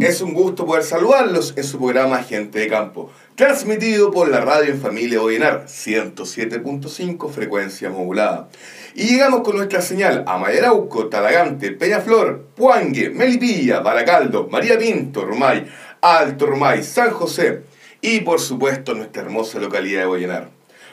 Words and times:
es 0.00 0.20
un 0.20 0.34
gusto 0.34 0.66
poder 0.66 0.84
saludarlos 0.84 1.54
en 1.56 1.64
su 1.64 1.78
programa 1.78 2.22
Gente 2.22 2.58
de 2.58 2.68
Campo, 2.68 3.10
transmitido 3.36 4.10
por 4.10 4.28
la 4.28 4.42
radio 4.42 4.70
en 4.70 4.78
familia 4.78 5.20
Boyenar, 5.20 5.64
107.5 5.64 7.30
frecuencia 7.30 7.88
modulada. 7.88 8.50
Y 8.94 9.06
llegamos 9.06 9.40
con 9.40 9.56
nuestra 9.56 9.80
señal 9.80 10.24
a 10.26 10.36
Mayarauco, 10.36 11.08
Talagante, 11.08 11.70
Peñaflor, 11.70 12.48
Puangue, 12.54 13.08
Melipilla, 13.08 13.80
Baracaldo, 13.80 14.46
María 14.50 14.78
Pinto, 14.78 15.24
Rumay, 15.24 15.66
Alto 16.02 16.46
Rumay, 16.46 16.82
San 16.82 17.10
José 17.10 17.62
y 18.02 18.20
por 18.20 18.40
supuesto 18.40 18.92
nuestra 18.92 19.22
hermosa 19.22 19.58
localidad 19.58 20.00
de 20.00 20.06
Boyenar. 20.06 20.50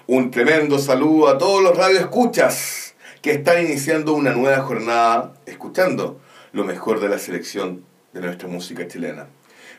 Un 0.07 0.31
tremendo 0.31 0.79
saludo 0.79 1.27
a 1.27 1.37
todos 1.37 1.61
los 1.61 1.75
radioescuchas 1.75 2.95
que 3.21 3.31
están 3.31 3.65
iniciando 3.65 4.13
una 4.13 4.31
nueva 4.31 4.61
jornada 4.61 5.33
escuchando 5.45 6.21
lo 6.53 6.63
mejor 6.63 7.01
de 7.01 7.09
la 7.09 7.19
selección 7.19 7.88
de 8.13 8.21
nuestra 8.21 8.47
música 8.47 8.87
chilena. 8.87 9.27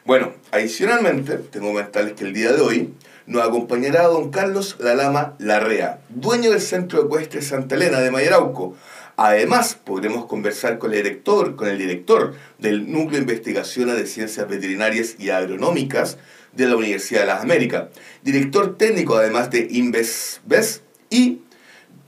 Bueno, 0.05 0.33
adicionalmente, 0.51 1.37
tengo 1.37 1.67
que 1.67 1.73
comentarles 1.73 2.15
que 2.15 2.25
el 2.25 2.33
día 2.33 2.53
de 2.53 2.61
hoy 2.61 2.95
nos 3.27 3.47
acompañará 3.47 4.05
don 4.05 4.31
Carlos 4.31 4.77
Lalama 4.79 5.35
Larrea, 5.39 6.01
dueño 6.09 6.51
del 6.51 6.61
Centro 6.61 7.05
Ecuestre 7.05 7.43
Santa 7.43 7.75
Elena 7.75 8.01
de 8.01 8.11
Mayarauco. 8.11 8.75
Además, 9.17 9.75
podremos 9.75 10.25
conversar 10.25 10.79
con 10.79 10.93
el 10.93 11.03
director, 11.03 11.55
con 11.55 11.69
el 11.69 11.77
director 11.77 12.35
del 12.59 12.91
Núcleo 12.91 13.19
de 13.19 13.31
Investigaciones 13.31 13.97
de 13.97 14.07
Ciencias 14.07 14.49
Veterinarias 14.49 15.17
y 15.19 15.31
Agronómicas 15.31 16.17
de 16.53 16.67
la 16.67 16.77
Universidad 16.77 17.21
de 17.21 17.27
las 17.27 17.43
Américas, 17.43 17.89
director 18.23 18.79
técnico 18.79 19.17
además 19.17 19.51
de 19.51 19.69
InvestBes 19.71 20.83
y 21.11 21.43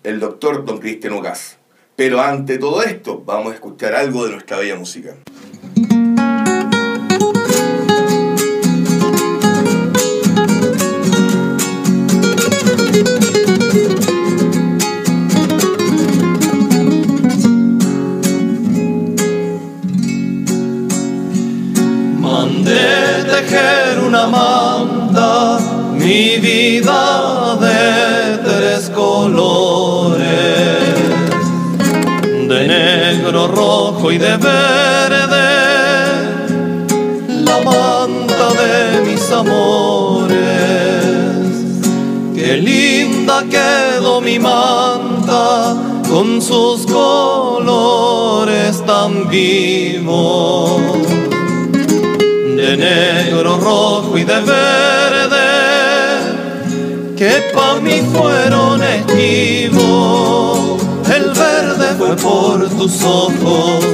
el 0.03 0.19
doctor 0.19 0.65
don 0.65 0.79
Cristian 0.79 1.13
Ugas. 1.13 1.59
Pero 1.95 2.21
ante 2.21 2.59
todo 2.59 2.83
esto, 2.83 3.23
vamos 3.25 3.53
a 3.53 3.55
escuchar 3.57 3.95
algo 3.95 4.25
de 4.25 4.33
nuestra 4.33 4.57
bella 4.57 4.77
música. 4.77 5.15
Mandé 22.63 23.25
tejer 23.25 23.99
una 24.07 24.29
manta, 24.29 25.59
mi 25.95 26.37
vida 26.37 27.57
de 27.57 28.39
tres 28.39 28.89
colores, 28.91 30.21
de 32.49 32.69
negro, 32.69 33.49
rojo 33.49 34.13
y 34.13 34.19
de 34.19 34.37
verde, 34.37 35.49
la 37.45 37.59
manta 37.65 38.53
de 38.63 39.11
mis 39.11 39.29
amores. 39.33 40.39
Qué 42.33 42.59
linda 42.59 43.43
quedó 43.51 44.21
mi 44.21 44.39
manta 44.39 45.75
con 46.09 46.41
sus 46.41 46.87
colores 46.87 48.81
tan 48.87 49.29
vivos 49.29 50.81
de 52.73 52.79
negro, 52.79 53.59
rojo 53.59 54.17
y 54.17 54.25
de 54.25 54.41
verde, 54.41 55.39
que 57.17 57.51
pa' 57.55 57.81
mí 57.81 58.01
fueron 58.13 58.83
esquivos. 58.83 60.81
El 61.15 61.31
verde 61.31 61.95
fue 61.99 62.17
por 62.17 62.69
tus 62.71 63.03
ojos, 63.05 63.85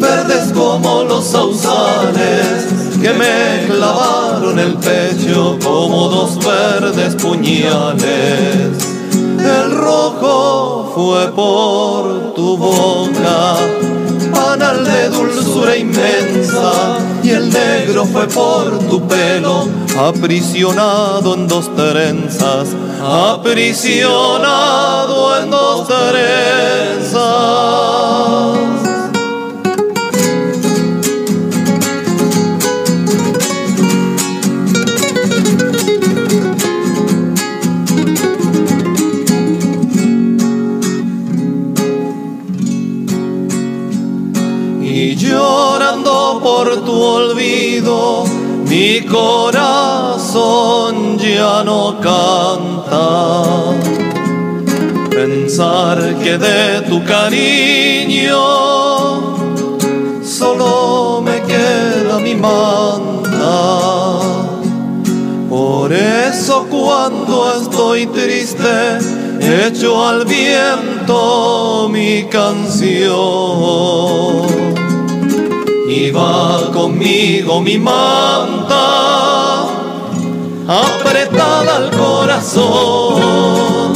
verdes 0.00 0.50
como 0.54 1.04
los 1.04 1.26
sausales, 1.26 2.66
que 3.02 3.12
me 3.12 3.66
clavaron 3.66 4.58
el 4.58 4.74
pecho 4.74 5.58
como 5.62 6.08
dos 6.08 6.38
verdes 6.38 7.14
puñales. 7.16 8.06
El 9.38 9.70
rojo 9.76 10.90
fue 10.94 11.30
por 11.32 12.34
tu 12.34 12.56
boca, 12.56 13.58
panal 14.26 14.84
de 14.84 15.08
dulzura 15.08 15.76
inmensa, 15.76 16.98
y 17.22 17.30
el 17.30 17.50
negro 17.50 18.04
fue 18.04 18.26
por 18.28 18.78
tu 18.88 19.06
pelo, 19.06 19.68
aprisionado 19.98 21.34
en 21.34 21.48
dos 21.48 21.74
trenzas, 21.74 22.68
aprisionado 23.02 24.06
en 25.38 25.50
dos 25.50 25.86
trenzas. 25.88 27.16
Tu 46.86 46.92
olvido, 46.92 48.24
mi 48.68 49.00
corazón 49.02 50.38
ya 51.18 51.64
no 51.64 51.96
canta. 52.00 53.42
Pensar 55.10 55.98
que 56.22 56.38
de 56.38 56.82
tu 56.82 57.04
cariño 57.04 58.38
solo 60.22 61.20
me 61.22 61.42
queda 61.42 62.18
mi 62.20 62.34
manta. 62.36 63.46
Por 65.50 65.92
eso 65.92 66.66
cuando 66.70 67.52
estoy 67.60 68.06
triste, 68.06 68.98
echo 69.40 70.06
al 70.06 70.24
viento 70.24 71.88
mi 71.90 72.24
canción. 72.24 73.16
Y 75.98 76.10
va 76.10 76.70
conmigo 76.74 77.62
mi 77.62 77.78
manta, 77.78 79.62
apretada 80.68 81.76
al 81.76 81.90
corazón. 81.90 83.94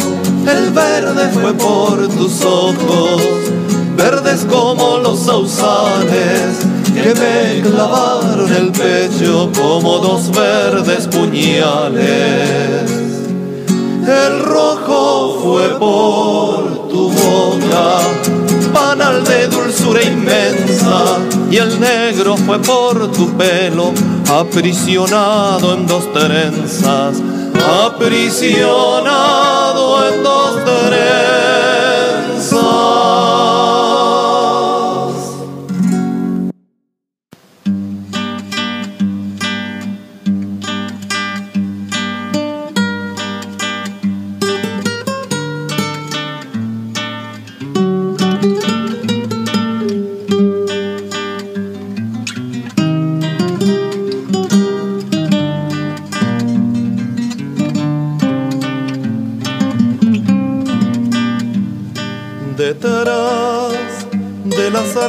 El 0.49 0.71
verde 0.71 1.29
fue 1.29 1.53
por 1.53 2.09
tus 2.09 2.43
ojos, 2.43 3.21
verdes 3.99 4.47
como 4.49 4.97
los 4.97 5.19
sausales 5.19 6.61
que 6.95 7.15
me 7.21 7.61
clavaron 7.69 8.51
el 8.51 8.73
pecho 8.73 9.53
como 9.55 9.99
dos 9.99 10.31
verdes 10.31 11.07
puñales. 11.07 12.91
El 14.09 14.43
rojo 14.43 15.39
fue 15.43 15.69
por 15.79 16.89
tu 16.89 17.11
boca, 17.11 18.01
de 19.01 19.47
dulzura 19.49 20.03
inmensa, 20.03 21.19
y 21.51 21.57
el 21.57 21.81
negro 21.81 22.37
fue 22.37 22.59
por 22.59 23.11
tu 23.13 23.35
pelo, 23.35 23.95
aprisionado 24.31 25.73
en 25.75 25.87
dos 25.87 26.13
trenzas, 26.13 27.17
aprisionado 27.87 28.77
en 30.07 30.23
dos 30.23 30.65
trenzas. 30.65 31.40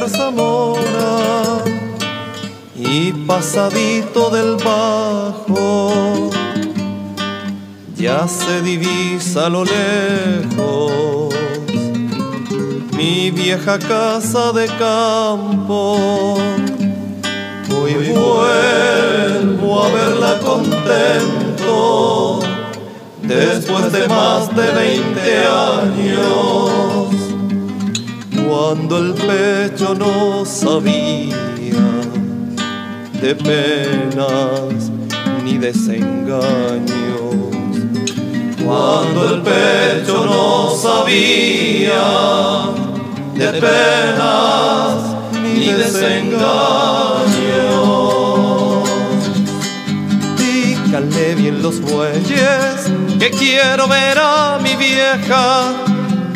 Zarzamora 0.08 1.62
y 2.74 3.12
pasadito 3.12 4.30
del 4.30 4.56
bajo, 4.56 6.30
ya 7.94 8.26
se 8.26 8.62
divisa 8.62 9.46
a 9.46 9.48
lo 9.48 9.64
lejos 9.64 11.32
mi 12.96 13.30
vieja 13.30 13.78
casa 13.78 14.50
de 14.52 14.66
campo. 14.66 16.36
Hoy 17.74 17.94
vuelvo 18.12 19.84
a 19.84 19.88
verla 19.90 20.38
contento 20.40 22.40
después 23.22 23.90
de 23.92 24.08
más 24.08 24.54
de 24.54 24.70
20 24.70 25.46
años, 25.46 27.21
cuando 28.52 28.98
el 28.98 29.14
pecho 29.14 29.94
no 29.94 30.44
sabía 30.44 31.38
de 33.22 33.34
penas 33.34 34.90
ni 35.42 35.56
desengaños. 35.56 37.32
Cuando 38.62 39.34
el 39.34 39.40
pecho 39.40 40.26
no 40.26 40.70
sabía 40.76 42.02
de 43.36 43.52
penas 43.58 45.16
ni 45.42 45.68
desengaños. 45.72 46.42
Díganle 50.36 51.34
bien 51.36 51.62
los 51.62 51.80
bueyes 51.80 52.92
que 53.18 53.30
quiero 53.30 53.88
ver 53.88 54.18
a 54.18 54.58
mi 54.62 54.76
vieja 54.76 55.72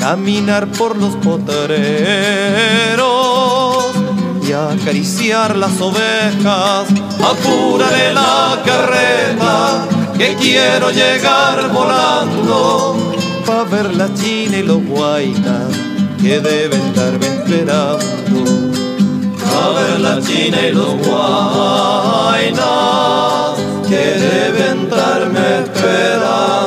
caminar 0.09 0.69
por 0.69 0.97
los 0.97 1.17
potreros 1.17 1.77
y 4.47 4.53
acariciar 4.53 5.57
las 5.57 5.81
ovejas. 5.81 6.87
Apúrale 7.33 8.15
la 8.15 8.63
carreta 8.65 9.85
que 10.17 10.37
quiero 10.37 10.93
llegar 10.93 11.73
volando 11.73 12.97
pa' 13.45 13.65
ver 13.65 13.97
la 13.97 14.09
china 14.15 14.59
y 14.59 14.63
los 14.63 14.81
guainas 14.87 15.73
que 16.23 16.39
deben 16.39 16.83
estarme 16.83 17.27
esperando. 17.39 18.39
Pa' 19.51 19.71
ver 19.77 19.99
la 19.99 20.21
china 20.21 20.59
y 20.69 20.73
los 20.73 20.95
guainas 21.05 22.59
que 23.89 24.05
deben 24.27 24.77
estarme 24.85 25.45
esperando. 25.65 26.66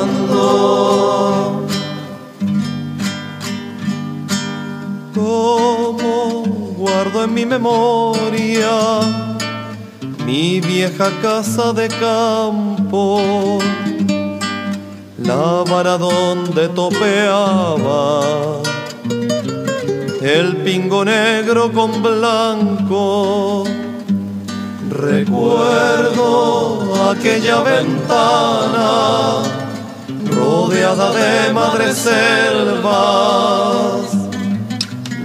En 7.24 7.34
mi 7.34 7.44
memoria 7.46 9.00
mi 10.24 10.60
vieja 10.60 11.10
casa 11.20 11.72
de 11.72 11.88
campo, 11.88 13.58
la 15.18 15.64
vara 15.68 15.98
donde 15.98 16.68
topeaba 16.68 18.60
el 20.20 20.56
pingo 20.58 21.04
negro 21.04 21.72
con 21.72 22.00
blanco. 22.02 23.64
Recuerdo 24.90 26.24
aquella 27.10 27.62
ventana 27.62 29.42
rodeada 30.26 31.12
de 31.12 31.52
madres 31.52 31.96
selvas, 31.96 33.40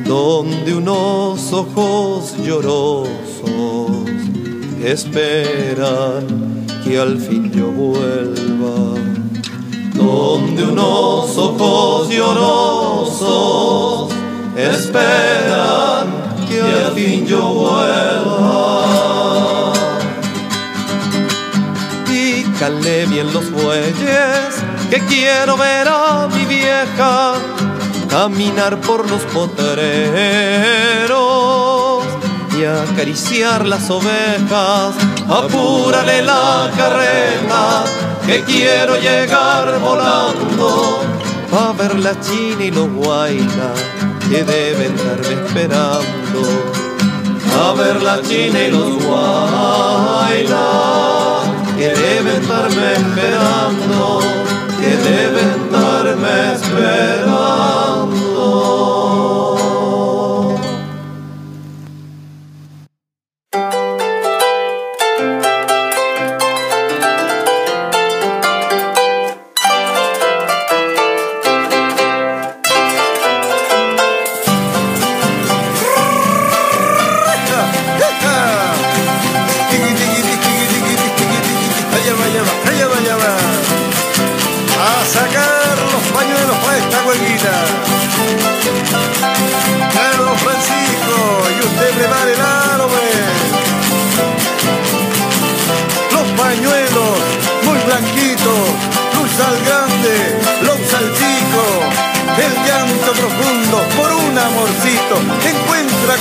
donde 0.05 0.75
unos 0.75 1.51
ojos 1.51 2.35
llorosos 2.37 3.97
esperan 4.83 6.65
que 6.83 6.99
al 6.99 7.19
fin 7.19 7.51
yo 7.51 7.71
vuelva. 7.71 8.99
Donde 9.93 10.63
unos 10.63 11.37
ojos 11.37 12.09
llorosos 12.09 13.15
esperan 14.55 16.07
que 16.47 16.61
al 16.61 16.93
fin 16.93 17.25
yo 17.25 17.41
vuelva. 17.41 18.83
Pícale 22.05 23.07
bien 23.07 23.33
los 23.33 23.51
bueyes, 23.51 24.63
que 24.89 24.99
quiero 25.07 25.57
ver 25.57 25.87
a 25.87 26.29
mi 26.31 26.45
vieja 26.45 27.54
caminar 28.15 28.79
por 28.79 29.09
los 29.11 29.21
potreros 29.23 29.75
y 32.57 32.63
acariciar 32.63 33.65
las 33.67 33.89
ovejas. 33.89 34.95
Apúrale 35.27 36.21
la 36.21 36.71
carreta, 36.77 37.83
que 38.25 38.41
quiero 38.43 38.95
llegar 38.95 39.81
volando 39.81 41.01
a 41.51 41.73
ver 41.73 41.99
la 41.99 42.17
china 42.21 42.63
y 42.63 42.71
los 42.71 42.89
guainas 42.89 43.77
que 44.29 44.45
deben 44.45 44.95
estarme 44.95 45.33
esperando. 45.45 46.41
A 47.65 47.73
ver 47.73 48.01
la 48.01 48.21
china 48.21 48.59
y 48.61 48.71
los 48.71 49.03
guainas 49.03 50.55
que 51.77 51.89
deben 51.89 52.41
estarme 52.41 52.93
esperando, 52.93 54.21
que 54.79 54.91
deben 55.09 55.64
estarme 56.25 56.53
esperando. 56.53 58.24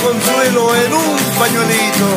consuelo 0.05 0.75
en 0.75 0.93
un 0.93 1.17
pañuelito. 1.39 2.07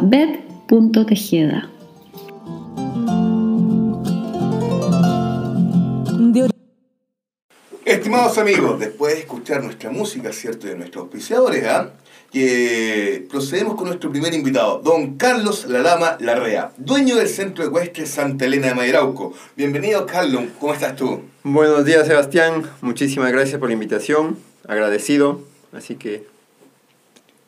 Estimados 7.85 8.37
amigos, 8.37 8.79
después 8.79 9.15
de 9.15 9.19
escuchar 9.21 9.63
nuestra 9.63 9.89
música, 9.89 10.31
¿cierto? 10.31 10.67
De 10.67 10.75
nuestros 10.75 11.05
auspiciadores, 11.05 11.65
¿ah? 11.65 11.91
que 12.31 13.25
procedemos 13.29 13.75
con 13.75 13.87
nuestro 13.87 14.11
primer 14.11 14.33
invitado, 14.33 14.79
don 14.83 15.17
Carlos 15.17 15.65
Lalama 15.67 16.17
Larrea, 16.19 16.71
dueño 16.77 17.15
del 17.15 17.27
Centro 17.27 17.65
Ecuestre 17.65 18.05
Santa 18.05 18.45
Elena 18.45 18.67
de 18.67 18.75
Mayrauco. 18.75 19.33
Bienvenido, 19.57 20.05
Carlos, 20.05 20.43
¿cómo 20.59 20.73
estás 20.73 20.95
tú? 20.95 21.21
Buenos 21.43 21.85
días, 21.85 22.05
Sebastián. 22.05 22.69
Muchísimas 22.81 23.31
gracias 23.31 23.59
por 23.59 23.69
la 23.69 23.73
invitación. 23.73 24.37
Agradecido. 24.67 25.41
Así 25.73 25.95
que 25.95 26.27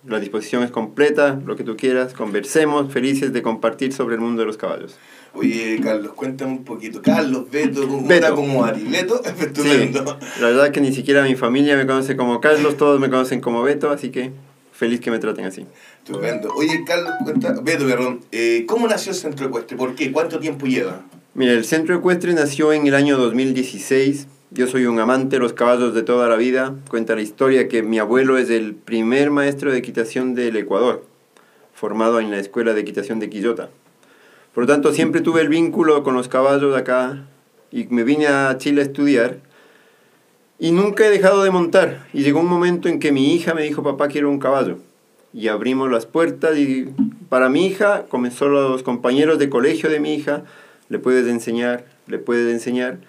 la 0.07 0.19
disposición 0.19 0.63
es 0.63 0.71
completa, 0.71 1.39
lo 1.45 1.55
que 1.55 1.63
tú 1.63 1.77
quieras. 1.77 2.13
Conversemos, 2.13 2.91
felices 2.91 3.31
de 3.33 3.43
compartir 3.43 3.93
sobre 3.93 4.15
el 4.15 4.21
mundo 4.21 4.41
de 4.41 4.47
los 4.47 4.57
caballos. 4.57 4.95
Oye, 5.33 5.79
Carlos, 5.81 6.11
cuéntame 6.13 6.51
un 6.51 6.63
poquito. 6.65 7.01
Carlos, 7.01 7.49
Beto, 7.49 7.87
¿cómo 7.87 8.05
Beto. 8.07 8.35
como 8.35 8.65
Ari? 8.65 8.83
Beto, 8.83 9.21
estupendo. 9.39 10.17
la 10.41 10.47
verdad 10.47 10.65
es 10.67 10.71
que 10.71 10.81
ni 10.81 10.93
siquiera 10.93 11.23
mi 11.23 11.35
familia 11.35 11.77
me 11.77 11.85
conoce 11.87 12.17
como 12.17 12.41
Carlos, 12.41 12.75
todos 12.77 12.99
me 12.99 13.09
conocen 13.09 13.39
como 13.39 13.63
Beto, 13.63 13.89
así 13.91 14.09
que 14.09 14.31
feliz 14.73 14.99
que 14.99 15.09
me 15.09 15.19
traten 15.19 15.45
así. 15.45 15.65
Estupendo. 16.03 16.53
Oye, 16.55 16.83
Carlos, 16.85 17.13
cuenta, 17.23 17.53
Beto, 17.61 17.85
perdón, 17.85 18.19
eh, 18.31 18.65
¿cómo 18.67 18.87
nació 18.87 19.13
el 19.13 19.17
Centro 19.17 19.45
Ecuestre? 19.45 19.77
¿Por 19.77 19.95
qué? 19.95 20.11
¿Cuánto 20.11 20.37
tiempo 20.39 20.65
lleva? 20.65 21.01
Mira, 21.33 21.53
el 21.53 21.63
Centro 21.63 21.95
Ecuestre 21.95 22.33
nació 22.33 22.73
en 22.73 22.85
el 22.87 22.93
año 22.93 23.17
2016. 23.17 24.27
Yo 24.53 24.67
soy 24.67 24.85
un 24.85 24.99
amante 24.99 25.37
de 25.37 25.39
los 25.39 25.53
caballos 25.53 25.95
de 25.95 26.03
toda 26.03 26.27
la 26.27 26.35
vida. 26.35 26.75
Cuenta 26.89 27.15
la 27.15 27.21
historia 27.21 27.69
que 27.69 27.83
mi 27.83 27.99
abuelo 27.99 28.37
es 28.37 28.49
el 28.49 28.75
primer 28.75 29.31
maestro 29.31 29.71
de 29.71 29.77
equitación 29.77 30.35
del 30.35 30.57
Ecuador, 30.57 31.05
formado 31.73 32.19
en 32.19 32.31
la 32.31 32.37
Escuela 32.37 32.73
de 32.73 32.81
Equitación 32.81 33.19
de 33.19 33.29
Quillota. 33.29 33.69
Por 34.53 34.63
lo 34.63 34.67
tanto, 34.67 34.91
siempre 34.91 35.21
tuve 35.21 35.41
el 35.41 35.49
vínculo 35.49 36.03
con 36.03 36.13
los 36.13 36.27
caballos 36.27 36.75
acá 36.75 37.25
y 37.71 37.85
me 37.85 38.03
vine 38.03 38.27
a 38.27 38.57
Chile 38.57 38.81
a 38.81 38.85
estudiar 38.85 39.37
y 40.59 40.73
nunca 40.73 41.05
he 41.05 41.09
dejado 41.09 41.43
de 41.43 41.51
montar. 41.51 42.05
Y 42.13 42.23
llegó 42.23 42.41
un 42.41 42.47
momento 42.47 42.89
en 42.89 42.99
que 42.99 43.11
mi 43.11 43.33
hija 43.33 43.53
me 43.53 43.63
dijo, 43.63 43.81
papá, 43.81 44.09
quiero 44.09 44.29
un 44.29 44.39
caballo. 44.39 44.77
Y 45.33 45.47
abrimos 45.47 45.89
las 45.89 46.05
puertas 46.05 46.57
y 46.57 46.89
para 47.29 47.49
mi 47.49 47.65
hija 47.65 48.05
comenzó 48.09 48.49
los 48.49 48.83
compañeros 48.83 49.39
de 49.39 49.49
colegio 49.49 49.89
de 49.89 50.01
mi 50.01 50.13
hija, 50.13 50.43
le 50.89 50.99
puedes 50.99 51.27
enseñar, 51.27 51.85
le 52.07 52.19
puedes 52.19 52.53
enseñar. 52.53 52.99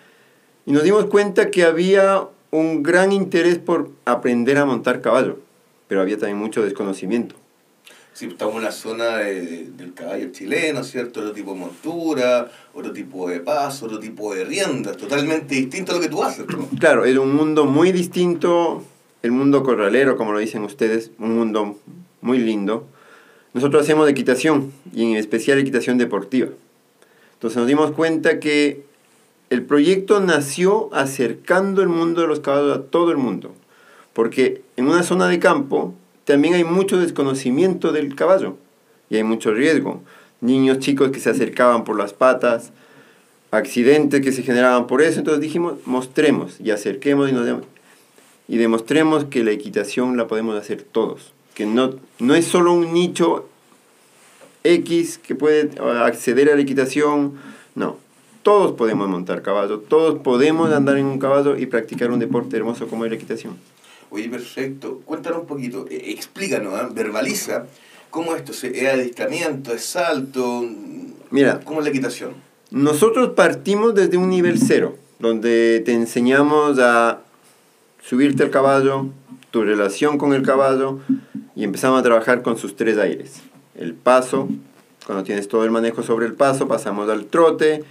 Y 0.64 0.72
nos 0.72 0.84
dimos 0.84 1.06
cuenta 1.06 1.50
que 1.50 1.64
había 1.64 2.22
un 2.52 2.82
gran 2.84 3.10
interés 3.10 3.58
por 3.58 3.90
aprender 4.04 4.58
a 4.58 4.64
montar 4.64 5.00
caballo, 5.00 5.40
pero 5.88 6.00
había 6.00 6.16
también 6.16 6.38
mucho 6.38 6.62
desconocimiento. 6.62 7.41
Sí, 8.14 8.26
estamos 8.26 8.56
en 8.56 8.64
la 8.64 8.72
zona 8.72 9.16
del 9.16 9.92
caballo 9.94 10.30
chileno, 10.32 10.84
¿cierto? 10.84 11.20
Otro 11.20 11.32
tipo 11.32 11.54
de 11.54 11.60
montura, 11.60 12.50
otro 12.74 12.92
tipo 12.92 13.28
de 13.28 13.40
paso, 13.40 13.86
otro 13.86 13.98
tipo 13.98 14.34
de 14.34 14.44
riendas, 14.44 14.98
totalmente 14.98 15.54
distinto 15.54 15.92
a 15.92 15.94
lo 15.94 16.00
que 16.00 16.08
tú 16.08 16.22
haces. 16.22 16.44
Claro, 16.78 17.06
es 17.06 17.16
un 17.16 17.34
mundo 17.34 17.64
muy 17.64 17.90
distinto, 17.90 18.84
el 19.22 19.32
mundo 19.32 19.62
corralero, 19.62 20.18
como 20.18 20.32
lo 20.32 20.40
dicen 20.40 20.62
ustedes, 20.62 21.10
un 21.18 21.36
mundo 21.36 21.78
muy 22.20 22.36
lindo. 22.38 22.86
Nosotros 23.54 23.82
hacemos 23.82 24.08
equitación, 24.08 24.72
y 24.92 25.04
en 25.04 25.16
especial 25.16 25.58
equitación 25.58 25.96
deportiva. 25.96 26.48
Entonces 27.34 27.56
nos 27.56 27.66
dimos 27.66 27.92
cuenta 27.92 28.40
que 28.40 28.84
el 29.48 29.64
proyecto 29.64 30.20
nació 30.20 30.88
acercando 30.94 31.82
el 31.82 31.88
mundo 31.88 32.20
de 32.20 32.26
los 32.26 32.40
caballos 32.40 32.76
a 32.76 32.82
todo 32.82 33.10
el 33.10 33.16
mundo. 33.16 33.54
Porque 34.12 34.62
en 34.76 34.86
una 34.86 35.02
zona 35.02 35.28
de 35.28 35.38
campo 35.38 35.94
también 36.32 36.54
hay 36.54 36.64
mucho 36.64 36.98
desconocimiento 36.98 37.92
del 37.92 38.14
caballo 38.14 38.56
y 39.10 39.16
hay 39.16 39.22
mucho 39.22 39.52
riesgo. 39.52 40.00
Niños 40.40 40.78
chicos 40.78 41.10
que 41.10 41.20
se 41.20 41.28
acercaban 41.28 41.84
por 41.84 41.98
las 41.98 42.14
patas, 42.14 42.72
accidentes 43.50 44.22
que 44.22 44.32
se 44.32 44.42
generaban 44.42 44.86
por 44.86 45.02
eso. 45.02 45.18
Entonces 45.18 45.42
dijimos, 45.42 45.74
mostremos 45.84 46.58
y 46.58 46.70
acerquemos 46.70 47.28
y, 47.28 47.34
nos 47.34 47.46
y 48.48 48.56
demostremos 48.56 49.26
que 49.26 49.44
la 49.44 49.50
equitación 49.50 50.16
la 50.16 50.26
podemos 50.26 50.58
hacer 50.58 50.80
todos. 50.80 51.34
Que 51.52 51.66
no, 51.66 51.96
no 52.18 52.34
es 52.34 52.46
solo 52.46 52.72
un 52.72 52.94
nicho 52.94 53.46
X 54.64 55.18
que 55.18 55.34
puede 55.34 55.68
acceder 55.82 56.50
a 56.50 56.56
la 56.56 56.62
equitación, 56.62 57.34
no. 57.74 57.98
todos 58.42 58.72
podemos 58.72 59.06
montar 59.06 59.42
caballo, 59.42 59.80
todos 59.80 60.20
podemos 60.20 60.72
andar 60.72 60.96
en 60.96 61.04
un 61.04 61.18
caballo 61.18 61.58
y 61.58 61.66
practicar 61.66 62.10
un 62.10 62.20
deporte 62.20 62.56
hermoso 62.56 62.88
como 62.88 63.04
es 63.04 63.10
la 63.10 63.16
equitación. 63.16 63.58
Oye, 64.12 64.28
perfecto. 64.28 65.00
Cuéntanos 65.06 65.40
un 65.40 65.46
poquito, 65.46 65.86
eh, 65.88 66.10
explícanos, 66.10 66.74
¿ah? 66.74 66.90
verbaliza 66.92 67.64
cómo 68.10 68.36
esto 68.36 68.52
se, 68.52 68.78
es 68.78 68.92
adiestramiento, 68.92 69.72
es 69.72 69.86
salto, 69.86 70.66
Mira. 71.30 71.60
cómo 71.64 71.80
es 71.80 71.84
la 71.84 71.90
equitación. 71.90 72.34
Nosotros 72.70 73.30
partimos 73.30 73.94
desde 73.94 74.18
un 74.18 74.28
nivel 74.28 74.58
cero, 74.58 74.98
donde 75.18 75.82
te 75.86 75.94
enseñamos 75.94 76.78
a 76.78 77.20
subirte 78.02 78.42
al 78.42 78.50
caballo, 78.50 79.06
tu 79.50 79.62
relación 79.62 80.18
con 80.18 80.34
el 80.34 80.42
caballo, 80.42 80.98
y 81.56 81.64
empezamos 81.64 81.98
a 81.98 82.02
trabajar 82.02 82.42
con 82.42 82.58
sus 82.58 82.76
tres 82.76 82.98
aires. 82.98 83.40
El 83.74 83.94
paso, 83.94 84.46
cuando 85.06 85.24
tienes 85.24 85.48
todo 85.48 85.64
el 85.64 85.70
manejo 85.70 86.02
sobre 86.02 86.26
el 86.26 86.34
paso, 86.34 86.68
pasamos 86.68 87.08
al 87.08 87.24
trote. 87.24 87.82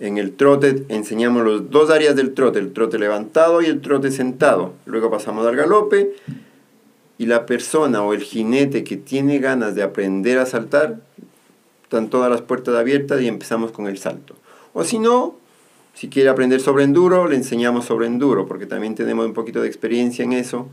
En 0.00 0.16
el 0.16 0.34
trote 0.34 0.84
enseñamos 0.88 1.44
los 1.44 1.70
dos 1.70 1.90
áreas 1.90 2.14
del 2.14 2.32
trote, 2.32 2.60
el 2.60 2.72
trote 2.72 2.98
levantado 2.98 3.62
y 3.62 3.66
el 3.66 3.80
trote 3.80 4.12
sentado. 4.12 4.74
Luego 4.86 5.10
pasamos 5.10 5.44
al 5.44 5.56
galope 5.56 6.14
y 7.18 7.26
la 7.26 7.46
persona 7.46 8.02
o 8.02 8.14
el 8.14 8.22
jinete 8.22 8.84
que 8.84 8.96
tiene 8.96 9.40
ganas 9.40 9.74
de 9.74 9.82
aprender 9.82 10.38
a 10.38 10.46
saltar, 10.46 11.00
están 11.82 12.10
todas 12.10 12.30
las 12.30 12.42
puertas 12.42 12.76
abiertas 12.76 13.20
y 13.22 13.26
empezamos 13.26 13.72
con 13.72 13.88
el 13.88 13.98
salto. 13.98 14.36
O 14.72 14.84
si 14.84 15.00
no, 15.00 15.34
si 15.94 16.08
quiere 16.08 16.28
aprender 16.28 16.60
sobre 16.60 16.84
enduro, 16.84 17.26
le 17.26 17.34
enseñamos 17.34 17.86
sobre 17.86 18.06
enduro, 18.06 18.46
porque 18.46 18.66
también 18.66 18.94
tenemos 18.94 19.26
un 19.26 19.32
poquito 19.32 19.62
de 19.62 19.66
experiencia 19.66 20.24
en 20.24 20.32
eso. 20.32 20.68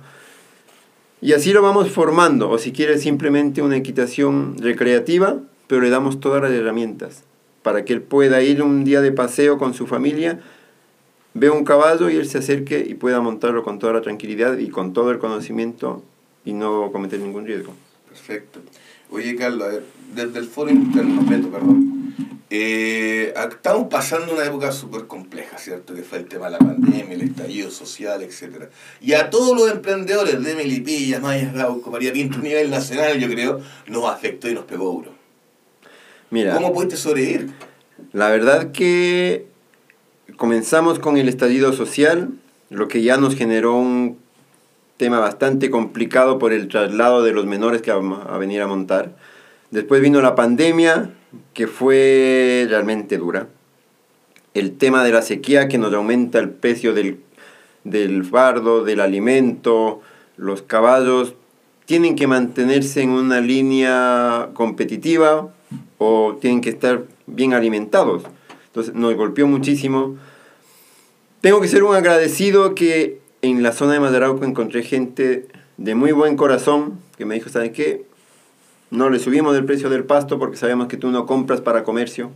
Y 1.19 1.33
así 1.33 1.51
lo 1.51 1.63
vamos 1.63 1.89
formando, 1.89 2.51
o 2.51 2.59
si 2.59 2.71
quiere 2.71 2.99
simplemente 2.99 3.63
una 3.63 3.77
equitación 3.77 4.55
recreativa, 4.59 5.37
pero 5.65 5.81
le 5.81 5.89
damos 5.89 6.19
todas 6.19 6.43
las 6.43 6.51
herramientas 6.51 7.23
para 7.65 7.83
que 7.83 7.93
él 7.93 8.03
pueda 8.03 8.43
ir 8.43 8.61
un 8.61 8.83
día 8.83 9.01
de 9.01 9.11
paseo 9.11 9.57
con 9.57 9.73
su 9.73 9.87
familia, 9.87 10.39
vea 11.33 11.51
un 11.51 11.65
caballo 11.65 12.11
y 12.11 12.15
él 12.15 12.29
se 12.29 12.37
acerque 12.37 12.85
y 12.87 12.93
pueda 12.93 13.21
montarlo 13.21 13.63
con 13.63 13.79
toda 13.79 13.91
la 13.91 14.01
tranquilidad 14.01 14.59
y 14.59 14.69
con 14.69 14.93
todo 14.93 15.09
el 15.09 15.17
conocimiento 15.17 16.03
y 16.45 16.53
no 16.53 16.91
cometer 16.91 17.19
ningún 17.19 17.47
riesgo. 17.47 17.73
Perfecto. 18.07 18.59
Oye, 19.09 19.35
Carlos, 19.35 19.79
desde 20.13 20.37
el 20.37 20.45
foro 20.45 20.69
interno, 20.69 21.25
perdón. 21.25 22.13
Eh, 22.51 23.33
estamos 23.35 23.87
pasando 23.89 24.35
una 24.35 24.45
época 24.45 24.71
súper 24.71 25.07
compleja, 25.07 25.57
¿cierto? 25.57 25.95
Que 25.95 26.03
fue 26.03 26.19
el 26.19 26.25
tema 26.25 26.45
de 26.45 26.51
la 26.51 26.59
pandemia, 26.59 27.15
el 27.15 27.23
estallido 27.23 27.71
social, 27.71 28.21
etc. 28.21 28.65
Y 29.01 29.13
a 29.13 29.31
todos 29.31 29.57
los 29.57 29.71
emprendedores 29.71 30.43
de 30.43 30.53
Melipilla, 30.53 31.19
Maya 31.19 31.51
Rauco, 31.51 31.89
María 31.89 32.13
Pinto, 32.13 32.37
a 32.37 32.41
nivel 32.43 32.69
nacional, 32.69 33.19
yo 33.19 33.27
creo, 33.27 33.59
nos 33.87 34.05
afectó 34.05 34.47
y 34.47 34.53
nos 34.53 34.65
pegó 34.65 34.91
duro. 34.91 35.14
Mira, 36.29 36.53
¿Cómo 36.53 36.73
pudiste 36.73 36.97
sobrevivir? 36.97 37.51
la 38.13 38.29
verdad 38.29 38.71
que 38.71 39.45
comenzamos 40.37 40.99
con 40.99 41.17
el 41.17 41.29
estallido 41.29 41.73
social, 41.73 42.29
lo 42.69 42.87
que 42.87 43.03
ya 43.03 43.17
nos 43.17 43.35
generó 43.35 43.75
un 43.75 44.17
tema 44.97 45.19
bastante 45.19 45.69
complicado 45.69 46.39
por 46.39 46.53
el 46.53 46.67
traslado 46.67 47.23
de 47.23 47.33
los 47.33 47.45
menores 47.45 47.81
que 47.81 47.91
vamos 47.91 48.25
a 48.27 48.37
venir 48.37 48.61
a 48.61 48.67
montar. 48.67 49.15
Después 49.71 50.01
vino 50.01 50.21
la 50.21 50.35
pandemia, 50.35 51.11
que 51.53 51.67
fue 51.67 52.65
realmente 52.69 53.17
dura. 53.17 53.47
El 54.53 54.77
tema 54.77 55.03
de 55.03 55.11
la 55.11 55.21
sequía 55.21 55.67
que 55.67 55.77
nos 55.77 55.93
aumenta 55.93 56.39
el 56.39 56.49
precio 56.49 56.93
del, 56.93 57.19
del 57.83 58.23
fardo, 58.23 58.85
del 58.85 59.01
alimento. 59.01 60.01
Los 60.37 60.61
caballos 60.61 61.35
tienen 61.85 62.15
que 62.15 62.27
mantenerse 62.27 63.01
en 63.01 63.09
una 63.09 63.41
línea 63.41 64.49
competitiva 64.53 65.51
o 65.97 66.37
tienen 66.39 66.61
que 66.61 66.69
estar 66.69 67.03
bien 67.27 67.53
alimentados. 67.53 68.23
Entonces 68.67 68.93
nos 68.93 69.15
golpeó 69.15 69.47
muchísimo. 69.47 70.17
Tengo 71.41 71.61
que 71.61 71.67
ser 71.67 71.83
un 71.83 71.95
agradecido 71.95 72.75
que 72.75 73.19
en 73.41 73.63
la 73.63 73.71
zona 73.71 73.93
de 73.93 73.99
Madarauco 73.99 74.45
encontré 74.45 74.83
gente 74.83 75.47
de 75.77 75.95
muy 75.95 76.11
buen 76.11 76.35
corazón 76.35 76.99
que 77.17 77.25
me 77.25 77.35
dijo, 77.35 77.49
¿saben 77.49 77.73
qué? 77.73 78.05
No 78.91 79.09
le 79.09 79.19
subimos 79.19 79.55
el 79.55 79.65
precio 79.65 79.89
del 79.89 80.03
pasto 80.03 80.39
porque 80.39 80.57
sabemos 80.57 80.87
que 80.87 80.97
tú 80.97 81.11
no 81.11 81.25
compras 81.25 81.61
para 81.61 81.83
comercio. 81.83 82.31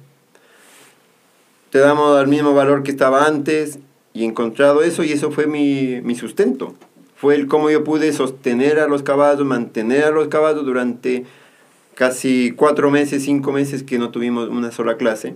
Te 1.69 1.79
damos 1.79 2.17
al 2.17 2.27
mismo 2.27 2.53
valor 2.53 2.83
que 2.83 2.91
estaba 2.91 3.25
antes 3.25 3.79
y 4.13 4.25
encontrado 4.25 4.81
eso 4.81 5.03
y 5.03 5.11
eso 5.11 5.31
fue 5.31 5.45
mi, 5.45 6.01
mi 6.01 6.15
sustento. 6.15 6.73
Fue 7.15 7.35
el 7.35 7.47
cómo 7.47 7.69
yo 7.69 7.83
pude 7.83 8.11
sostener 8.13 8.79
a 8.79 8.87
los 8.87 9.03
caballos, 9.03 9.45
mantener 9.45 10.05
a 10.05 10.11
los 10.11 10.29
caballos 10.29 10.65
durante 10.65 11.25
casi 12.03 12.53
cuatro 12.55 12.89
meses, 12.91 13.25
cinco 13.25 13.51
meses 13.51 13.83
que 13.83 13.99
no 13.99 14.09
tuvimos 14.09 14.47
una 14.47 14.71
sola 14.71 14.95
clase. 14.95 15.35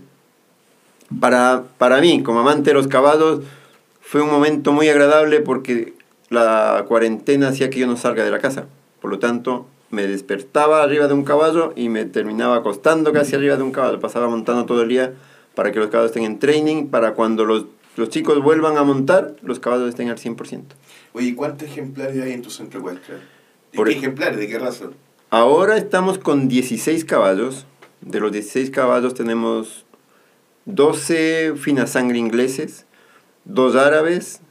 Para, 1.19 1.63
para 1.77 1.99
mí, 1.99 2.23
como 2.23 2.39
amante 2.39 2.69
de 2.69 2.73
los 2.73 2.87
caballos, 2.87 3.41
fue 3.99 4.21
un 4.21 4.29
momento 4.31 4.71
muy 4.71 4.87
agradable 4.87 5.41
porque 5.41 5.93
la 6.29 6.85
cuarentena 6.87 7.49
hacía 7.49 7.69
que 7.69 7.79
yo 7.79 7.85
no 7.87 7.97
salga 7.97 8.23
de 8.23 8.31
la 8.31 8.39
casa. 8.39 8.67
Por 9.01 9.11
lo 9.11 9.19
tanto, 9.19 9.65
me 9.89 10.07
despertaba 10.07 10.81
arriba 10.83 11.07
de 11.09 11.13
un 11.13 11.25
caballo 11.25 11.73
y 11.75 11.89
me 11.89 12.05
terminaba 12.05 12.55
acostando 12.55 13.11
casi 13.11 13.35
arriba 13.35 13.57
de 13.57 13.63
un 13.63 13.73
caballo. 13.73 13.99
Pasaba 13.99 14.29
montando 14.29 14.65
todo 14.65 14.83
el 14.83 14.87
día 14.87 15.11
para 15.55 15.73
que 15.73 15.79
los 15.79 15.89
caballos 15.89 16.11
estén 16.11 16.23
en 16.23 16.39
training, 16.39 16.87
para 16.87 17.13
cuando 17.13 17.43
los, 17.43 17.65
los 17.97 18.07
chicos 18.07 18.41
vuelvan 18.41 18.77
a 18.77 18.83
montar, 18.83 19.35
los 19.41 19.59
caballos 19.59 19.89
estén 19.89 20.09
al 20.09 20.17
100%. 20.17 20.61
Oye, 21.11 21.35
¿cuántos 21.35 21.67
ejemplares 21.67 22.23
hay 22.23 22.31
en 22.31 22.41
tu 22.41 22.49
centro 22.49 22.79
ecuestre? 22.79 23.15
¿De 23.15 23.77
Por- 23.77 23.89
qué 23.89 23.95
ejemplares? 23.95 24.39
¿De 24.39 24.47
qué 24.47 24.57
raza? 24.57 24.85
Ahora 25.33 25.77
estamos 25.77 26.19
con 26.19 26.47
16 26.47 27.05
caballos. 27.05 27.65
De 28.01 28.19
los 28.19 28.31
16 28.31 28.69
caballos 28.69 29.15
tenemos 29.15 29.83
12 30.65 31.55
finas 31.55 31.89
sangre 31.89 32.19
ingleses, 32.19 32.85
dos 33.43 33.75
árabes, 33.75 34.41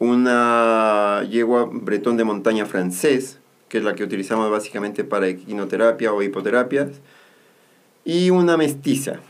una 0.00 1.22
yegua 1.30 1.68
bretón 1.70 2.16
de 2.16 2.24
montaña 2.24 2.66
francés, 2.66 3.38
que 3.68 3.78
es 3.78 3.84
la 3.84 3.94
que 3.94 4.02
utilizamos 4.02 4.50
básicamente 4.50 5.04
para 5.04 5.28
equinoterapia 5.28 6.12
o 6.12 6.20
hipoterapias, 6.20 6.88
y 8.04 8.30
una 8.30 8.56
mestiza. 8.56 9.20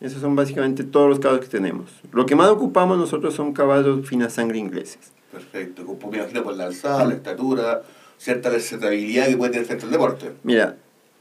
Esos 0.00 0.20
son 0.20 0.34
básicamente 0.34 0.82
todos 0.82 1.08
los 1.08 1.20
caballos 1.20 1.44
que 1.44 1.50
tenemos. 1.52 1.92
Lo 2.10 2.26
que 2.26 2.34
más 2.34 2.48
ocupamos 2.48 2.98
nosotros 2.98 3.34
son 3.34 3.52
caballos 3.52 4.04
finas 4.08 4.32
sangre 4.32 4.58
ingleses. 4.58 5.12
Perfecto. 5.30 5.84
Me 6.10 6.18
imagino 6.18 6.42
por 6.42 6.56
la 6.56 6.64
alzada, 6.64 7.04
la 7.04 7.14
estatura, 7.14 7.82
cierta 8.24 8.48
versatilidad 8.48 9.26
que 9.28 9.36
puede 9.36 9.52
tener 9.52 9.66
frente 9.66 9.84
al 9.84 9.90
deporte. 9.90 10.32
Mira, 10.44 10.76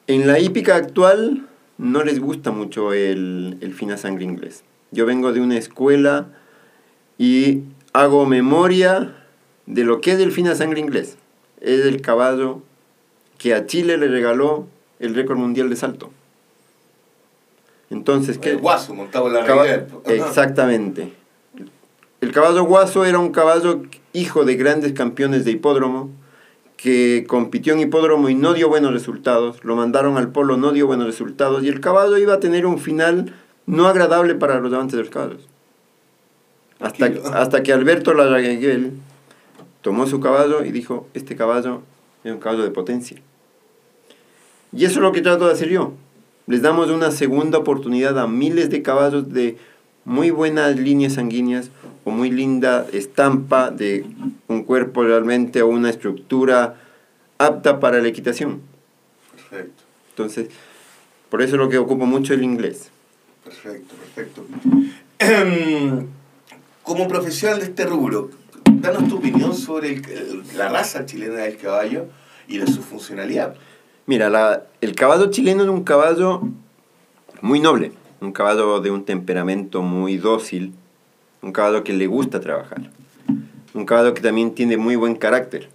en 0.08 0.26
la 0.26 0.40
hípica 0.40 0.78
actual 0.78 1.46
no 1.78 2.02
les 2.04 2.22
gusta 2.22 2.52
mucho 2.52 2.94
el, 2.94 3.58
el 3.60 3.74
fina 3.74 3.98
sangre 3.98 4.24
inglés. 4.24 4.64
Yo 4.92 5.06
vengo 5.06 5.34
de 5.34 5.42
una 5.42 5.58
escuela 5.58 6.28
y 7.18 7.64
hago 7.92 8.26
memoria 8.26 9.16
de 9.66 9.84
lo 9.84 10.00
que 10.00 10.14
es 10.14 10.20
el 10.20 10.32
fina 10.32 10.56
sangre 10.56 10.80
inglés. 10.80 11.18
Es 11.60 11.86
el 11.86 12.02
caballo 12.02 12.62
que 13.38 13.54
a 13.54 13.66
Chile 13.66 13.98
le 13.98 14.08
regaló 14.08 14.68
el 15.00 15.14
récord 15.14 15.38
mundial 15.38 15.70
de 15.70 15.76
salto. 15.76 16.10
Entonces, 17.90 18.38
¿qué? 18.38 18.52
El 18.52 18.58
guaso 18.60 18.94
montado 18.96 19.28
en 19.28 19.34
la 19.34 19.46
Caba- 19.46 19.64
realidad. 19.64 19.88
Exactamente. 20.08 21.12
El 22.22 22.32
caballo 22.32 22.64
guaso 22.64 23.04
era 23.04 23.20
un 23.20 23.32
caballo 23.34 23.84
hijo 24.14 24.46
de 24.46 24.56
grandes 24.56 24.94
campeones 24.94 25.44
de 25.44 25.52
hipódromo 25.52 26.10
que 26.84 27.24
compitió 27.30 27.72
en 27.72 27.80
hipódromo 27.80 28.28
y 28.28 28.36
no 28.36 28.54
dio 28.54 28.68
buenos 28.68 28.92
resultados. 28.92 29.64
Lo 29.64 29.78
mandaron 29.78 30.18
al 30.18 30.34
polo, 30.34 30.58
no 30.58 30.74
dio 30.74 30.86
buenos 30.86 31.08
resultados 31.08 31.64
y 31.64 31.70
el 31.70 31.80
caballo 31.80 32.18
iba 32.18 32.34
a 32.34 32.42
tener 32.42 32.66
un 32.66 32.78
final 32.78 33.34
no 33.66 33.88
agradable 33.88 34.36
para 34.36 34.60
los 34.60 34.74
amantes 34.74 34.98
de 34.98 35.04
los 35.04 35.10
caballos. 35.10 35.48
Hasta, 36.82 37.06
hasta 37.36 37.64
que 37.64 37.72
Alberto 37.72 38.14
Larraguel 38.14 38.92
tomó 39.82 40.08
su 40.08 40.20
caballo 40.20 40.66
y 40.66 40.74
dijo, 40.74 41.08
este 41.14 41.38
caballo 41.38 41.84
es 42.26 42.34
un 42.34 42.40
caballo 42.40 42.64
de 42.64 42.72
potencia. 42.72 43.22
Y 44.74 44.84
eso 44.84 44.96
es 44.96 45.04
lo 45.04 45.14
que 45.14 45.22
trato 45.22 45.48
de 45.48 45.54
hacer 45.54 45.70
yo. 45.70 45.94
Les 46.48 46.62
damos 46.62 46.90
una 46.90 47.12
segunda 47.12 47.60
oportunidad 47.60 48.20
a 48.20 48.28
miles 48.28 48.70
de 48.70 48.82
caballos 48.82 49.32
de 49.32 49.58
muy 50.04 50.32
buenas 50.32 50.78
líneas 50.78 51.14
sanguíneas 51.14 51.72
o 52.06 52.12
muy 52.12 52.30
linda 52.32 52.86
estampa 52.92 53.72
de 53.72 54.06
un 54.48 54.64
cuerpo 54.64 55.04
realmente 55.04 55.62
o 55.62 55.68
una 55.68 55.90
estructura 55.90 56.76
apta 57.38 57.80
para 57.80 58.00
la 58.02 58.08
equitación. 58.08 58.62
Perfecto, 59.32 59.84
Entonces, 60.10 60.50
por 61.30 61.42
eso 61.42 61.56
es 61.56 61.60
lo 61.60 61.70
que 61.70 61.78
ocupo 61.78 62.06
mucho 62.06 62.34
el 62.34 62.44
inglés. 62.44 62.90
perfecto, 63.44 63.96
perfecto. 63.96 64.46
Como 66.84 67.08
profesional 67.08 67.60
de 67.60 67.66
este 67.66 67.86
rubro, 67.86 68.30
danos 68.66 69.08
tu 69.08 69.18
opinión 69.18 69.56
sobre 69.56 69.94
el- 69.94 70.44
la 70.58 70.68
raza 70.70 71.06
chilena 71.06 71.36
del 71.36 71.58
caballo 71.58 72.08
y 72.48 72.58
de 72.58 72.68
su 72.68 72.82
funcionalidad. 72.82 73.56
Mira, 74.06 74.30
la- 74.30 74.64
el 74.82 74.94
caballo 74.96 75.30
chileno 75.32 75.64
es 75.64 75.70
un 75.70 75.84
caballo 75.86 76.42
muy 77.42 77.62
noble, 77.62 77.94
un 78.20 78.34
caballo 78.34 78.82
de 78.82 78.92
un 78.92 79.06
temperamento 79.06 79.82
muy 79.82 80.18
dócil, 80.18 80.74
un 81.44 81.52
caballo 81.52 81.84
que 81.84 81.94
le 81.94 82.08
gusta 82.08 82.40
trabajar, 82.40 82.90
un 83.74 83.86
caballo 83.86 84.14
que 84.14 84.22
también 84.22 84.56
tiene 84.56 84.78
muy 84.78 84.96
buen 84.96 85.16
carácter. 85.16 85.70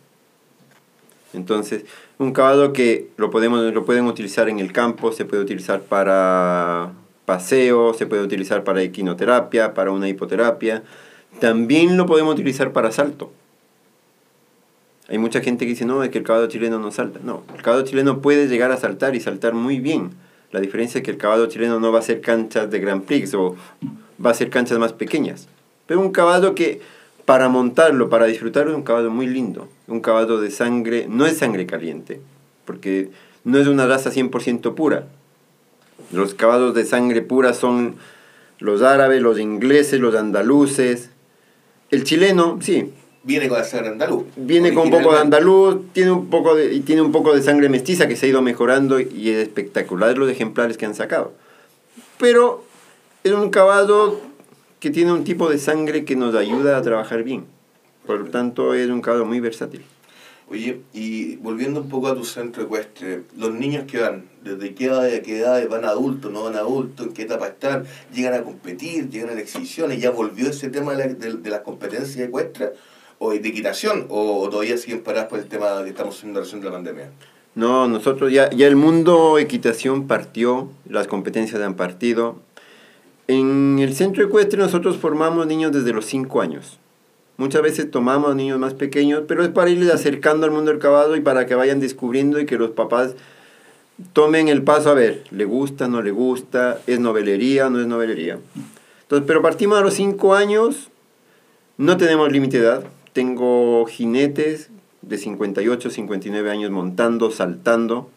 Entonces, 1.34 1.84
un 2.18 2.32
caballo 2.32 2.72
que 2.72 3.10
lo, 3.16 3.30
podemos, 3.30 3.72
lo 3.72 3.84
pueden 3.84 4.06
utilizar 4.06 4.48
en 4.48 4.58
el 4.58 4.72
campo, 4.72 5.12
se 5.12 5.26
puede 5.26 5.42
utilizar 5.42 5.82
para 5.82 6.92
paseo, 7.26 7.92
se 7.92 8.06
puede 8.06 8.22
utilizar 8.22 8.64
para 8.64 8.82
equinoterapia, 8.82 9.74
para 9.74 9.90
una 9.90 10.08
hipoterapia. 10.08 10.82
También 11.38 11.98
lo 11.98 12.06
podemos 12.06 12.34
utilizar 12.34 12.72
para 12.72 12.90
salto. 12.90 13.30
Hay 15.08 15.18
mucha 15.18 15.40
gente 15.42 15.66
que 15.66 15.70
dice, 15.70 15.84
no, 15.84 16.02
es 16.02 16.08
que 16.08 16.18
el 16.18 16.24
caballo 16.24 16.48
chileno 16.48 16.78
no 16.78 16.90
salta. 16.90 17.20
No, 17.22 17.42
el 17.54 17.62
caballo 17.62 17.84
chileno 17.84 18.22
puede 18.22 18.48
llegar 18.48 18.72
a 18.72 18.78
saltar 18.78 19.14
y 19.14 19.20
saltar 19.20 19.52
muy 19.52 19.80
bien. 19.80 20.12
La 20.50 20.60
diferencia 20.60 20.98
es 20.98 21.04
que 21.04 21.10
el 21.10 21.18
caballo 21.18 21.46
chileno 21.46 21.78
no 21.78 21.92
va 21.92 21.98
a 21.98 22.02
ser 22.02 22.22
canchas 22.22 22.70
de 22.70 22.80
Grand 22.80 23.04
Prix 23.04 23.34
o 23.34 23.54
va 24.24 24.30
a 24.30 24.34
ser 24.34 24.48
canchas 24.48 24.78
más 24.78 24.94
pequeñas. 24.94 25.48
Pero 25.88 26.00
un 26.00 26.12
caballo 26.12 26.54
que 26.54 26.80
para 27.24 27.48
montarlo, 27.48 28.08
para 28.08 28.26
disfrutarlo, 28.26 28.70
es 28.70 28.76
un 28.76 28.84
caballo 28.84 29.10
muy 29.10 29.26
lindo. 29.26 29.68
Un 29.88 30.00
caballo 30.00 30.40
de 30.40 30.50
sangre, 30.50 31.06
no 31.08 31.26
es 31.26 31.38
sangre 31.38 31.66
caliente, 31.66 32.20
porque 32.64 33.10
no 33.42 33.58
es 33.58 33.66
una 33.66 33.86
raza 33.86 34.10
100% 34.10 34.74
pura. 34.74 35.06
Los 36.12 36.34
caballos 36.34 36.74
de 36.74 36.84
sangre 36.84 37.22
pura 37.22 37.54
son 37.54 37.96
los 38.58 38.82
árabes, 38.82 39.22
los 39.22 39.40
ingleses, 39.40 39.98
los 39.98 40.14
andaluces. 40.14 41.10
El 41.90 42.04
chileno, 42.04 42.58
sí, 42.60 42.92
Viene 43.24 43.48
con 43.48 43.58
la 43.58 43.64
sangre 43.64 43.88
andaluz. 43.88 44.24
viene 44.36 44.72
con 44.72 44.84
un 44.84 44.90
poco 44.90 45.12
de 45.12 45.18
andaluz, 45.18 45.92
tiene 45.92 46.12
un 46.12 46.30
poco 46.30 46.54
de, 46.54 46.72
y 46.72 46.80
tiene 46.80 47.02
un 47.02 47.12
poco 47.12 47.34
de 47.34 47.42
sangre 47.42 47.68
mestiza 47.68 48.08
que 48.08 48.16
se 48.16 48.26
ha 48.26 48.28
ido 48.28 48.42
mejorando 48.42 49.00
y 49.00 49.30
es 49.30 49.38
espectacular 49.42 50.16
los 50.16 50.30
ejemplares 50.30 50.78
que 50.78 50.86
han 50.86 50.94
sacado. 50.94 51.32
Pero 52.18 52.64
es 53.24 53.32
un 53.32 53.50
caballo 53.50 54.20
que 54.80 54.90
tiene 54.90 55.12
un 55.12 55.24
tipo 55.24 55.48
de 55.50 55.58
sangre 55.58 56.04
que 56.04 56.16
nos 56.16 56.34
ayuda 56.34 56.76
a 56.76 56.82
trabajar 56.82 57.22
bien. 57.22 57.44
Por 58.06 58.20
lo 58.20 58.26
tanto, 58.30 58.74
es 58.74 58.88
un 58.88 59.00
caballo 59.00 59.26
muy 59.26 59.40
versátil. 59.40 59.82
Oye, 60.50 60.80
y 60.94 61.36
volviendo 61.36 61.82
un 61.82 61.90
poco 61.90 62.08
a 62.08 62.14
tu 62.14 62.24
centro 62.24 62.62
ecuestre, 62.62 63.22
los 63.36 63.52
niños 63.52 63.84
que 63.86 63.98
van, 63.98 64.24
¿desde 64.42 64.74
qué 64.74 64.86
edad 64.86 65.04
a 65.04 65.20
qué 65.22 65.40
edad 65.40 65.68
van 65.68 65.84
adultos, 65.84 66.32
no 66.32 66.44
van 66.44 66.56
adultos, 66.56 67.06
en 67.08 67.12
qué 67.12 67.22
etapa 67.22 67.48
están? 67.48 67.84
¿Llegan 68.14 68.32
a 68.32 68.42
competir, 68.42 69.10
llegan 69.10 69.28
a 69.28 69.32
las 69.34 69.42
exhibiciones? 69.42 70.00
¿Ya 70.00 70.10
volvió 70.10 70.48
ese 70.48 70.70
tema 70.70 70.92
de, 70.94 70.98
la- 71.06 71.12
de- 71.14 71.34
de 71.34 71.50
las 71.50 71.60
competencias 71.60 72.26
ecuestres 72.26 72.70
o 73.18 73.32
de 73.32 73.46
equitación? 73.46 74.06
¿O, 74.08 74.40
o 74.40 74.48
todavía 74.48 74.78
siguen 74.78 75.02
paradas 75.02 75.28
por 75.28 75.38
el 75.38 75.46
tema 75.48 75.82
que 75.84 75.90
estamos 75.90 76.24
en 76.24 76.32
relación 76.34 76.60
de 76.60 76.66
la 76.66 76.72
pandemia? 76.72 77.10
No, 77.54 77.86
nosotros 77.86 78.32
ya, 78.32 78.48
ya 78.50 78.68
el 78.68 78.76
mundo 78.76 79.38
equitación 79.38 80.06
partió, 80.06 80.70
las 80.88 81.08
competencias 81.08 81.60
han 81.60 81.74
partido. 81.74 82.36
En 83.28 83.78
el 83.78 83.94
centro 83.94 84.24
ecuestre 84.24 84.58
nosotros 84.58 84.96
formamos 84.96 85.46
niños 85.46 85.70
desde 85.70 85.92
los 85.92 86.06
5 86.06 86.40
años. 86.40 86.78
Muchas 87.36 87.60
veces 87.60 87.90
tomamos 87.90 88.34
niños 88.34 88.58
más 88.58 88.72
pequeños, 88.72 89.24
pero 89.28 89.44
es 89.44 89.50
para 89.50 89.68
irles 89.68 89.92
acercando 89.92 90.46
al 90.46 90.50
mundo 90.50 90.70
del 90.70 90.80
caballo 90.80 91.14
y 91.14 91.20
para 91.20 91.44
que 91.44 91.54
vayan 91.54 91.78
descubriendo 91.78 92.40
y 92.40 92.46
que 92.46 92.56
los 92.56 92.70
papás 92.70 93.14
tomen 94.14 94.48
el 94.48 94.62
paso 94.62 94.90
a 94.90 94.94
ver, 94.94 95.24
le 95.30 95.44
gusta, 95.44 95.88
no 95.88 96.00
le 96.00 96.10
gusta, 96.10 96.80
es 96.86 97.00
novelería, 97.00 97.68
no 97.68 97.80
es 97.80 97.86
novelería. 97.86 98.38
Entonces, 99.02 99.26
pero 99.26 99.42
partimos 99.42 99.78
a 99.78 99.82
los 99.82 99.92
5 99.92 100.34
años, 100.34 100.88
no 101.76 101.98
tenemos 101.98 102.32
límite 102.32 102.58
de 102.58 102.64
edad. 102.64 102.84
Tengo 103.12 103.84
jinetes 103.86 104.70
de 105.02 105.18
58, 105.18 105.90
59 105.90 106.50
años 106.50 106.70
montando, 106.70 107.30
saltando. 107.30 108.08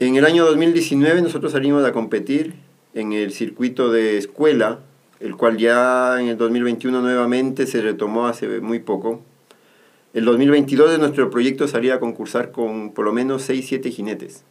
En 0.00 0.16
el 0.16 0.24
año 0.24 0.44
2019 0.44 1.22
nosotros 1.22 1.52
salimos 1.52 1.84
a 1.84 1.92
competir 1.92 2.54
en 2.94 3.12
el 3.12 3.32
circuito 3.32 3.90
de 3.90 4.18
escuela, 4.18 4.80
el 5.20 5.36
cual 5.36 5.58
ya 5.58 6.20
en 6.20 6.28
el 6.28 6.36
2021 6.36 7.00
nuevamente 7.00 7.66
se 7.66 7.80
retomó 7.82 8.26
hace 8.26 8.60
muy 8.60 8.78
poco. 8.78 9.22
El 10.14 10.24
2022 10.24 10.90
de 10.90 10.98
nuestro 10.98 11.30
proyecto 11.30 11.68
salir 11.68 11.92
a 11.92 12.00
concursar 12.00 12.50
con 12.50 12.92
por 12.92 13.04
lo 13.04 13.12
menos 13.12 13.42
6, 13.42 13.66
7 13.68 13.90
jinetes. 13.90 14.44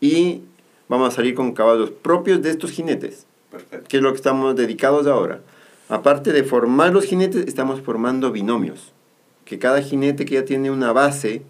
Y 0.00 0.42
vamos 0.88 1.08
a 1.08 1.16
salir 1.16 1.34
con 1.34 1.52
caballos 1.52 1.90
propios 1.90 2.42
de 2.42 2.50
estos 2.50 2.72
jinetes 2.72 3.26
Perfecto. 3.50 3.88
que 3.88 3.98
es 3.98 4.02
lo 4.02 4.10
que 4.10 4.16
estamos 4.16 4.56
dedicados 4.56 5.06
ahora. 5.06 5.40
Aparte 5.88 6.32
de 6.32 6.42
formar 6.42 6.92
los 6.92 7.04
jinetes, 7.04 7.46
estamos 7.46 7.80
formando 7.80 8.32
binomios. 8.32 8.92
Que 9.44 9.58
cada 9.58 9.82
jinete 9.82 10.24
que 10.24 10.34
ya 10.34 10.44
tiene 10.44 10.70
una 10.70 10.92
base 10.92 11.42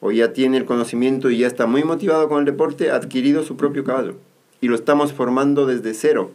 o 0.00 0.12
ya 0.12 0.32
tiene 0.32 0.58
el 0.58 0.66
conocimiento 0.66 1.30
y 1.30 1.38
ya 1.38 1.46
está 1.46 1.66
muy 1.66 1.82
motivado 1.82 2.28
con 2.28 2.40
el 2.40 2.44
deporte, 2.44 2.90
ha 2.90 2.96
adquirido 2.96 3.42
su 3.42 3.56
propio 3.56 3.84
caballo. 3.84 4.16
Y 4.66 4.68
lo 4.68 4.74
estamos 4.74 5.12
formando 5.12 5.64
desde 5.64 5.94
cero, 5.94 6.32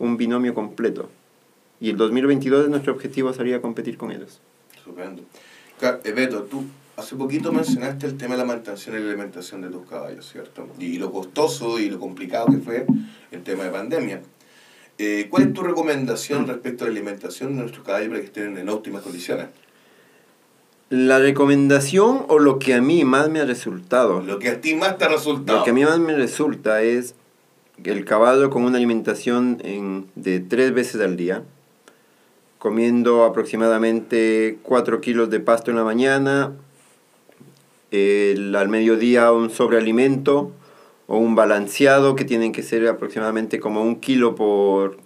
un 0.00 0.16
binomio 0.16 0.52
completo. 0.52 1.08
Y 1.80 1.90
el 1.90 1.96
2022 1.96 2.64
es 2.64 2.70
nuestro 2.70 2.92
objetivo 2.92 3.32
salir 3.32 3.54
a 3.54 3.60
competir 3.60 3.96
con 3.96 4.10
ellos. 4.10 4.40
Estupendo. 4.76 5.22
Eh, 6.02 6.10
Beto, 6.10 6.42
tú 6.42 6.64
hace 6.96 7.14
poquito 7.14 7.52
mencionaste 7.52 8.06
el 8.06 8.16
tema 8.16 8.34
de 8.34 8.38
la 8.38 8.44
mantención 8.46 8.96
y 8.96 8.98
la 8.98 9.10
alimentación 9.10 9.62
de 9.62 9.68
tus 9.68 9.88
caballos, 9.88 10.28
¿cierto? 10.28 10.66
Y 10.80 10.98
lo 10.98 11.12
costoso 11.12 11.78
y 11.78 11.88
lo 11.88 12.00
complicado 12.00 12.46
que 12.46 12.58
fue 12.58 12.84
el 13.30 13.44
tema 13.44 13.62
de 13.62 13.70
pandemia. 13.70 14.22
Eh, 14.98 15.28
¿Cuál 15.30 15.44
es 15.44 15.52
tu 15.52 15.62
recomendación 15.62 16.48
respecto 16.48 16.82
a 16.82 16.88
la 16.88 16.94
alimentación 16.94 17.54
de 17.54 17.60
nuestros 17.60 17.86
caballos 17.86 18.08
para 18.08 18.20
que 18.22 18.26
estén 18.26 18.58
en 18.58 18.68
óptimas 18.70 19.02
condiciones? 19.02 19.46
La 20.90 21.20
recomendación 21.20 22.24
o 22.26 22.40
lo 22.40 22.58
que 22.58 22.74
a 22.74 22.82
mí 22.82 23.04
más 23.04 23.28
me 23.28 23.38
ha 23.38 23.44
resultado, 23.44 24.20
Lo 24.20 24.40
que 24.40 24.48
a 24.48 24.60
ti 24.60 24.74
más 24.74 24.98
te 24.98 25.04
ha 25.04 25.08
resultado. 25.10 25.58
Lo 25.58 25.64
que 25.64 25.70
a 25.70 25.74
mí 25.74 25.84
más 25.84 26.00
me 26.00 26.16
resulta 26.16 26.82
es 26.82 27.14
el 27.84 28.04
caballo 28.04 28.50
con 28.50 28.64
una 28.64 28.76
alimentación 28.76 29.58
en- 29.64 30.06
de 30.14 30.40
tres 30.40 30.72
veces 30.72 31.00
al 31.00 31.16
día, 31.16 31.42
comiendo 32.58 33.24
aproximadamente 33.24 34.58
4 34.62 35.00
kilos 35.00 35.30
de 35.30 35.40
pasto 35.40 35.70
en 35.70 35.76
la 35.76 35.84
mañana, 35.84 36.52
el- 37.90 38.54
al 38.54 38.68
mediodía 38.68 39.32
un 39.32 39.50
sobrealimento 39.50 40.50
o 41.06 41.16
un 41.18 41.34
balanceado 41.34 42.16
que 42.16 42.24
tienen 42.24 42.52
que 42.52 42.62
ser 42.62 42.86
aproximadamente 42.86 43.60
como 43.60 43.82
un 43.82 43.96
kilo 44.00 44.34
por, 44.34 44.98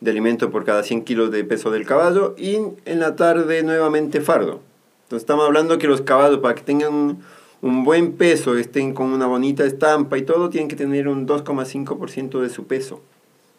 de 0.00 0.10
alimento 0.10 0.50
por 0.50 0.64
cada 0.64 0.82
100 0.82 1.04
kilos 1.04 1.30
de 1.30 1.44
peso 1.44 1.70
del 1.70 1.84
caballo 1.84 2.34
y 2.38 2.56
en 2.84 3.00
la 3.00 3.16
tarde 3.16 3.62
nuevamente 3.62 4.20
fardo. 4.20 4.60
Entonces 5.04 5.22
estamos 5.24 5.44
hablando 5.44 5.76
que 5.78 5.86
los 5.86 6.00
caballos 6.00 6.38
para 6.38 6.54
que 6.54 6.62
tengan 6.62 7.18
un 7.64 7.82
buen 7.82 8.12
peso, 8.12 8.56
estén 8.58 8.92
con 8.92 9.06
una 9.12 9.26
bonita 9.26 9.64
estampa 9.64 10.18
y 10.18 10.22
todo, 10.22 10.50
tienen 10.50 10.68
que 10.68 10.76
tener 10.76 11.08
un 11.08 11.26
2,5% 11.26 12.40
de 12.40 12.50
su 12.50 12.66
peso. 12.66 13.00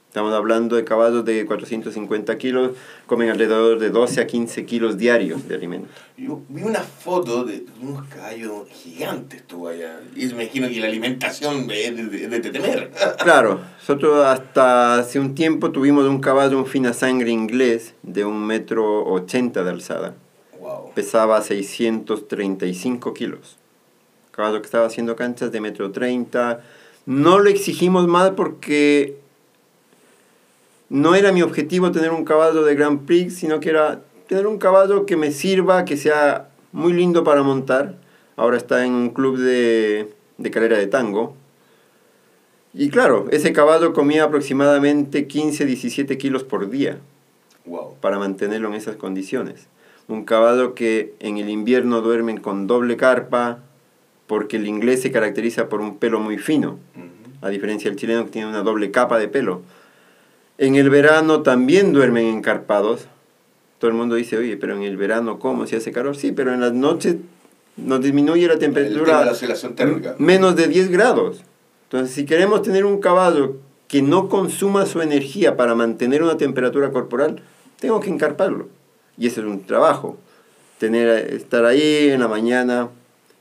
Estamos 0.10 0.32
hablando 0.34 0.76
de 0.78 0.86
caballos 0.86 1.26
de 1.26 1.46
450 1.46 2.38
kilos, 2.38 2.72
comen 3.08 3.30
alrededor 3.32 3.80
de 3.80 3.90
12 3.90 4.22
a 4.22 4.28
15 4.28 4.64
kilos 4.66 4.98
diarios 4.98 5.46
de 5.50 5.56
alimento. 5.56 5.90
Yo 6.18 6.40
vi 6.48 6.62
una 6.62 6.80
foto 6.82 7.44
de 7.44 7.66
unos 7.82 8.06
caballos 8.08 8.70
gigantes 8.70 9.44
tú 9.46 9.68
allá. 9.68 10.00
Y 10.16 10.28
me 10.28 10.44
imagino 10.44 10.70
que 10.70 10.80
la 10.80 10.88
alimentación 10.88 11.68
es 11.70 11.96
de, 11.98 12.06
de- 12.06 12.28
de 12.40 12.50
temer. 12.52 12.92
Claro, 13.24 13.60
nosotros 13.80 14.24
hasta 14.26 15.00
hace 15.00 15.20
un 15.20 15.36
tiempo 15.36 15.72
tuvimos 15.72 16.06
un 16.06 16.20
caballo, 16.22 16.58
un 16.60 16.66
fina 16.68 16.94
sangre 16.94 17.32
inglés 17.32 17.94
de 18.04 18.24
un 18.24 18.46
metro 18.46 19.04
ochenta 19.06 19.64
de 19.66 19.72
alzada. 19.72 20.14
wow. 20.62 20.92
Pesaba 20.94 21.42
635 21.42 23.14
kilos. 23.14 23.58
Caballo 24.36 24.60
que 24.60 24.66
estaba 24.66 24.86
haciendo 24.86 25.16
canchas 25.16 25.52
de 25.52 25.62
metro 25.62 25.92
treinta. 25.92 26.62
No 27.06 27.40
lo 27.40 27.50
exigimos 27.50 28.08
más 28.08 28.32
porque 28.32 29.18
no 30.90 31.16
era 31.16 31.32
mi 31.32 31.42
objetivo 31.42 31.92
tener 31.92 32.12
un 32.12 32.26
caballo 32.26 32.64
de 32.64 32.76
Grand 32.76 33.06
Prix, 33.06 33.36
sino 33.36 33.60
que 33.60 33.70
era 33.70 34.02
tener 34.28 34.46
un 34.48 34.58
caballo 34.58 35.06
que 35.06 35.16
me 35.16 35.32
sirva, 35.32 35.86
que 35.86 35.98
sea 35.98 36.50
muy 36.72 36.94
lindo 36.94 37.24
para 37.24 37.44
montar. 37.44 37.96
Ahora 38.36 38.58
está 38.58 38.86
en 38.86 38.92
un 38.94 39.10
club 39.12 39.38
de, 39.38 40.12
de 40.38 40.52
carrera 40.52 40.78
de 40.78 40.88
tango. 40.88 41.36
Y 42.74 42.90
claro, 42.90 43.28
ese 43.32 43.54
caballo 43.54 43.94
comía 43.94 44.26
aproximadamente 44.26 45.28
15-17 45.30 46.18
kilos 46.18 46.44
por 46.44 46.70
día 46.70 47.00
Wow. 47.66 47.96
para 48.02 48.20
mantenerlo 48.20 48.68
en 48.68 48.74
esas 48.74 48.98
condiciones. 48.98 49.68
Un 50.08 50.26
caballo 50.26 50.76
que 50.76 51.16
en 51.20 51.38
el 51.38 51.50
invierno 51.50 52.02
duermen 52.02 52.38
con 52.38 52.68
doble 52.68 52.98
carpa, 52.98 53.60
porque 54.28 54.58
el 54.58 54.68
inglés 54.68 55.02
se 55.02 55.12
caracteriza 55.12 55.70
por 55.70 55.82
un 55.82 55.98
pelo 55.98 56.20
muy 56.20 56.38
fino, 56.38 56.80
a 57.42 57.50
diferencia 57.50 57.90
del 57.90 58.00
chileno 58.00 58.26
que 58.26 58.32
tiene 58.32 58.48
una 58.48 58.64
doble 58.64 58.92
capa 58.92 59.20
de 59.20 59.28
pelo. 59.28 59.62
En 60.58 60.76
el 60.76 60.90
verano 60.90 61.42
también 61.42 61.94
duermen 61.94 62.28
encarpados. 62.28 63.08
Todo 63.80 63.92
el 63.92 63.98
mundo 63.98 64.16
dice, 64.16 64.38
oye, 64.38 64.58
pero 64.58 64.76
en 64.76 64.84
el 64.84 64.98
verano, 64.98 65.38
¿cómo? 65.38 65.68
Si 65.68 65.76
hace 65.76 65.92
calor. 65.92 66.16
Sí, 66.16 66.32
pero 66.32 66.54
en 66.54 66.62
las 66.62 66.74
noches 66.74 67.18
nos 67.78 68.02
disminuye 68.02 68.48
la 68.48 68.58
temperatura 68.58 69.26
la 69.26 69.32
oscilación 69.32 69.76
térmica. 69.76 70.16
menos 70.18 70.56
de 70.56 70.68
10 70.68 70.90
grados. 70.90 71.44
Entonces, 71.84 72.16
si 72.16 72.26
queremos 72.26 72.62
tener 72.62 72.86
un 72.86 73.00
caballo 73.00 73.58
que 73.88 74.02
no 74.02 74.30
consuma 74.30 74.86
su 74.86 75.02
energía 75.02 75.58
para 75.58 75.76
mantener 75.76 76.24
una 76.24 76.38
temperatura 76.38 76.92
corporal, 76.92 77.42
tengo 77.80 78.00
que 78.00 78.10
encarparlo. 78.10 78.68
Y 79.18 79.28
ese 79.28 79.42
es 79.42 79.46
un 79.46 79.64
trabajo. 79.66 80.18
Tener, 80.80 81.34
estar 81.34 81.66
ahí 81.66 82.10
en 82.10 82.20
la 82.22 82.28
mañana, 82.28 82.90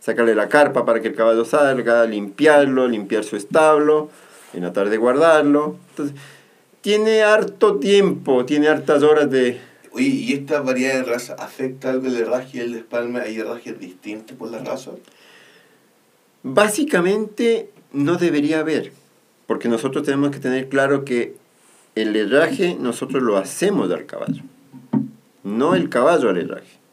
sacarle 0.04 0.34
la 0.34 0.50
carpa 0.50 0.84
para 0.84 1.00
que 1.00 1.08
el 1.08 1.14
caballo 1.14 1.46
salga, 1.46 2.04
limpiarlo, 2.04 2.86
limpiar 2.88 3.24
su 3.24 3.36
establo, 3.36 4.10
en 4.52 4.62
la 4.62 4.72
tarde 4.74 4.98
guardarlo. 4.98 5.78
Entonces, 5.90 6.14
tiene 6.82 7.22
harto 7.22 7.78
tiempo, 7.78 8.44
tiene 8.44 8.68
hartas 8.68 9.02
horas 9.02 9.30
de... 9.30 9.58
Oye, 9.92 10.08
¿y 10.08 10.32
esta 10.34 10.60
variedad 10.60 10.96
de 10.96 11.04
raza 11.04 11.36
afecta 11.38 11.88
algo 11.88 12.08
el 12.08 12.18
herraje 12.18 12.58
y 12.58 12.60
el 12.60 12.74
despalme? 12.74 13.20
¿Hay 13.20 13.38
herrajes 13.38 13.80
distintos 13.80 14.36
por 14.36 14.50
las 14.50 14.66
razas? 14.66 14.96
Básicamente 16.42 17.70
no 17.94 18.16
debería 18.16 18.60
haber, 18.60 18.92
Porque 19.46 19.68
nosotros 19.68 20.04
tenemos 20.04 20.32
que 20.32 20.38
tener 20.38 20.68
claro 20.68 21.06
que 21.06 21.34
el 21.94 22.14
herraje 22.14 22.76
nosotros 22.78 23.22
lo 23.22 23.38
hacemos 23.38 23.90
al 23.90 24.04
caballo, 24.04 24.42
no 25.44 25.74
el 25.74 25.88
caballo 25.88 26.28
al 26.28 26.36
herraje. 26.36 26.83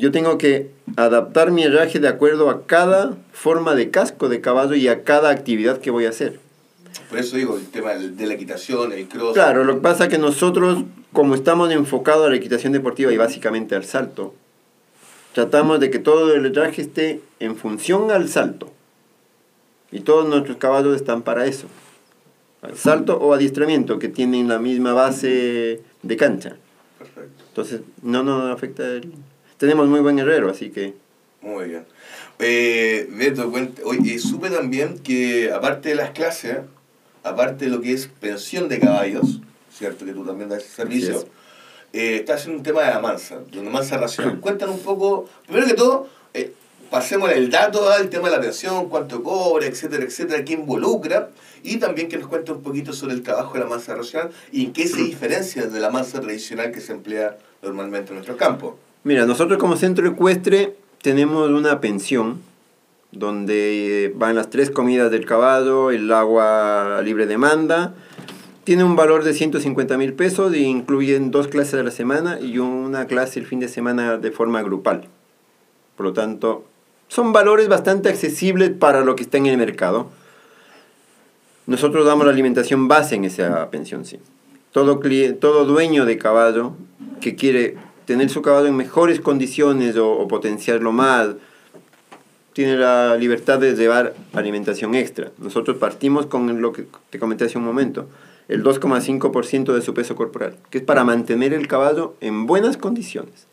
Yo 0.00 0.10
tengo 0.10 0.38
que 0.38 0.70
adaptar 0.96 1.50
mi 1.50 1.62
herraje 1.62 1.98
de 2.00 2.08
acuerdo 2.08 2.48
a 2.48 2.66
cada 2.66 3.18
forma 3.32 3.74
de 3.74 3.90
casco 3.90 4.30
de 4.30 4.40
caballo 4.40 4.74
y 4.74 4.88
a 4.88 5.04
cada 5.04 5.28
actividad 5.28 5.78
que 5.78 5.90
voy 5.90 6.06
a 6.06 6.08
hacer. 6.08 6.40
Por 7.10 7.18
eso 7.18 7.36
digo, 7.36 7.58
el 7.58 7.66
tema 7.66 7.92
de 7.92 8.26
la 8.26 8.32
equitación, 8.32 8.92
el 8.92 9.08
cross. 9.08 9.34
Claro, 9.34 9.62
lo 9.62 9.74
que 9.74 9.80
pasa 9.82 10.04
es 10.04 10.10
que 10.10 10.16
nosotros, 10.16 10.84
como 11.12 11.34
estamos 11.34 11.70
enfocados 11.70 12.26
a 12.26 12.30
la 12.30 12.36
equitación 12.36 12.72
deportiva 12.72 13.12
y 13.12 13.18
básicamente 13.18 13.74
al 13.74 13.84
salto, 13.84 14.34
tratamos 15.34 15.80
de 15.80 15.90
que 15.90 15.98
todo 15.98 16.34
el 16.34 16.46
herraje 16.46 16.80
esté 16.80 17.20
en 17.38 17.54
función 17.56 18.10
al 18.10 18.30
salto. 18.30 18.72
Y 19.92 20.00
todos 20.00 20.26
nuestros 20.26 20.56
caballos 20.56 20.96
están 20.96 21.20
para 21.20 21.44
eso. 21.44 21.66
Al 22.62 22.74
salto 22.74 23.18
o 23.18 23.34
adiestramiento, 23.34 23.98
que 23.98 24.08
tienen 24.08 24.48
la 24.48 24.60
misma 24.60 24.94
base 24.94 25.82
de 26.02 26.16
cancha. 26.16 26.56
Perfecto. 26.98 27.44
Entonces, 27.48 27.80
no 28.02 28.22
nos 28.22 28.50
afecta 28.50 28.86
el... 28.86 29.12
Tenemos 29.60 29.88
muy 29.88 30.00
buen 30.00 30.18
herrero, 30.18 30.48
así 30.48 30.70
que... 30.70 30.94
Muy 31.42 31.68
bien. 31.68 31.84
Eh, 32.38 33.06
Beto, 33.10 33.52
oye, 33.84 34.18
supe 34.18 34.48
también 34.48 34.98
que 35.00 35.52
aparte 35.52 35.90
de 35.90 35.96
las 35.96 36.12
clases, 36.12 36.60
aparte 37.24 37.66
de 37.66 37.70
lo 37.70 37.82
que 37.82 37.92
es 37.92 38.06
pensión 38.06 38.70
de 38.70 38.80
caballos, 38.80 39.42
¿cierto? 39.70 40.06
Que 40.06 40.14
tú 40.14 40.24
también 40.24 40.48
das 40.48 40.64
ese 40.64 40.76
servicio, 40.76 41.16
Así 41.18 41.26
eh, 41.92 42.16
estás 42.16 42.46
en 42.46 42.52
un 42.52 42.62
tema 42.62 42.84
de 42.84 42.88
la 42.88 43.00
mansa, 43.00 43.40
de 43.52 43.60
una 43.60 43.68
mansa 43.68 43.98
racional. 43.98 44.40
Cuéntanos 44.40 44.76
un 44.76 44.82
poco, 44.82 45.28
primero 45.44 45.66
que 45.66 45.74
todo, 45.74 46.08
eh, 46.32 46.54
pasemos 46.88 47.30
el 47.30 47.50
dato 47.50 47.90
al 47.90 48.08
tema 48.08 48.30
de 48.30 48.36
la 48.36 48.40
pensión, 48.40 48.88
cuánto 48.88 49.22
cobra, 49.22 49.66
etcétera, 49.66 50.04
etcétera, 50.04 50.42
qué 50.42 50.54
involucra, 50.54 51.28
y 51.62 51.76
también 51.76 52.08
que 52.08 52.16
nos 52.16 52.28
cuente 52.28 52.50
un 52.50 52.62
poquito 52.62 52.94
sobre 52.94 53.12
el 53.12 53.22
trabajo 53.22 53.52
de 53.52 53.60
la 53.60 53.66
mansa 53.66 53.94
racional 53.94 54.30
y 54.52 54.64
en 54.64 54.72
qué 54.72 54.88
se 54.88 55.02
diferencia 55.02 55.66
de 55.66 55.80
la 55.80 55.90
mansa 55.90 56.18
tradicional 56.22 56.72
que 56.72 56.80
se 56.80 56.92
emplea 56.92 57.36
normalmente 57.60 58.08
en 58.08 58.14
nuestro 58.14 58.38
campo. 58.38 58.78
Mira, 59.04 59.26
nosotros 59.26 59.58
como 59.58 59.76
centro 59.76 60.06
ecuestre 60.06 60.76
tenemos 61.02 61.48
una 61.48 61.80
pensión 61.80 62.40
donde 63.12 64.12
van 64.16 64.36
las 64.36 64.50
tres 64.50 64.70
comidas 64.70 65.10
del 65.10 65.26
caballo, 65.26 65.90
el 65.90 66.12
agua 66.12 66.98
a 66.98 67.02
libre 67.02 67.26
demanda. 67.26 67.94
Tiene 68.64 68.84
un 68.84 68.94
valor 68.94 69.24
de 69.24 69.32
150 69.32 69.96
mil 69.96 70.12
pesos 70.12 70.54
y 70.54 70.64
incluyen 70.64 71.30
dos 71.30 71.48
clases 71.48 71.74
a 71.74 71.82
la 71.82 71.90
semana 71.90 72.38
y 72.40 72.58
una 72.58 73.06
clase 73.06 73.40
el 73.40 73.46
fin 73.46 73.58
de 73.58 73.68
semana 73.68 74.16
de 74.18 74.30
forma 74.30 74.62
grupal. 74.62 75.08
Por 75.96 76.06
lo 76.06 76.12
tanto, 76.12 76.64
son 77.08 77.32
valores 77.32 77.68
bastante 77.68 78.08
accesibles 78.10 78.70
para 78.70 79.00
lo 79.02 79.16
que 79.16 79.22
está 79.22 79.38
en 79.38 79.46
el 79.46 79.56
mercado. 79.56 80.08
Nosotros 81.66 82.06
damos 82.06 82.26
la 82.26 82.32
alimentación 82.32 82.86
base 82.86 83.14
en 83.16 83.24
esa 83.24 83.70
pensión, 83.70 84.04
sí. 84.04 84.18
Todo, 84.72 85.00
cli- 85.00 85.36
todo 85.38 85.64
dueño 85.64 86.04
de 86.04 86.16
caballo 86.18 86.74
que 87.20 87.34
quiere 87.34 87.76
tener 88.10 88.28
su 88.28 88.42
caballo 88.42 88.66
en 88.66 88.74
mejores 88.74 89.20
condiciones 89.20 89.96
o, 89.96 90.10
o 90.10 90.26
potenciarlo 90.26 90.90
más, 90.90 91.28
tiene 92.52 92.76
la 92.76 93.16
libertad 93.16 93.60
de 93.60 93.76
llevar 93.76 94.14
alimentación 94.32 94.96
extra. 94.96 95.30
Nosotros 95.38 95.76
partimos 95.76 96.26
con 96.26 96.60
lo 96.60 96.72
que 96.72 96.86
te 97.10 97.20
comenté 97.20 97.44
hace 97.44 97.56
un 97.56 97.62
momento, 97.62 98.08
el 98.48 98.64
2,5% 98.64 99.72
de 99.72 99.80
su 99.80 99.94
peso 99.94 100.16
corporal, 100.16 100.56
que 100.70 100.78
es 100.78 100.84
para 100.84 101.04
mantener 101.04 101.54
el 101.54 101.68
caballo 101.68 102.16
en 102.20 102.48
buenas 102.48 102.76
condiciones. 102.76 103.46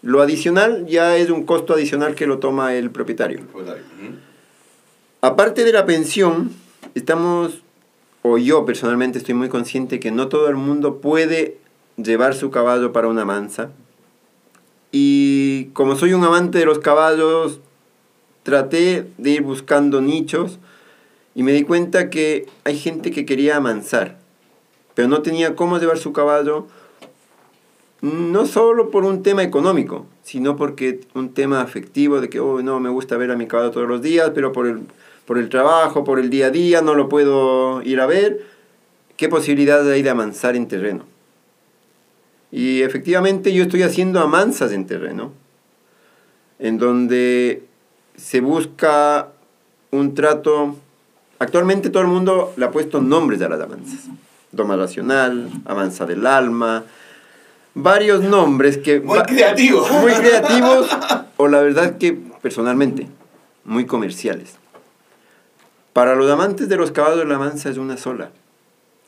Lo 0.00 0.22
adicional 0.22 0.86
ya 0.86 1.18
es 1.18 1.28
un 1.28 1.44
costo 1.44 1.74
adicional 1.74 2.14
que 2.14 2.26
lo 2.26 2.38
toma 2.38 2.74
el 2.74 2.90
propietario. 2.90 3.40
Aparte 5.20 5.62
de 5.62 5.74
la 5.74 5.84
pensión, 5.84 6.52
estamos, 6.94 7.60
o 8.22 8.38
yo 8.38 8.64
personalmente 8.64 9.18
estoy 9.18 9.34
muy 9.34 9.50
consciente 9.50 10.00
que 10.00 10.10
no 10.10 10.28
todo 10.28 10.48
el 10.48 10.56
mundo 10.56 11.02
puede 11.02 11.58
llevar 11.96 12.34
su 12.34 12.50
caballo 12.50 12.92
para 12.92 13.08
una 13.08 13.24
mansa. 13.24 13.70
Y 14.92 15.66
como 15.72 15.96
soy 15.96 16.12
un 16.12 16.24
amante 16.24 16.58
de 16.58 16.66
los 16.66 16.78
caballos, 16.78 17.60
traté 18.42 19.06
de 19.18 19.30
ir 19.30 19.42
buscando 19.42 20.00
nichos 20.00 20.58
y 21.34 21.42
me 21.42 21.52
di 21.52 21.64
cuenta 21.64 22.10
que 22.10 22.46
hay 22.62 22.78
gente 22.78 23.10
que 23.10 23.26
quería 23.26 23.56
amansar, 23.56 24.18
pero 24.94 25.08
no 25.08 25.22
tenía 25.22 25.56
cómo 25.56 25.78
llevar 25.78 25.98
su 25.98 26.12
caballo, 26.12 26.68
no 28.02 28.46
solo 28.46 28.90
por 28.90 29.04
un 29.04 29.22
tema 29.22 29.42
económico, 29.42 30.06
sino 30.22 30.56
porque 30.56 31.00
un 31.14 31.30
tema 31.30 31.60
afectivo 31.60 32.20
de 32.20 32.28
que, 32.28 32.38
oh, 32.38 32.62
no, 32.62 32.78
me 32.78 32.90
gusta 32.90 33.16
ver 33.16 33.30
a 33.30 33.36
mi 33.36 33.46
caballo 33.46 33.70
todos 33.70 33.88
los 33.88 34.02
días, 34.02 34.30
pero 34.34 34.52
por 34.52 34.66
el, 34.66 34.82
por 35.26 35.38
el 35.38 35.48
trabajo, 35.48 36.04
por 36.04 36.20
el 36.20 36.30
día 36.30 36.46
a 36.46 36.50
día, 36.50 36.82
no 36.82 36.94
lo 36.94 37.08
puedo 37.08 37.82
ir 37.82 38.00
a 38.00 38.06
ver. 38.06 38.46
¿Qué 39.16 39.28
posibilidades 39.28 39.90
hay 39.92 40.02
de 40.02 40.10
amansar 40.10 40.54
en 40.54 40.68
terreno? 40.68 41.13
Y 42.56 42.82
efectivamente 42.82 43.52
yo 43.52 43.64
estoy 43.64 43.82
haciendo 43.82 44.20
amansas 44.20 44.70
en 44.70 44.86
terreno, 44.86 45.32
en 46.60 46.78
donde 46.78 47.64
se 48.14 48.40
busca 48.40 49.30
un 49.90 50.14
trato... 50.14 50.76
Actualmente 51.40 51.90
todo 51.90 52.04
el 52.04 52.08
mundo 52.08 52.54
le 52.56 52.64
ha 52.64 52.70
puesto 52.70 53.00
nombres 53.00 53.42
a 53.42 53.48
las 53.48 53.60
amansas. 53.60 54.04
Doma 54.52 54.76
racional, 54.76 55.50
amansa 55.64 56.06
del 56.06 56.24
alma, 56.28 56.84
varios 57.74 58.22
nombres 58.22 58.78
que... 58.78 59.00
Muy 59.00 59.18
va- 59.18 59.24
creativo. 59.26 59.84
Muy 59.88 60.12
creativos, 60.12 60.88
o 61.36 61.48
la 61.48 61.60
verdad 61.60 61.98
que 61.98 62.12
personalmente, 62.40 63.08
muy 63.64 63.84
comerciales. 63.84 64.58
Para 65.92 66.14
los 66.14 66.30
amantes 66.30 66.68
de 66.68 66.76
los 66.76 66.92
caballos 66.92 67.26
la 67.26 67.36
mansa 67.36 67.68
es 67.68 67.78
una 67.78 67.96
sola, 67.96 68.30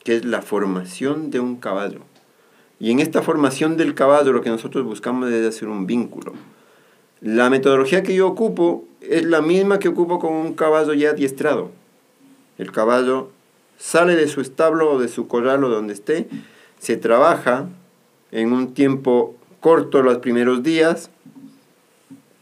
que 0.03 0.17
es 0.17 0.25
la 0.25 0.41
formación 0.41 1.31
de 1.31 1.39
un 1.39 1.55
caballo. 1.55 2.01
Y 2.79 2.91
en 2.91 2.99
esta 2.99 3.21
formación 3.21 3.77
del 3.77 3.95
caballo 3.95 4.33
lo 4.33 4.41
que 4.41 4.49
nosotros 4.49 4.85
buscamos 4.85 5.31
es 5.31 5.45
hacer 5.45 5.67
un 5.67 5.87
vínculo. 5.87 6.33
La 7.21 7.49
metodología 7.49 8.03
que 8.03 8.13
yo 8.13 8.27
ocupo 8.27 8.85
es 9.01 9.25
la 9.25 9.41
misma 9.41 9.79
que 9.79 9.87
ocupo 9.87 10.19
con 10.19 10.33
un 10.33 10.53
caballo 10.53 10.93
ya 10.93 11.11
adiestrado. 11.11 11.71
El 12.57 12.71
caballo 12.71 13.29
sale 13.77 14.15
de 14.15 14.27
su 14.27 14.41
establo 14.41 14.91
o 14.91 14.99
de 14.99 15.07
su 15.07 15.27
corral 15.27 15.63
o 15.63 15.69
donde 15.69 15.93
esté, 15.93 16.27
se 16.79 16.97
trabaja 16.97 17.67
en 18.31 18.51
un 18.51 18.73
tiempo 18.73 19.35
corto 19.59 20.01
los 20.01 20.17
primeros 20.19 20.63
días, 20.63 21.09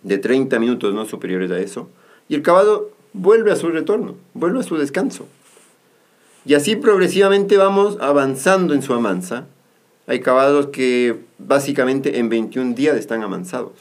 de 0.04 0.18
30 0.18 0.60
minutos 0.60 0.94
no 0.94 1.06
superiores 1.06 1.50
a 1.52 1.60
eso, 1.60 1.90
y 2.30 2.36
el 2.36 2.42
caballo 2.42 2.92
vuelve 3.14 3.52
a 3.52 3.56
su 3.56 3.70
retorno, 3.70 4.16
vuelve 4.34 4.60
a 4.60 4.64
su 4.64 4.78
descanso. 4.78 5.28
Y 6.46 6.54
así 6.54 6.76
progresivamente 6.76 7.58
vamos 7.58 7.98
avanzando 8.00 8.74
en 8.76 8.84
su 8.84 8.94
amansa. 8.94 9.48
Hay 10.08 10.20
caballos 10.20 10.68
que 10.68 11.20
básicamente 11.40 12.20
en 12.20 12.30
21 12.30 12.76
días 12.76 12.96
están 12.96 13.24
amansados. 13.24 13.72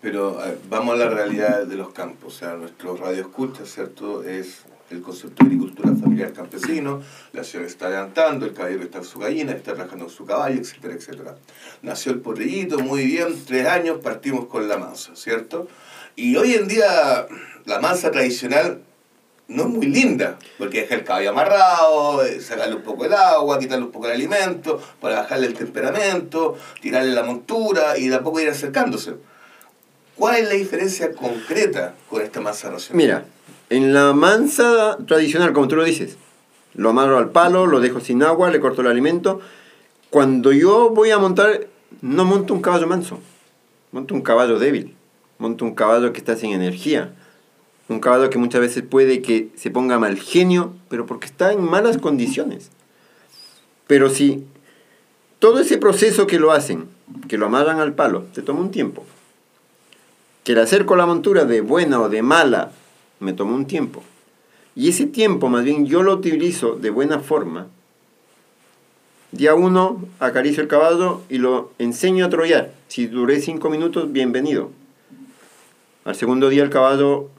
Pero 0.00 0.38
vamos 0.68 0.94
a 0.94 0.98
la 0.98 1.10
realidad 1.10 1.66
de 1.66 1.76
los 1.76 1.92
campos. 1.92 2.34
O 2.34 2.38
sea, 2.38 2.54
nuestro 2.54 2.96
radio 2.96 3.20
escucha, 3.20 3.66
¿cierto? 3.66 4.22
Es 4.22 4.62
el 4.90 5.02
concepto 5.02 5.44
de 5.44 5.50
agricultura 5.50 5.94
familiar 5.94 6.32
campesino. 6.32 7.02
La 7.32 7.44
ciudad 7.44 7.66
está 7.66 7.90
levantando, 7.90 8.46
el 8.46 8.54
caballero 8.54 8.82
está 8.82 8.98
en 8.98 9.04
su 9.04 9.18
gallina, 9.18 9.52
está 9.52 9.74
trabajando 9.74 10.06
en 10.06 10.10
su 10.10 10.24
caballo, 10.24 10.60
etcétera, 10.60 10.94
etcétera. 10.94 11.36
Nació 11.82 12.12
el 12.12 12.20
porrillito, 12.20 12.78
muy 12.78 13.04
bien, 13.04 13.44
tres 13.46 13.66
años, 13.66 13.98
partimos 14.02 14.46
con 14.46 14.68
la 14.68 14.78
mansa, 14.78 15.14
¿cierto? 15.16 15.68
Y 16.16 16.36
hoy 16.36 16.54
en 16.54 16.68
día 16.68 17.26
la 17.64 17.80
mansa 17.80 18.10
tradicional 18.10 18.82
no 19.48 19.64
es 19.64 19.68
muy 19.68 19.86
linda, 19.86 20.38
porque 20.58 20.82
deja 20.82 20.94
el 20.94 21.04
caballo 21.04 21.30
amarrado, 21.30 22.24
eh, 22.24 22.40
sacarle 22.40 22.76
un 22.76 22.82
poco 22.82 23.04
el 23.04 23.12
agua, 23.12 23.58
quitarle 23.58 23.84
un 23.84 23.92
poco 23.92 24.06
el 24.06 24.12
alimento, 24.12 24.80
para 25.00 25.16
bajarle 25.16 25.46
el 25.46 25.54
temperamento, 25.54 26.56
tirarle 26.80 27.12
la 27.12 27.22
montura 27.22 27.98
y 27.98 28.08
de 28.08 28.16
a 28.16 28.42
ir 28.42 28.48
acercándose. 28.48 29.14
¿Cuál 30.16 30.36
es 30.36 30.44
la 30.44 30.54
diferencia 30.54 31.12
concreta 31.12 31.94
con 32.08 32.22
esta 32.22 32.40
masa 32.40 32.70
racional? 32.70 32.96
Mira, 32.96 33.24
en 33.68 33.92
la 33.92 34.12
mansa 34.12 34.96
tradicional, 35.06 35.52
como 35.52 35.68
tú 35.68 35.76
lo 35.76 35.84
dices, 35.84 36.16
lo 36.74 36.90
amarro 36.90 37.18
al 37.18 37.30
palo, 37.30 37.66
lo 37.66 37.80
dejo 37.80 38.00
sin 38.00 38.22
agua, 38.22 38.50
le 38.50 38.60
corto 38.60 38.80
el 38.80 38.86
alimento. 38.86 39.40
Cuando 40.10 40.52
yo 40.52 40.90
voy 40.90 41.10
a 41.10 41.18
montar, 41.18 41.66
no 42.00 42.24
monto 42.24 42.54
un 42.54 42.62
caballo 42.62 42.86
manso, 42.86 43.18
monto 43.92 44.14
un 44.14 44.22
caballo 44.22 44.58
débil, 44.58 44.94
monto 45.38 45.64
un 45.64 45.74
caballo 45.74 46.12
que 46.12 46.18
está 46.18 46.36
sin 46.36 46.52
energía, 46.52 47.12
un 47.88 48.00
caballo 48.00 48.30
que 48.30 48.38
muchas 48.38 48.60
veces 48.60 48.82
puede 48.82 49.20
que 49.20 49.50
se 49.56 49.70
ponga 49.70 49.98
mal 49.98 50.18
genio, 50.18 50.74
pero 50.88 51.06
porque 51.06 51.26
está 51.26 51.52
en 51.52 51.62
malas 51.62 51.98
condiciones. 51.98 52.70
Pero 53.86 54.08
si 54.08 54.44
todo 55.38 55.60
ese 55.60 55.76
proceso 55.76 56.26
que 56.26 56.38
lo 56.38 56.52
hacen, 56.52 56.86
que 57.28 57.36
lo 57.36 57.46
amarran 57.46 57.80
al 57.80 57.94
palo, 57.94 58.24
te 58.32 58.42
toma 58.42 58.60
un 58.60 58.70
tiempo, 58.70 59.04
que 60.42 60.54
le 60.54 60.62
acerco 60.62 60.96
la 60.96 61.06
montura 61.06 61.44
de 61.44 61.60
buena 61.60 62.00
o 62.00 62.08
de 62.08 62.22
mala, 62.22 62.72
me 63.20 63.32
tomó 63.32 63.54
un 63.54 63.66
tiempo. 63.66 64.02
Y 64.74 64.88
ese 64.88 65.06
tiempo, 65.06 65.48
más 65.48 65.64
bien, 65.64 65.86
yo 65.86 66.02
lo 66.02 66.14
utilizo 66.14 66.76
de 66.76 66.90
buena 66.90 67.20
forma. 67.20 67.68
Día 69.30 69.54
uno, 69.54 70.02
acaricio 70.20 70.62
el 70.62 70.68
caballo 70.68 71.22
y 71.28 71.38
lo 71.38 71.72
enseño 71.78 72.24
a 72.24 72.30
trollar. 72.30 72.72
Si 72.88 73.06
duré 73.06 73.40
cinco 73.40 73.68
minutos, 73.68 74.12
bienvenido. 74.12 74.70
Al 76.04 76.14
segundo 76.14 76.48
día 76.48 76.62
el 76.62 76.70
caballo 76.70 77.30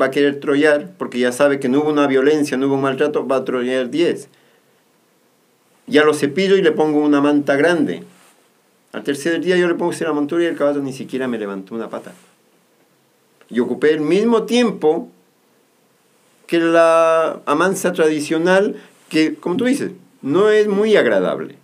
va 0.00 0.06
a 0.06 0.10
querer 0.10 0.40
trollar, 0.40 0.92
porque 0.98 1.18
ya 1.18 1.32
sabe 1.32 1.60
que 1.60 1.68
no 1.68 1.80
hubo 1.80 1.90
una 1.90 2.06
violencia, 2.06 2.56
no 2.56 2.66
hubo 2.66 2.74
un 2.74 2.82
maltrato, 2.82 3.26
va 3.26 3.36
a 3.36 3.44
trollar 3.44 3.90
10. 3.90 4.28
Ya 5.86 6.04
lo 6.04 6.14
cepillo 6.14 6.56
y 6.56 6.62
le 6.62 6.72
pongo 6.72 7.00
una 7.00 7.20
manta 7.20 7.56
grande. 7.56 8.02
Al 8.92 9.02
tercer 9.02 9.40
día 9.40 9.56
yo 9.56 9.68
le 9.68 9.74
pongo 9.74 9.92
la 10.00 10.12
montura 10.12 10.44
y 10.44 10.46
el 10.46 10.56
caballo 10.56 10.80
ni 10.80 10.92
siquiera 10.92 11.28
me 11.28 11.38
levantó 11.38 11.74
una 11.74 11.88
pata. 11.88 12.12
Y 13.50 13.60
ocupé 13.60 13.92
el 13.92 14.00
mismo 14.00 14.44
tiempo 14.44 15.08
que 16.46 16.58
la 16.58 17.40
amansa 17.46 17.92
tradicional, 17.92 18.76
que, 19.08 19.34
como 19.34 19.56
tú 19.56 19.64
dices, 19.64 19.92
no 20.22 20.50
es 20.50 20.68
muy 20.68 20.96
agradable. 20.96 21.56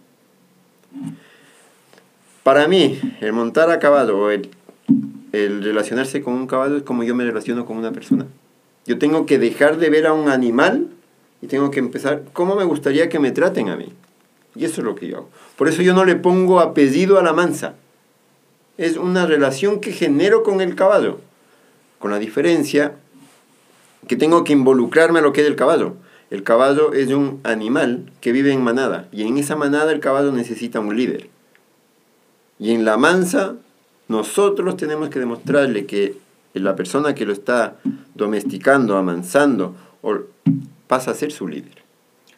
Para 2.42 2.68
mí, 2.68 3.00
el 3.20 3.32
montar 3.32 3.70
a 3.70 3.78
caballo 3.78 4.18
o 4.18 4.30
el, 4.30 4.50
el 5.34 5.64
relacionarse 5.64 6.22
con 6.22 6.34
un 6.34 6.46
caballo 6.46 6.76
es 6.76 6.82
como 6.84 7.02
yo 7.02 7.14
me 7.14 7.24
relaciono 7.24 7.66
con 7.66 7.76
una 7.76 7.90
persona. 7.90 8.26
Yo 8.86 8.98
tengo 8.98 9.26
que 9.26 9.38
dejar 9.38 9.78
de 9.78 9.90
ver 9.90 10.06
a 10.06 10.12
un 10.12 10.28
animal 10.28 10.88
y 11.42 11.48
tengo 11.48 11.70
que 11.70 11.80
empezar, 11.80 12.22
¿cómo 12.32 12.54
me 12.54 12.64
gustaría 12.64 13.08
que 13.08 13.18
me 13.18 13.32
traten 13.32 13.68
a 13.68 13.76
mí? 13.76 13.92
Y 14.54 14.64
eso 14.64 14.80
es 14.80 14.84
lo 14.84 14.94
que 14.94 15.08
yo 15.08 15.16
hago. 15.16 15.30
Por 15.56 15.68
eso 15.68 15.82
yo 15.82 15.92
no 15.92 16.04
le 16.04 16.14
pongo 16.14 16.60
apellido 16.60 17.18
a 17.18 17.22
la 17.22 17.32
mansa. 17.32 17.74
Es 18.78 18.96
una 18.96 19.26
relación 19.26 19.80
que 19.80 19.92
genero 19.92 20.44
con 20.44 20.60
el 20.60 20.76
caballo. 20.76 21.18
Con 21.98 22.12
la 22.12 22.18
diferencia 22.18 22.94
que 24.06 24.16
tengo 24.16 24.44
que 24.44 24.52
involucrarme 24.52 25.18
a 25.18 25.22
lo 25.22 25.32
que 25.32 25.40
es 25.40 25.46
el 25.46 25.56
caballo. 25.56 25.96
El 26.30 26.44
caballo 26.44 26.92
es 26.92 27.08
un 27.08 27.40
animal 27.42 28.12
que 28.20 28.32
vive 28.32 28.52
en 28.52 28.62
manada. 28.62 29.08
Y 29.10 29.22
en 29.22 29.38
esa 29.38 29.56
manada 29.56 29.92
el 29.92 30.00
caballo 30.00 30.30
necesita 30.30 30.80
un 30.80 30.96
líder. 30.96 31.28
Y 32.58 32.72
en 32.72 32.84
la 32.84 32.96
mansa, 32.96 33.56
nosotros 34.08 34.76
tenemos 34.76 35.08
que 35.08 35.18
demostrarle 35.18 35.86
que 35.86 36.16
la 36.54 36.76
persona 36.76 37.14
que 37.14 37.26
lo 37.26 37.32
está 37.32 37.76
domesticando, 38.14 38.96
amansando, 38.96 39.74
pasa 40.86 41.10
a 41.10 41.14
ser 41.14 41.32
su 41.32 41.48
líder. 41.48 41.82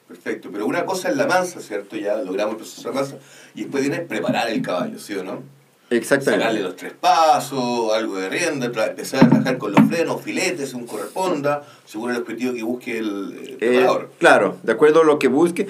Perfecto, 0.09 0.51
pero 0.53 0.67
una 0.67 0.87
cosa 0.87 1.11
es 1.11 1.17
la 1.17 1.27
mansa, 1.27 1.61
¿cierto? 1.61 1.97
Ya 1.97 2.17
logramos 2.17 2.53
el 2.53 2.59
proceso 2.59 2.89
de 2.89 2.95
mansa. 2.95 3.19
Y 3.55 3.63
después 3.63 3.83
viene 3.83 4.01
preparar 4.03 4.49
el 4.49 4.63
caballo, 4.63 4.99
¿sí 4.99 5.15
o 5.15 5.25
no? 5.25 5.43
Exactamente. 5.91 6.45
Sacarle 6.45 6.63
los 6.63 6.77
tres 6.77 6.93
pasos, 6.93 7.93
algo 7.93 8.17
de 8.17 8.29
rienda, 8.29 8.67
empezar 8.67 9.25
a 9.25 9.29
trabajar 9.29 9.59
con 9.59 9.73
los 9.73 9.85
frenos, 9.89 10.21
filetes, 10.23 10.71
según 10.71 10.87
corresponda, 10.87 11.63
según 11.85 12.11
el 12.11 12.17
objetivo 12.19 12.55
que 12.55 12.63
busque 12.63 12.99
el, 12.99 13.57
eh, 13.61 13.87
claro, 14.19 14.57
de 14.63 14.73
acuerdo 14.73 15.03
a 15.03 15.05
lo 15.05 15.19
que 15.19 15.29
busque. 15.29 15.69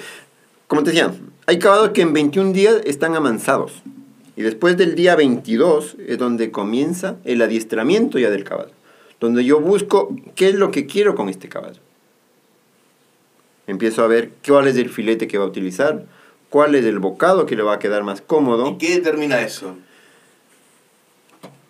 Como 0.66 0.82
te 0.82 0.90
decía, 0.90 1.12
hay 1.46 1.58
caballos 1.58 1.90
que 1.90 2.02
en 2.02 2.12
21 2.12 2.52
días 2.52 2.76
están 2.84 3.14
amansados. 3.14 3.82
Y 4.36 4.42
después 4.42 4.76
del 4.76 4.94
día 4.94 5.16
22 5.16 5.96
es 6.06 6.18
donde 6.18 6.50
comienza 6.50 7.16
el 7.24 7.40
adiestramiento 7.40 8.18
ya 8.18 8.30
del 8.30 8.44
caballo. 8.44 8.72
Donde 9.18 9.44
yo 9.44 9.60
busco 9.60 10.14
qué 10.34 10.50
es 10.50 10.54
lo 10.54 10.70
que 10.70 10.86
quiero 10.86 11.14
con 11.14 11.30
este 11.30 11.48
caballo. 11.48 11.80
Empiezo 13.66 14.04
a 14.04 14.06
ver 14.06 14.30
cuál 14.46 14.68
es 14.68 14.76
el 14.76 14.90
filete 14.90 15.26
que 15.26 15.38
va 15.38 15.44
a 15.44 15.48
utilizar, 15.48 16.04
cuál 16.50 16.74
es 16.74 16.84
el 16.84 16.98
bocado 16.98 17.46
que 17.46 17.56
le 17.56 17.62
va 17.62 17.74
a 17.74 17.78
quedar 17.78 18.04
más 18.04 18.20
cómodo. 18.20 18.72
¿Y 18.72 18.78
qué 18.78 18.94
determina 18.96 19.40
eso? 19.40 19.74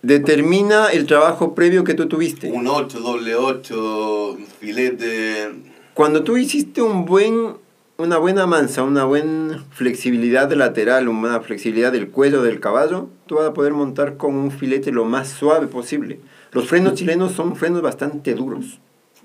Determina 0.02 0.88
el 0.88 1.06
trabajo 1.06 1.54
previo 1.54 1.84
que 1.84 1.94
tú 1.94 2.06
tuviste. 2.06 2.50
Un 2.50 2.66
8, 2.66 3.00
doble 3.00 3.34
8, 3.34 4.38
filete. 4.60 5.50
Cuando 5.94 6.22
tú 6.22 6.36
hiciste 6.36 6.82
un 6.82 7.04
buen, 7.06 7.54
una 7.98 8.18
buena 8.18 8.46
mansa, 8.46 8.82
una 8.82 9.04
buena 9.04 9.64
flexibilidad 9.70 10.52
lateral, 10.52 11.08
una 11.08 11.40
flexibilidad 11.40 11.92
del 11.92 12.10
cuello 12.10 12.42
del 12.42 12.60
caballo, 12.60 13.08
tú 13.26 13.36
vas 13.36 13.46
a 13.46 13.54
poder 13.54 13.72
montar 13.72 14.16
con 14.16 14.34
un 14.34 14.50
filete 14.50 14.92
lo 14.92 15.04
más 15.04 15.28
suave 15.28 15.66
posible. 15.66 16.20
Los 16.52 16.68
frenos 16.68 16.94
chilenos 16.94 17.32
son 17.32 17.56
frenos 17.56 17.82
bastante 17.82 18.34
duros 18.34 18.80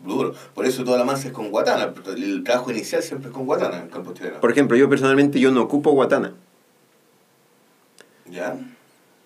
duro. 0.05 0.33
Por 0.53 0.65
eso 0.65 0.83
toda 0.83 0.97
la 0.97 1.03
masa 1.03 1.27
es 1.27 1.33
con 1.33 1.49
guatana. 1.49 1.93
El 2.15 2.43
trabajo 2.43 2.71
inicial 2.71 3.01
siempre 3.01 3.29
es 3.29 3.33
con 3.33 3.45
guatana 3.45 3.77
en 3.77 3.83
el 3.83 3.89
campo 3.89 4.13
chileno. 4.13 4.39
Por 4.39 4.51
ejemplo, 4.51 4.77
yo 4.77 4.89
personalmente 4.89 5.39
yo 5.39 5.51
no 5.51 5.61
ocupo 5.61 5.91
guatana. 5.91 6.33
¿Ya? 8.29 8.57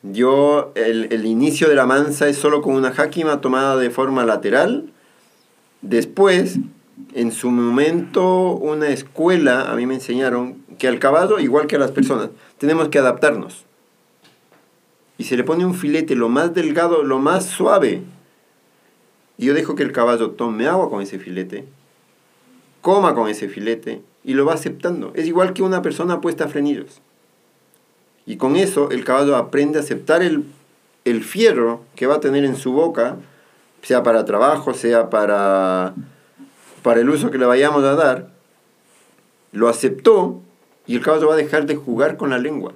Yo, 0.04 0.72
el, 0.76 1.12
el 1.12 1.26
inicio 1.26 1.68
de 1.70 1.76
la 1.76 1.86
mansa 1.86 2.28
es 2.28 2.38
solo 2.38 2.62
con 2.62 2.76
una 2.76 2.92
jáquima 2.92 3.42
tomada 3.42 3.78
de 3.78 3.90
forma 3.90 4.26
lateral. 4.26 4.92
Después, 5.82 6.58
en 7.14 7.32
su 7.32 7.52
momento, 7.52 8.52
una 8.52 8.90
escuela, 8.90 9.72
a 9.72 9.76
mí 9.76 9.86
me 9.86 9.96
enseñaron 9.96 10.64
que 10.78 10.88
al 10.88 11.00
caballo, 11.00 11.40
igual 11.40 11.68
que 11.68 11.76
a 11.76 11.80
las 11.80 11.92
personas, 11.92 12.30
tenemos 12.58 12.90
que 12.90 13.00
adaptarnos. 13.00 13.66
Y 15.18 15.26
se 15.26 15.38
le 15.38 15.44
pone 15.44 15.66
un 15.66 15.76
filete 15.76 16.16
lo 16.16 16.30
más 16.30 16.54
delgado, 16.54 17.04
lo 17.04 17.20
más 17.20 17.46
suave 17.46 18.04
y 19.38 19.46
yo 19.46 19.54
dejo 19.54 19.76
que 19.76 19.84
el 19.84 19.92
caballo 19.92 20.32
tome 20.32 20.68
agua 20.68 20.90
con 20.90 21.02
ese 21.02 21.20
filete, 21.20 21.66
coma 22.82 23.14
con 23.14 23.28
ese 23.28 23.50
filete 23.50 24.02
y 24.24 24.34
lo 24.34 24.46
va 24.46 24.54
aceptando. 24.54 25.12
Es 25.16 25.28
igual 25.28 25.54
que 25.54 25.64
una 25.64 25.82
persona 25.82 26.22
puesta 26.22 26.46
a 26.46 26.48
frenillos. 26.48 27.02
Y 28.26 28.38
con 28.38 28.56
eso 28.56 28.90
el 28.92 29.04
caballo 29.04 29.36
aprende 29.36 29.78
a 29.78 29.82
aceptar 29.82 30.24
el, 30.24 30.46
el 31.04 31.24
fierro 31.24 31.82
que 31.96 32.08
va 32.08 32.16
a 32.16 32.20
tener 32.20 32.46
en 32.46 32.56
su 32.56 32.72
boca, 32.72 33.18
sea 33.82 34.04
para 34.04 34.26
trabajo, 34.26 34.74
sea 34.74 35.10
para, 35.10 35.94
para 36.86 37.00
el 37.00 37.10
uso 37.10 37.32
que 37.32 37.40
le 37.40 37.48
vayamos 37.48 37.84
a 37.84 37.96
dar. 37.96 38.28
Lo 39.52 39.70
aceptó 39.70 40.40
y 40.86 40.96
el 40.96 41.02
caballo 41.02 41.30
va 41.30 41.34
a 41.34 41.38
dejar 41.38 41.66
de 41.66 41.76
jugar 41.76 42.16
con 42.16 42.30
la 42.30 42.38
lengua. 42.38 42.74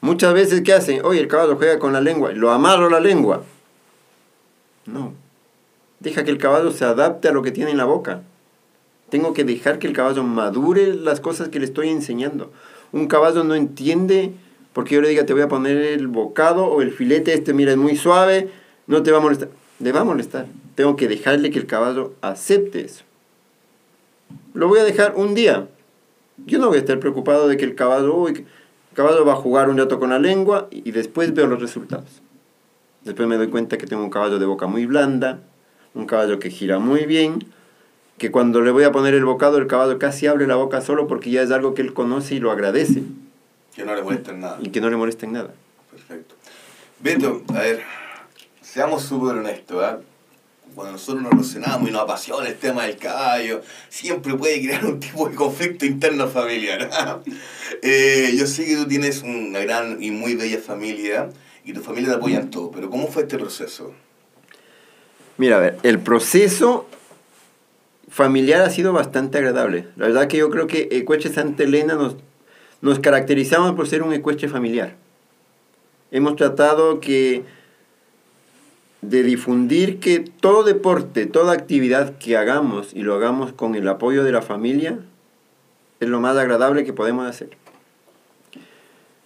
Muchas 0.00 0.32
veces, 0.32 0.62
¿qué 0.62 0.72
hacen? 0.72 1.04
Oye, 1.04 1.20
el 1.20 1.28
caballo 1.28 1.56
juega 1.56 1.78
con 1.78 1.92
la 1.92 2.00
lengua, 2.00 2.32
lo 2.32 2.50
amarro 2.50 2.88
la 2.88 2.98
lengua. 2.98 3.42
No, 4.86 5.12
Deja 5.98 6.24
que 6.24 6.30
el 6.30 6.38
caballo 6.38 6.70
se 6.70 6.86
adapte 6.86 7.28
a 7.28 7.32
lo 7.32 7.42
que 7.42 7.50
tiene 7.50 7.72
en 7.72 7.76
la 7.76 7.84
boca. 7.84 8.22
Tengo 9.10 9.34
que 9.34 9.44
dejar 9.44 9.78
que 9.78 9.86
el 9.86 9.92
caballo 9.92 10.22
madure 10.22 10.94
las 10.94 11.20
cosas 11.20 11.50
que 11.50 11.58
le 11.58 11.66
estoy 11.66 11.90
enseñando. 11.90 12.50
Un 12.90 13.06
caballo 13.06 13.44
no 13.44 13.54
entiende 13.54 14.32
porque 14.72 14.94
yo 14.94 15.02
le 15.02 15.10
diga 15.10 15.26
te 15.26 15.34
voy 15.34 15.42
a 15.42 15.48
poner 15.48 15.76
el 15.76 16.06
bocado 16.06 16.64
o 16.64 16.80
el 16.80 16.90
filete, 16.90 17.34
este 17.34 17.52
mira 17.52 17.72
es 17.72 17.76
muy 17.76 17.96
suave, 17.96 18.48
no 18.86 19.02
te 19.02 19.12
va 19.12 19.18
a 19.18 19.20
molestar. 19.20 19.50
Le 19.78 19.92
va 19.92 20.00
a 20.00 20.04
molestar. 20.04 20.46
Tengo 20.74 20.96
que 20.96 21.06
dejarle 21.06 21.50
que 21.50 21.58
el 21.58 21.66
caballo 21.66 22.14
acepte 22.22 22.80
eso. 22.80 23.04
Lo 24.54 24.68
voy 24.68 24.80
a 24.80 24.84
dejar 24.84 25.14
un 25.16 25.34
día. 25.34 25.68
Yo 26.46 26.58
no 26.58 26.68
voy 26.68 26.76
a 26.76 26.80
estar 26.80 26.98
preocupado 26.98 27.48
de 27.48 27.56
que 27.56 27.64
el 27.64 27.74
caballo, 27.74 28.28
el 28.28 28.46
caballo 28.94 29.24
va 29.24 29.34
a 29.34 29.36
jugar 29.36 29.68
un 29.68 29.78
rato 29.78 29.98
con 30.00 30.10
la 30.10 30.18
lengua 30.18 30.68
y 30.70 30.90
después 30.90 31.34
veo 31.34 31.46
los 31.46 31.60
resultados. 31.60 32.22
Después 33.04 33.28
me 33.28 33.36
doy 33.36 33.48
cuenta 33.48 33.78
que 33.78 33.86
tengo 33.86 34.02
un 34.02 34.10
caballo 34.10 34.38
de 34.38 34.46
boca 34.46 34.66
muy 34.66 34.86
blanda, 34.86 35.40
un 35.94 36.06
caballo 36.06 36.38
que 36.38 36.50
gira 36.50 36.78
muy 36.78 37.06
bien, 37.06 37.44
que 38.18 38.30
cuando 38.30 38.60
le 38.60 38.70
voy 38.70 38.84
a 38.84 38.92
poner 38.92 39.14
el 39.14 39.24
bocado, 39.24 39.56
el 39.56 39.66
caballo 39.66 39.98
casi 39.98 40.26
abre 40.26 40.46
la 40.46 40.56
boca 40.56 40.82
solo 40.82 41.06
porque 41.06 41.30
ya 41.30 41.42
es 41.42 41.50
algo 41.50 41.72
que 41.72 41.80
él 41.80 41.94
conoce 41.94 42.34
y 42.34 42.40
lo 42.40 42.50
agradece. 42.50 43.02
Que 43.74 43.84
no 43.84 43.94
le 43.94 44.02
molesta 44.02 44.32
en 44.32 44.40
nada. 44.40 44.58
Y 44.60 44.68
que 44.68 44.80
no 44.80 44.90
le 44.90 44.96
molesta 44.96 45.24
en 45.24 45.32
nada. 45.32 45.54
Perfecto. 45.90 46.34
Beto, 47.02 47.42
a 47.54 47.60
ver, 47.60 47.82
seamos 48.60 49.02
súper 49.04 49.38
honestos, 49.38 49.82
¿eh? 49.82 49.96
Cuando 50.74 50.92
nosotros 50.92 51.22
nos 51.22 51.32
relacionamos 51.32 51.88
y 51.88 51.92
nos 51.92 52.02
apasiona 52.02 52.48
el 52.48 52.56
tema 52.56 52.84
del 52.84 52.96
caballo, 52.96 53.62
siempre 53.88 54.34
puede 54.34 54.60
crear 54.62 54.84
un 54.86 55.00
tipo 55.00 55.28
de 55.28 55.34
conflicto 55.34 55.84
interno 55.84 56.28
familiar. 56.28 56.90
eh, 57.82 58.32
yo 58.36 58.46
sé 58.46 58.66
que 58.66 58.76
tú 58.76 58.86
tienes 58.86 59.22
una 59.22 59.58
gran 59.60 60.02
y 60.02 60.10
muy 60.10 60.34
bella 60.36 60.58
familia 60.58 61.30
y 61.64 61.72
tu 61.72 61.80
familia 61.80 62.10
te 62.10 62.16
apoya 62.16 62.38
en 62.38 62.50
todo, 62.50 62.70
pero 62.70 62.88
¿cómo 62.88 63.08
fue 63.08 63.22
este 63.22 63.36
proceso? 63.36 63.92
Mira, 65.36 65.56
a 65.56 65.60
ver, 65.60 65.78
el 65.82 65.98
proceso 65.98 66.86
familiar 68.08 68.60
ha 68.60 68.70
sido 68.70 68.92
bastante 68.92 69.38
agradable. 69.38 69.86
La 69.96 70.06
verdad 70.06 70.28
que 70.28 70.36
yo 70.36 70.50
creo 70.50 70.66
que 70.66 70.88
Ecuestre 70.90 71.32
Santa 71.32 71.62
Elena 71.62 71.94
nos, 71.94 72.16
nos 72.80 72.98
caracterizamos 72.98 73.74
por 73.74 73.88
ser 73.88 74.02
un 74.02 74.12
ecuestre 74.12 74.48
familiar. 74.48 74.96
Hemos 76.10 76.36
tratado 76.36 77.00
que 77.00 77.44
de 79.02 79.22
difundir 79.22 80.00
que 80.00 80.20
todo 80.20 80.62
deporte, 80.62 81.26
toda 81.26 81.52
actividad 81.52 82.18
que 82.18 82.36
hagamos 82.36 82.92
y 82.94 83.02
lo 83.02 83.14
hagamos 83.14 83.52
con 83.52 83.74
el 83.74 83.88
apoyo 83.88 84.24
de 84.24 84.32
la 84.32 84.42
familia 84.42 84.98
es 86.00 86.08
lo 86.08 86.20
más 86.20 86.36
agradable 86.36 86.84
que 86.84 86.92
podemos 86.92 87.26
hacer. 87.26 87.50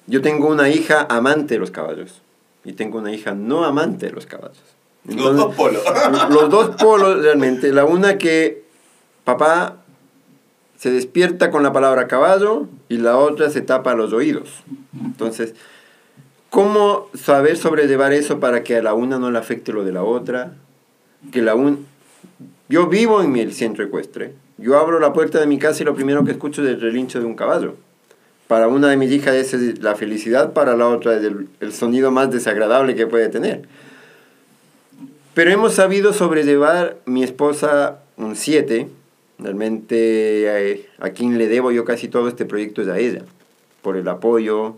Yo 0.07 0.21
tengo 0.23 0.49
una 0.49 0.69
hija 0.69 1.07
amante 1.09 1.55
de 1.55 1.61
los 1.61 1.71
caballos 1.71 2.23
y 2.65 2.73
tengo 2.73 2.99
una 2.99 3.13
hija 3.13 3.35
no 3.35 3.65
amante 3.65 4.07
de 4.07 4.13
los 4.13 4.27
caballos 4.27 4.75
los 5.05 5.37
dos 5.37 5.55
polos. 5.55 5.83
los 6.31 6.51
dos 6.51 6.77
polos 6.77 7.23
realmente. 7.23 7.73
La 7.73 7.85
una 7.85 8.19
que 8.19 8.65
papá 9.25 9.77
se 10.77 10.91
despierta 10.91 11.51
con 11.51 11.63
la 11.63 11.73
palabra 11.73 12.09
caballo 12.09 12.67
y 12.89 12.99
la 12.99 13.17
otra 13.17 13.51
se 13.51 13.61
tapa 13.61 13.95
los 13.95 14.13
oídos. 14.13 14.63
Entonces, 15.03 15.55
¿cómo 16.55 17.09
saber 17.15 17.57
sobrellevar 17.57 18.13
eso 18.13 18.39
para 18.39 18.63
que 18.63 18.77
a 18.77 18.83
la 18.83 18.95
una 18.95 19.19
no 19.19 19.29
le 19.33 19.39
afecte 19.39 19.73
lo 19.73 19.83
de 19.85 19.91
la 19.91 20.05
otra? 20.05 20.53
Que 21.33 21.43
la 21.43 21.57
un... 21.57 21.85
Yo 22.69 22.87
vivo 22.87 23.23
en 23.23 23.35
el 23.35 23.53
centro 23.53 23.85
ecuestre. 23.85 24.35
Yo 24.57 24.79
abro 24.79 25.01
la 25.01 25.13
puerta 25.13 25.41
de 25.41 25.49
mi 25.49 25.59
casa 25.59 25.83
y 25.83 25.85
lo 25.85 25.97
primero 25.97 26.25
que 26.25 26.31
escucho 26.31 26.63
es 26.63 26.69
el 26.69 26.81
relincho 26.81 27.19
de 27.19 27.27
un 27.27 27.35
caballo. 27.35 27.75
Para 28.47 28.69
una 28.69 28.89
de 28.89 28.97
mis 28.97 29.11
hijas 29.11 29.35
es 29.35 29.83
la 29.83 29.97
felicidad, 29.97 30.53
para 30.53 30.77
la 30.77 30.87
otra 30.87 31.17
es 31.17 31.25
el, 31.25 31.49
el 31.59 31.73
sonido 31.73 32.13
más 32.13 32.31
desagradable 32.31 32.95
que 32.95 33.09
puede 33.09 33.29
tener. 33.31 33.63
Pero 35.35 35.51
hemos 35.51 35.75
sabido 35.75 36.13
sobrellevar 36.13 36.99
mi 37.05 37.25
esposa 37.25 37.99
un 38.17 38.37
7. 38.37 38.89
Realmente 39.41 39.97
eh, 39.97 40.87
a 41.01 41.11
quien 41.11 41.37
le 41.37 41.49
debo 41.49 41.73
yo 41.73 41.85
casi 41.85 42.07
todo 42.07 42.29
este 42.29 42.45
proyecto 42.45 42.81
es 42.81 42.87
a 42.87 42.99
ella. 43.01 43.25
Por 43.83 43.97
el 43.97 44.07
apoyo, 44.07 44.77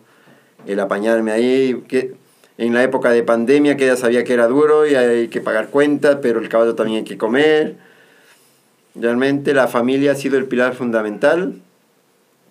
el 0.66 0.80
apañarme 0.80 1.32
ahí. 1.32 1.82
Que 1.88 2.14
en 2.58 2.72
la 2.74 2.82
época 2.82 3.10
de 3.10 3.22
pandemia 3.22 3.76
que 3.76 3.84
ella 3.84 3.96
sabía 3.96 4.24
que 4.24 4.32
era 4.32 4.46
duro 4.46 4.86
y 4.86 4.94
hay 4.94 5.28
que 5.28 5.40
pagar 5.40 5.68
cuentas, 5.68 6.18
pero 6.22 6.40
el 6.40 6.48
caballo 6.48 6.74
también 6.74 6.98
hay 6.98 7.04
que 7.04 7.18
comer. 7.18 7.76
Realmente 8.94 9.52
la 9.52 9.68
familia 9.68 10.12
ha 10.12 10.14
sido 10.14 10.38
el 10.38 10.46
pilar 10.46 10.74
fundamental. 10.74 11.54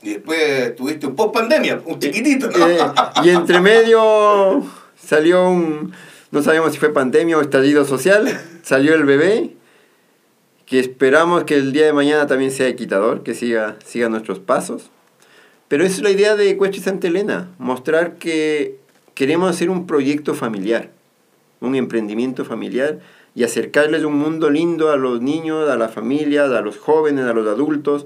Y 0.03 0.09
después 0.09 0.75
tuviste 0.75 1.07
un 1.07 1.15
post 1.15 1.33
pandemia, 1.33 1.81
un 1.85 1.99
chiquitito, 1.99 2.51
¿no? 2.51 2.69
Eh, 2.69 2.77
y 3.23 3.29
entre 3.29 3.59
medio 3.59 4.63
salió 4.95 5.49
un, 5.49 5.93
no 6.31 6.43
sabemos 6.43 6.73
si 6.73 6.79
fue 6.79 6.93
pandemia 6.93 7.37
o 7.37 7.41
estallido 7.41 7.85
social, 7.85 8.27
salió 8.61 8.93
el 8.93 9.05
bebé, 9.05 9.51
que 10.65 10.79
esperamos 10.79 11.45
que 11.45 11.55
el 11.55 11.71
día 11.71 11.85
de 11.85 11.93
mañana 11.93 12.27
también 12.27 12.51
sea 12.51 12.67
equitador, 12.67 13.23
que 13.23 13.33
siga, 13.33 13.77
siga 13.83 14.09
nuestros 14.09 14.39
pasos. 14.39 14.91
Pero 15.67 15.83
es 15.83 16.01
la 16.01 16.11
idea 16.11 16.35
de 16.35 16.57
Cuesta 16.57 16.77
y 16.77 16.81
Santa 16.81 17.07
Elena, 17.07 17.49
mostrar 17.57 18.15
que 18.15 18.77
queremos 19.15 19.49
hacer 19.49 19.69
un 19.69 19.87
proyecto 19.87 20.35
familiar, 20.35 20.91
un 21.59 21.75
emprendimiento 21.75 22.45
familiar 22.45 22.99
y 23.33 23.43
acercarles 23.43 24.03
un 24.03 24.13
mundo 24.17 24.49
lindo 24.49 24.91
a 24.91 24.97
los 24.97 25.21
niños, 25.21 25.69
a 25.69 25.75
las 25.75 25.93
familias, 25.93 26.51
a 26.51 26.61
los 26.61 26.77
jóvenes, 26.77 27.25
a 27.25 27.33
los 27.33 27.47
adultos 27.47 28.05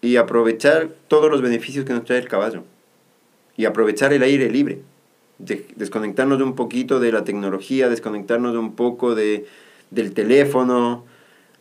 y 0.00 0.16
aprovechar 0.16 0.88
todos 1.08 1.30
los 1.30 1.40
beneficios 1.40 1.84
que 1.84 1.92
nos 1.92 2.04
trae 2.04 2.18
el 2.18 2.28
caballo 2.28 2.64
y 3.56 3.64
aprovechar 3.64 4.12
el 4.12 4.22
aire 4.22 4.50
libre, 4.50 4.80
de- 5.38 5.64
desconectarnos 5.76 6.42
un 6.42 6.56
poquito 6.56 6.98
de 7.00 7.12
la 7.12 7.24
tecnología, 7.24 7.88
desconectarnos 7.88 8.56
un 8.56 8.74
poco 8.74 9.14
de, 9.14 9.46
del 9.90 10.12
teléfono. 10.12 11.04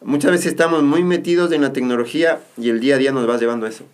Muchas 0.01 0.31
veces 0.31 0.47
estamos 0.47 0.81
muy 0.83 1.03
metidos 1.03 1.51
en 1.51 1.61
la 1.61 1.71
tecnología 1.71 2.41
y 2.57 2.69
el 2.69 2.79
día 2.79 2.95
a 2.95 2.97
día 2.97 3.11
nos 3.11 3.29
va 3.29 3.37
llevando 3.37 3.67
a 3.67 3.69
eso. 3.69 3.85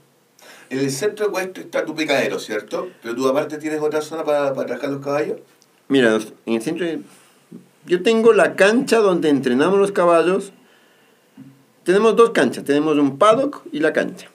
En 0.70 0.80
el 0.80 0.92
centro 0.92 1.26
de 1.28 1.32
Cuesto 1.32 1.62
está 1.62 1.84
tu 1.86 1.96
picadero, 1.96 2.38
¿cierto? 2.40 2.90
Pero 3.02 3.16
tú 3.16 3.28
aparte 3.28 3.58
tienes 3.58 3.82
otra 3.82 4.02
zona 4.02 4.24
para, 4.24 4.54
para 4.54 4.68
trabajar 4.68 4.92
los 4.92 5.04
caballos. 5.04 5.38
Mira, 5.88 6.18
en 6.46 6.54
el 6.54 6.62
centro 6.62 6.86
de- 6.86 7.00
yo 7.86 8.04
tengo 8.04 8.34
la 8.34 8.56
cancha 8.56 8.98
donde 9.00 9.30
entrenamos 9.30 9.80
los 9.80 9.92
caballos. 9.92 10.52
Tenemos 11.84 12.16
dos 12.16 12.30
canchas, 12.32 12.64
tenemos 12.66 12.98
un 12.98 13.18
paddock 13.18 13.64
y 13.72 13.80
la 13.80 13.94
cancha. 13.94 14.28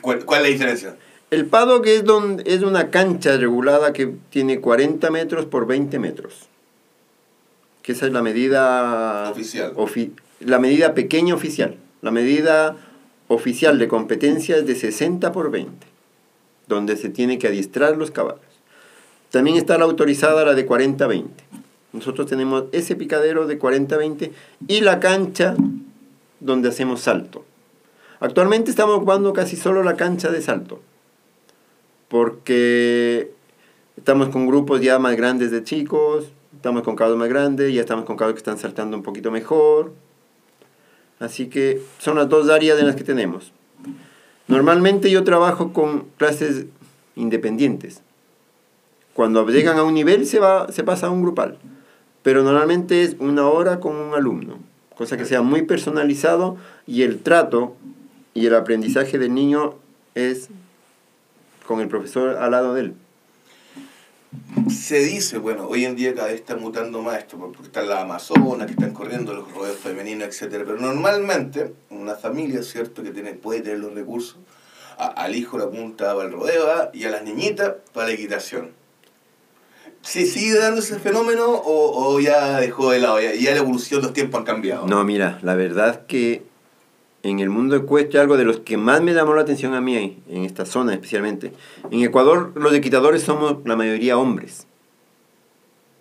¿Cuál, 0.00 0.24
cuál 0.24 0.40
es 0.42 0.46
la 0.46 0.52
diferencia? 0.52 0.96
El 1.32 1.46
paddock 1.46 1.86
es, 1.86 2.04
donde, 2.04 2.44
es 2.46 2.62
una 2.62 2.90
cancha 2.90 3.36
regulada 3.36 3.92
que 3.92 4.14
tiene 4.30 4.60
40 4.60 5.10
metros 5.10 5.46
por 5.46 5.66
20 5.66 5.98
metros. 5.98 6.48
Que 7.82 7.92
esa 7.92 8.06
es 8.06 8.12
la 8.12 8.22
medida... 8.22 9.30
Oficial. 9.30 9.72
ofi- 9.74 10.12
la 10.40 10.58
medida 10.60 10.94
pequeña 10.94 11.34
oficial. 11.34 11.76
La 12.02 12.10
medida 12.12 12.76
oficial 13.32 13.78
de 13.78 13.88
competencia 13.88 14.56
es 14.56 14.66
de 14.66 14.74
60 14.74 15.32
por 15.32 15.50
20. 15.50 15.86
Donde 16.68 16.96
se 16.96 17.08
tiene 17.08 17.38
que 17.38 17.48
adiestrar 17.48 17.96
los 17.96 18.10
caballos. 18.10 18.40
También 19.30 19.56
está 19.56 19.78
la 19.78 19.84
autorizada, 19.84 20.44
la 20.44 20.54
de 20.54 20.68
40-20. 20.68 21.26
Nosotros 21.92 22.26
tenemos 22.26 22.64
ese 22.72 22.96
picadero 22.96 23.46
de 23.46 23.58
40-20 23.58 24.30
y 24.68 24.80
la 24.80 25.00
cancha 25.00 25.54
donde 26.40 26.68
hacemos 26.68 27.00
salto. 27.00 27.44
Actualmente 28.20 28.70
estamos 28.70 28.96
ocupando 28.96 29.32
casi 29.32 29.56
solo 29.56 29.82
la 29.82 29.96
cancha 29.96 30.30
de 30.30 30.42
salto. 30.42 30.80
Porque 32.08 33.32
estamos 33.96 34.28
con 34.28 34.46
grupos 34.46 34.80
ya 34.80 34.98
más 34.98 35.16
grandes 35.16 35.50
de 35.50 35.64
chicos, 35.64 36.26
estamos 36.54 36.82
con 36.82 36.94
caballos 36.94 37.18
más 37.18 37.28
grandes, 37.28 37.72
ya 37.72 37.80
estamos 37.80 38.04
con 38.04 38.16
caballos 38.16 38.34
que 38.34 38.40
están 38.40 38.58
saltando 38.58 38.96
un 38.96 39.02
poquito 39.02 39.30
mejor. 39.30 39.92
Así 41.22 41.46
que 41.46 41.80
son 41.98 42.16
las 42.16 42.28
dos 42.28 42.50
áreas 42.50 42.80
en 42.80 42.86
las 42.86 42.96
que 42.96 43.04
tenemos. 43.04 43.52
Normalmente 44.48 45.08
yo 45.08 45.22
trabajo 45.22 45.72
con 45.72 46.06
clases 46.16 46.66
independientes. 47.14 48.02
Cuando 49.14 49.46
llegan 49.46 49.78
a 49.78 49.84
un 49.84 49.94
nivel 49.94 50.26
se, 50.26 50.40
va, 50.40 50.72
se 50.72 50.82
pasa 50.82 51.06
a 51.06 51.10
un 51.10 51.22
grupal. 51.22 51.58
Pero 52.24 52.42
normalmente 52.42 53.04
es 53.04 53.14
una 53.20 53.46
hora 53.46 53.78
con 53.78 53.94
un 53.94 54.14
alumno. 54.14 54.58
Cosa 54.96 55.16
que 55.16 55.24
sea 55.24 55.42
muy 55.42 55.62
personalizado 55.62 56.56
y 56.88 57.02
el 57.02 57.20
trato 57.20 57.76
y 58.34 58.46
el 58.46 58.56
aprendizaje 58.56 59.16
del 59.16 59.32
niño 59.32 59.74
es 60.16 60.48
con 61.68 61.80
el 61.80 61.86
profesor 61.86 62.36
al 62.36 62.50
lado 62.50 62.74
de 62.74 62.80
él. 62.80 62.94
Se 64.70 64.98
dice, 65.00 65.38
bueno, 65.38 65.66
hoy 65.66 65.84
en 65.84 65.96
día 65.96 66.14
cada 66.14 66.28
vez 66.28 66.36
está 66.36 66.56
mutando 66.56 67.02
más 67.02 67.18
esto, 67.18 67.38
porque 67.38 67.62
están 67.62 67.88
las 67.88 68.02
amazonas, 68.02 68.66
que 68.66 68.72
están 68.72 68.92
corriendo, 68.92 69.34
los 69.34 69.50
rodeos 69.52 69.76
femeninos, 69.76 70.28
etcétera 70.28 70.64
Pero 70.66 70.78
normalmente, 70.78 71.74
una 71.90 72.14
familia, 72.14 72.62
¿cierto?, 72.62 73.02
que 73.02 73.10
tiene, 73.10 73.34
puede 73.34 73.60
tener 73.60 73.78
los 73.78 73.94
recursos, 73.94 74.38
al 74.98 75.34
hijo 75.34 75.58
le 75.58 75.64
apunta 75.64 76.14
para 76.14 76.28
el 76.28 76.32
rodeo 76.32 76.70
¿ah? 76.70 76.90
y 76.92 77.04
a 77.04 77.10
las 77.10 77.24
niñitas 77.24 77.74
para 77.92 78.08
la 78.08 78.12
equitación. 78.12 78.70
¿Se 80.02 80.26
sigue 80.26 80.58
dando 80.58 80.80
ese 80.80 80.98
fenómeno 80.98 81.46
o, 81.46 82.14
o 82.14 82.20
ya 82.20 82.60
dejó 82.60 82.90
de 82.90 82.98
lado? 82.98 83.20
Ya, 83.20 83.34
ya 83.34 83.52
la 83.52 83.58
evolución 83.58 84.02
los 84.02 84.12
tiempos 84.12 84.40
han 84.40 84.44
cambiado. 84.44 84.86
No, 84.86 85.04
mira, 85.04 85.38
la 85.42 85.54
verdad 85.54 86.06
que 86.06 86.42
en 87.22 87.38
el 87.38 87.50
mundo 87.50 87.76
ecuestre 87.76 88.18
algo 88.18 88.36
de 88.36 88.44
los 88.44 88.60
que 88.60 88.76
más 88.76 89.00
me 89.00 89.14
llamó 89.14 89.34
la 89.34 89.42
atención 89.42 89.74
a 89.74 89.80
mí, 89.80 90.18
en 90.28 90.44
esta 90.44 90.66
zona 90.66 90.92
especialmente. 90.92 91.52
En 91.90 92.02
Ecuador 92.02 92.52
los 92.56 92.74
equitadores 92.74 93.22
somos 93.22 93.58
la 93.64 93.76
mayoría 93.76 94.18
hombres. 94.18 94.66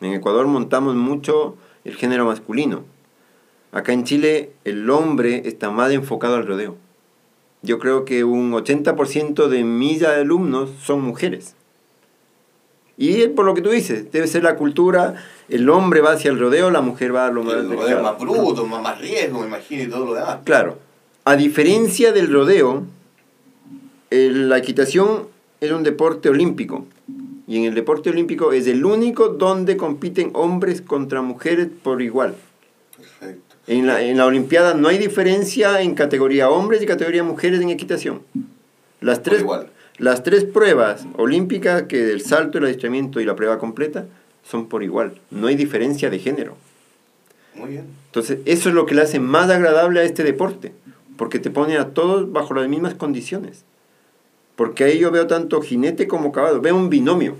En 0.02 0.14
Ecuador 0.14 0.48
montamos 0.48 0.96
mucho 0.96 1.56
el 1.86 1.96
género 1.96 2.26
masculino. 2.26 2.84
Acá 3.72 3.94
en 3.94 4.04
Chile 4.04 4.52
el 4.66 4.90
hombre 4.90 5.44
está 5.46 5.70
más 5.70 5.92
enfocado 5.92 6.36
al 6.36 6.48
rodeo. 6.48 6.76
Yo 7.62 7.78
creo 7.78 8.06
que 8.06 8.24
un 8.24 8.52
80% 8.52 9.48
de 9.48 9.64
mis 9.64 10.04
alumnos 10.04 10.72
son 10.82 11.02
mujeres. 11.02 11.56
Y 12.98 13.22
es 13.22 13.30
por 13.30 13.46
lo 13.46 13.54
que 13.54 13.62
tú 13.62 13.70
dices, 13.70 14.12
debe 14.12 14.28
ser 14.28 14.44
la 14.44 14.56
cultura, 14.56 15.16
el 15.50 15.70
hombre 15.70 16.02
va 16.02 16.14
hacia 16.14 16.30
el 16.30 16.40
rodeo, 16.40 16.70
la 16.72 16.82
mujer 16.82 17.16
va 17.16 17.28
a 17.28 17.32
lo 17.32 17.44
más... 17.44 17.56
el 17.56 17.72
rodeo 17.72 18.02
más 18.02 18.20
bruto, 18.20 18.66
más, 18.66 18.82
más 18.82 19.00
riesgo, 19.00 19.40
me 19.40 19.48
imagino, 19.48 19.84
y 19.84 19.88
todo 19.88 20.06
lo 20.06 20.14
demás. 20.14 20.40
Claro, 20.44 20.78
a 21.26 21.36
diferencia 21.36 22.12
del 22.12 22.32
rodeo, 22.32 22.86
la 24.10 24.58
equitación 24.58 25.28
es 25.60 25.72
un 25.72 25.84
deporte 25.84 26.30
olímpico. 26.30 26.86
Y 27.48 27.58
en 27.58 27.66
el 27.66 27.76
deporte 27.76 28.10
olímpico 28.10 28.54
es 28.54 28.68
el 28.68 28.86
único 28.86 29.30
donde 29.30 29.78
compiten 29.78 30.32
hombres 30.34 30.82
contra 30.82 31.22
mujeres 31.22 31.68
por 31.84 32.02
igual. 32.02 32.36
Perfecto. 32.96 33.56
En 33.68 33.88
la, 33.88 34.02
en 34.02 34.18
la 34.18 34.26
Olimpiada 34.26 34.74
no 34.74 34.88
hay 34.88 34.98
diferencia 34.98 35.82
en 35.82 35.94
categoría 35.94 36.50
hombres 36.50 36.82
y 36.82 36.86
categoría 36.86 37.24
mujeres 37.24 37.62
en 37.62 37.70
equitación. 37.70 38.22
Las 39.02 39.22
tres, 39.22 39.42
igual. 39.42 39.70
las 39.98 40.24
tres 40.24 40.44
pruebas 40.46 41.06
olímpicas, 41.16 41.84
que 41.84 42.12
el 42.12 42.22
salto, 42.22 42.58
el 42.58 42.66
adiestramiento 42.66 43.20
y 43.20 43.26
la 43.26 43.36
prueba 43.36 43.60
completa, 43.60 44.06
son 44.44 44.68
por 44.68 44.84
igual. 44.84 45.20
No 45.30 45.48
hay 45.48 45.56
diferencia 45.56 46.10
de 46.10 46.20
género. 46.20 46.58
Muy 47.56 47.70
bien. 47.72 47.86
Entonces, 48.08 48.40
eso 48.46 48.70
es 48.70 48.76
lo 48.76 48.86
que 48.86 48.96
le 48.96 49.02
hace 49.02 49.20
más 49.20 49.50
agradable 49.50 50.00
a 50.00 50.04
este 50.04 50.24
deporte, 50.24 50.72
porque 51.22 51.38
te 51.38 51.52
pone 51.52 51.78
a 51.78 51.94
todos 51.94 52.32
bajo 52.32 52.56
las 52.56 52.68
mismas 52.68 52.96
condiciones. 52.96 53.64
Porque 54.56 54.86
ahí 54.86 54.98
yo 54.98 55.12
veo 55.12 55.28
tanto 55.28 55.62
jinete 55.62 56.08
como 56.08 56.32
caballo, 56.32 56.62
veo 56.62 56.76
un 56.76 56.90
binomio. 56.90 57.36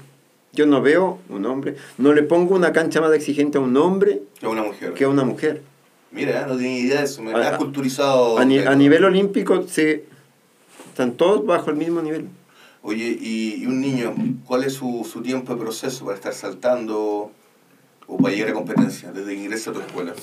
Yo 0.54 0.68
no 0.68 0.84
veo 0.84 1.18
un 1.30 1.48
hombre, 1.48 1.78
no 1.98 2.14
le 2.14 2.22
pongo 2.22 2.54
una 2.54 2.74
cancha 2.74 3.02
más 3.02 3.12
exigente 3.12 3.58
a 3.58 3.62
un 3.62 3.76
hombre 3.76 4.22
Que 4.40 4.46
una 4.46 4.62
mujer. 4.62 4.94
que 4.94 5.06
a 5.06 5.10
una 5.10 5.24
mujer. 5.24 5.64
Mira, 6.12 6.46
no 6.46 6.58
tenía 6.58 6.78
idea 6.78 7.00
de 7.00 7.06
eso, 7.06 7.24
me 7.24 7.34
A- 7.34 7.50
has 7.50 7.58
culturizado. 7.58 8.38
A, 8.38 8.46
ni- 8.46 8.60
a 8.60 8.76
nivel 8.76 9.04
olímpico 9.04 9.64
se, 9.68 10.06
están 10.90 11.14
todos 11.14 11.44
bajo 11.44 11.72
el 11.72 11.78
mismo 11.78 12.04
nivel. 12.04 12.28
Oye, 12.84 13.18
y, 13.20 13.64
y 13.64 13.66
un 13.66 13.82
niño, 13.82 14.14
¿cuál 14.46 14.64
es 14.64 14.74
su, 14.74 15.10
su 15.12 15.24
tiempo 15.24 15.56
de 15.56 15.60
proceso 15.60 16.06
para 16.06 16.18
estar 16.18 16.36
saltando 16.36 17.32
o 18.06 18.18
para 18.18 18.32
llegar 18.36 18.50
a 18.52 18.54
competencia 18.54 19.12
desde 19.12 19.34
que 19.34 19.42
ingresa 19.42 19.72
a 19.72 19.74
tu 19.74 19.80
escuela? 19.80 20.14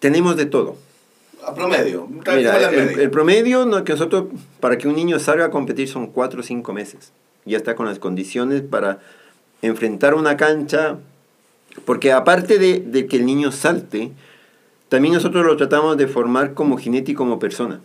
Tenemos 0.00 0.36
de 0.36 0.44
todo. 0.44 0.76
A 1.44 1.54
promedio, 1.54 2.06
Mira, 2.08 2.34
Mira, 2.36 2.58
la 2.58 2.70
el, 2.70 2.86
media. 2.86 3.02
el 3.02 3.10
promedio 3.10 3.66
no, 3.66 3.82
que 3.84 3.92
nosotros, 3.92 4.26
para 4.60 4.78
que 4.78 4.88
un 4.88 4.94
niño 4.94 5.18
salga 5.18 5.46
a 5.46 5.50
competir 5.50 5.88
son 5.88 6.06
4 6.06 6.40
o 6.40 6.42
5 6.42 6.72
meses. 6.72 7.12
Ya 7.44 7.56
está 7.56 7.74
con 7.74 7.86
las 7.86 7.98
condiciones 7.98 8.62
para 8.62 9.00
enfrentar 9.60 10.14
una 10.14 10.36
cancha. 10.36 10.98
Porque 11.84 12.12
aparte 12.12 12.58
de, 12.58 12.80
de 12.80 13.06
que 13.06 13.16
el 13.16 13.26
niño 13.26 13.50
salte, 13.50 14.12
también 14.88 15.14
nosotros 15.14 15.44
lo 15.44 15.56
tratamos 15.56 15.96
de 15.96 16.06
formar 16.06 16.54
como 16.54 16.76
jinete 16.76 17.12
y 17.12 17.14
como 17.14 17.38
persona. 17.38 17.80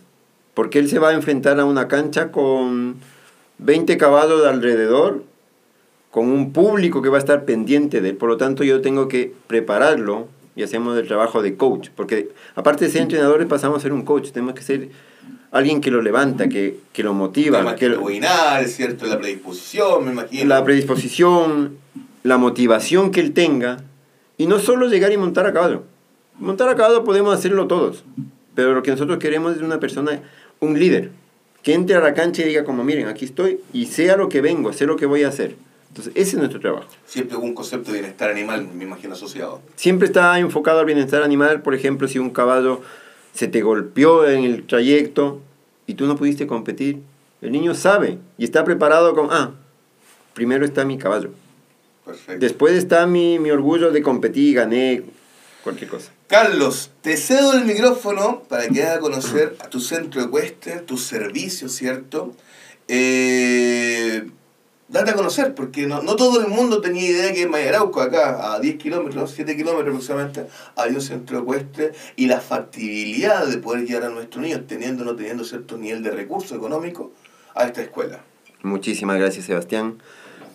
Porque 0.54 0.78
él 0.78 0.88
se 0.88 0.98
va 0.98 1.10
a 1.10 1.14
enfrentar 1.14 1.58
a 1.58 1.64
una 1.64 1.88
cancha 1.88 2.30
con 2.30 2.96
20 3.58 3.96
caballos 3.96 4.46
alrededor, 4.46 5.24
con 6.10 6.28
un 6.28 6.52
público 6.52 7.02
que 7.02 7.08
va 7.08 7.16
a 7.16 7.20
estar 7.20 7.44
pendiente 7.44 8.00
de 8.00 8.10
él. 8.10 8.16
Por 8.16 8.28
lo 8.28 8.36
tanto, 8.36 8.62
yo 8.62 8.80
tengo 8.80 9.08
que 9.08 9.32
prepararlo 9.46 10.28
y 10.58 10.62
hacemos 10.64 10.98
el 10.98 11.06
trabajo 11.06 11.40
de 11.40 11.54
coach. 11.56 11.88
Porque 11.94 12.28
aparte 12.56 12.84
de 12.86 12.90
ser 12.90 13.02
entrenadores, 13.02 13.46
pasamos 13.46 13.78
a 13.78 13.80
ser 13.80 13.92
un 13.92 14.02
coach. 14.02 14.30
Tenemos 14.32 14.54
que 14.54 14.62
ser 14.62 14.88
alguien 15.52 15.80
que 15.80 15.90
lo 15.90 16.02
levanta, 16.02 16.48
que, 16.48 16.78
que 16.92 17.02
lo 17.02 17.14
motiva, 17.14 17.58
Además 17.58 17.76
que 17.76 17.88
lo- 17.88 17.94
el 18.10 18.66
¿cierto? 18.66 19.06
La 19.06 19.18
predisposición, 19.18 20.04
me 20.04 20.10
imagino. 20.12 20.44
la 20.46 20.64
predisposición, 20.64 21.76
la 22.24 22.36
motivación 22.38 23.10
que 23.12 23.20
él 23.20 23.32
tenga 23.32 23.78
y 24.36 24.46
no 24.46 24.58
solo 24.58 24.88
llegar 24.88 25.12
y 25.12 25.16
montar 25.16 25.46
a 25.46 25.52
caballo. 25.52 25.84
Montar 26.38 26.68
a 26.68 26.74
caballo 26.76 27.04
podemos 27.04 27.34
hacerlo 27.34 27.66
todos, 27.66 28.04
pero 28.54 28.74
lo 28.74 28.82
que 28.82 28.90
nosotros 28.90 29.18
queremos 29.18 29.56
es 29.56 29.62
una 29.62 29.80
persona, 29.80 30.20
un 30.60 30.78
líder, 30.78 31.10
que 31.62 31.74
entre 31.74 31.96
a 31.96 32.00
la 32.00 32.14
cancha 32.14 32.42
y 32.42 32.46
diga 32.46 32.64
como, 32.64 32.84
miren, 32.84 33.08
aquí 33.08 33.24
estoy 33.24 33.60
y 33.72 33.86
sea 33.86 34.16
lo 34.16 34.28
que 34.28 34.40
vengo, 34.40 34.72
sé 34.72 34.86
lo 34.86 34.96
que 34.96 35.06
voy 35.06 35.22
a 35.24 35.28
hacer. 35.28 35.56
Entonces, 35.88 36.12
ese 36.14 36.30
es 36.32 36.38
nuestro 36.38 36.60
trabajo. 36.60 36.86
Siempre 37.06 37.36
un 37.36 37.54
concepto 37.54 37.92
de 37.92 38.00
bienestar 38.00 38.30
animal, 38.30 38.68
me 38.74 38.84
imagino, 38.84 39.14
asociado. 39.14 39.60
Siempre 39.76 40.06
está 40.06 40.38
enfocado 40.38 40.80
al 40.80 40.86
bienestar 40.86 41.22
animal, 41.22 41.62
por 41.62 41.74
ejemplo, 41.74 42.06
si 42.08 42.18
un 42.18 42.30
caballo 42.30 42.82
se 43.32 43.48
te 43.48 43.62
golpeó 43.62 44.26
en 44.26 44.44
el 44.44 44.66
trayecto 44.66 45.40
y 45.86 45.94
tú 45.94 46.06
no 46.06 46.16
pudiste 46.16 46.46
competir, 46.46 47.00
el 47.40 47.52
niño 47.52 47.74
sabe 47.74 48.18
y 48.36 48.44
está 48.44 48.64
preparado 48.64 49.14
con, 49.14 49.28
ah, 49.30 49.52
primero 50.34 50.64
está 50.64 50.84
mi 50.84 50.98
caballo. 50.98 51.30
Perfecto. 52.04 52.40
Después 52.40 52.74
está 52.74 53.06
mi, 53.06 53.38
mi 53.38 53.50
orgullo 53.50 53.90
de 53.90 54.02
competir, 54.02 54.56
gané, 54.56 55.04
cualquier 55.62 55.90
cosa. 55.90 56.12
Carlos, 56.26 56.90
te 57.00 57.16
cedo 57.16 57.54
el 57.54 57.64
micrófono 57.64 58.42
para 58.48 58.68
que 58.68 58.82
hagas 58.82 58.98
conocer 58.98 59.56
a 59.60 59.68
tu 59.68 59.80
centro 59.80 60.20
ecuestre, 60.20 60.80
tus 60.80 61.02
servicios, 61.04 61.72
¿cierto? 61.72 62.34
Eh, 62.86 64.26
date 64.88 65.10
a 65.10 65.14
conocer, 65.14 65.54
porque 65.54 65.86
no, 65.86 66.02
no 66.02 66.16
todo 66.16 66.40
el 66.40 66.48
mundo 66.48 66.80
tenía 66.80 67.08
idea 67.08 67.32
que 67.32 67.42
en 67.42 67.50
Mayarauco, 67.50 68.00
acá 68.00 68.54
a 68.54 68.60
10 68.60 68.76
kilómetros, 68.76 69.32
7 69.32 69.56
kilómetros 69.56 69.88
aproximadamente, 69.88 70.46
hay 70.76 70.94
un 70.94 71.00
centro 71.00 71.38
ecuestre 71.40 71.92
y 72.16 72.26
la 72.26 72.40
factibilidad 72.40 73.46
de 73.46 73.58
poder 73.58 73.86
llevar 73.86 74.04
a 74.04 74.08
nuestros 74.08 74.42
niños, 74.42 74.62
teniendo 74.66 75.02
o 75.02 75.06
no 75.06 75.14
teniendo 75.14 75.44
cierto 75.44 75.76
nivel 75.76 76.02
de 76.02 76.10
recursos 76.10 76.52
económicos, 76.56 77.08
a 77.54 77.64
esta 77.64 77.82
escuela. 77.82 78.20
Muchísimas 78.62 79.18
gracias, 79.18 79.44
Sebastián. 79.44 79.98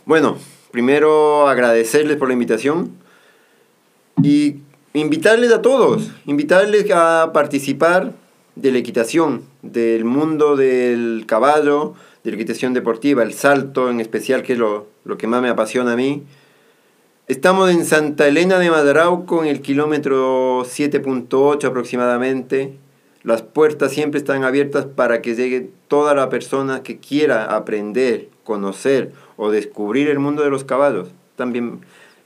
Bueno, 0.05 0.37
primero 0.71 1.47
agradecerles 1.47 2.17
por 2.17 2.27
la 2.27 2.33
invitación 2.33 2.97
y 4.21 4.57
invitarles 4.93 5.51
a 5.51 5.61
todos, 5.61 6.11
invitarles 6.25 6.89
a 6.91 7.31
participar 7.33 8.13
de 8.55 8.71
la 8.71 8.77
equitación, 8.77 9.43
del 9.61 10.05
mundo 10.05 10.55
del 10.55 11.25
caballo, 11.27 11.95
de 12.23 12.31
la 12.31 12.35
equitación 12.35 12.73
deportiva, 12.73 13.23
el 13.23 13.33
salto 13.33 13.89
en 13.89 13.99
especial, 13.99 14.43
que 14.43 14.53
es 14.53 14.59
lo, 14.59 14.87
lo 15.03 15.17
que 15.17 15.27
más 15.27 15.41
me 15.41 15.49
apasiona 15.49 15.93
a 15.93 15.95
mí. 15.95 16.23
Estamos 17.27 17.71
en 17.71 17.85
Santa 17.85 18.27
Elena 18.27 18.59
de 18.59 18.69
Madrauco, 18.69 19.43
en 19.43 19.49
el 19.49 19.61
kilómetro 19.61 20.63
7.8 20.63 21.65
aproximadamente. 21.65 22.73
Las 23.23 23.41
puertas 23.41 23.93
siempre 23.93 24.17
están 24.17 24.43
abiertas 24.43 24.85
para 24.85 25.21
que 25.21 25.35
llegue 25.35 25.69
toda 25.87 26.13
la 26.13 26.29
persona 26.29 26.83
que 26.83 26.97
quiera 26.97 27.55
aprender, 27.55 28.27
conocer 28.43 29.13
o 29.37 29.51
descubrir 29.51 30.09
el 30.09 30.19
mundo 30.19 30.43
de 30.43 30.49
los 30.49 30.65
caballos. 30.65 31.09
También 31.37 31.79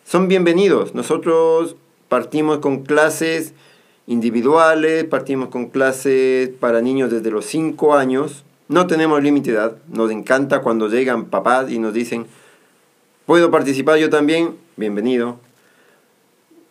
son 0.03 0.27
bienvenidos. 0.27 0.95
Nosotros 0.95 1.75
partimos 2.09 2.57
con 2.57 2.83
clases 2.83 3.53
individuales, 4.07 5.03
partimos 5.03 5.49
con 5.49 5.67
clases 5.67 6.49
para 6.49 6.81
niños 6.81 7.11
desde 7.11 7.29
los 7.29 7.45
5 7.45 7.93
años. 7.93 8.43
No 8.69 8.85
tenemos 8.85 9.23
límite 9.23 9.51
de 9.51 9.57
edad. 9.57 9.77
Nos 9.87 10.11
encanta 10.11 10.61
cuando 10.61 10.89
llegan 10.89 11.25
papás 11.25 11.71
y 11.71 11.79
nos 11.79 11.93
dicen, 11.93 12.27
¿puedo 13.25 13.49
participar 13.49 13.97
yo 13.97 14.09
también? 14.09 14.55
Bienvenido. 14.75 15.39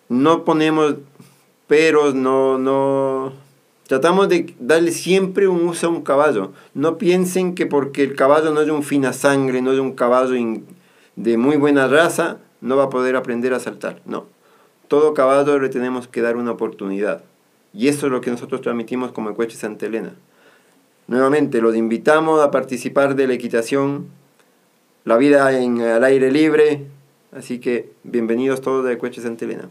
No 0.08 0.44
ponemos 0.44 0.96
peros, 1.66 2.14
no, 2.14 2.58
no... 2.58 3.32
Tratamos 3.86 4.28
de 4.28 4.54
darle 4.58 4.90
siempre 4.90 5.48
un 5.48 5.66
uso 5.66 5.86
a 5.86 5.90
un 5.90 6.02
caballo. 6.02 6.52
No 6.74 6.98
piensen 6.98 7.54
que 7.54 7.66
porque 7.66 8.02
el 8.02 8.14
caballo 8.14 8.52
no 8.52 8.60
es 8.60 8.68
un 8.68 8.82
fina 8.82 9.12
sangre, 9.12 9.62
no 9.62 9.72
es 9.72 9.78
un 9.78 9.92
caballo 9.92 10.34
de 11.14 11.38
muy 11.38 11.56
buena 11.56 11.86
raza, 11.86 12.38
no 12.60 12.76
va 12.76 12.84
a 12.84 12.90
poder 12.90 13.16
aprender 13.16 13.54
a 13.54 13.60
saltar. 13.60 14.02
No. 14.04 14.26
Todo 14.88 15.14
caballo 15.14 15.58
le 15.58 15.68
tenemos 15.70 16.08
que 16.08 16.20
dar 16.20 16.36
una 16.36 16.50
oportunidad. 16.50 17.22
Y 17.72 17.88
eso 17.88 18.06
es 18.06 18.12
lo 18.12 18.20
que 18.20 18.30
nosotros 18.30 18.60
transmitimos 18.60 19.12
como 19.12 19.30
Ecueche 19.30 19.56
Santa 19.56 19.86
Elena. 19.86 20.14
Nuevamente, 21.08 21.60
los 21.60 21.76
invitamos 21.76 22.42
a 22.42 22.50
participar 22.50 23.14
de 23.14 23.28
la 23.28 23.34
equitación, 23.34 24.08
la 25.04 25.16
vida 25.16 25.56
en, 25.56 25.80
al 25.80 26.02
aire 26.02 26.32
libre. 26.32 26.86
Así 27.32 27.60
que 27.60 27.90
bienvenidos 28.02 28.60
todos 28.60 28.84
de 28.84 28.94
Ecueche 28.94 29.22
Santa 29.22 29.44
Elena. 29.44 29.68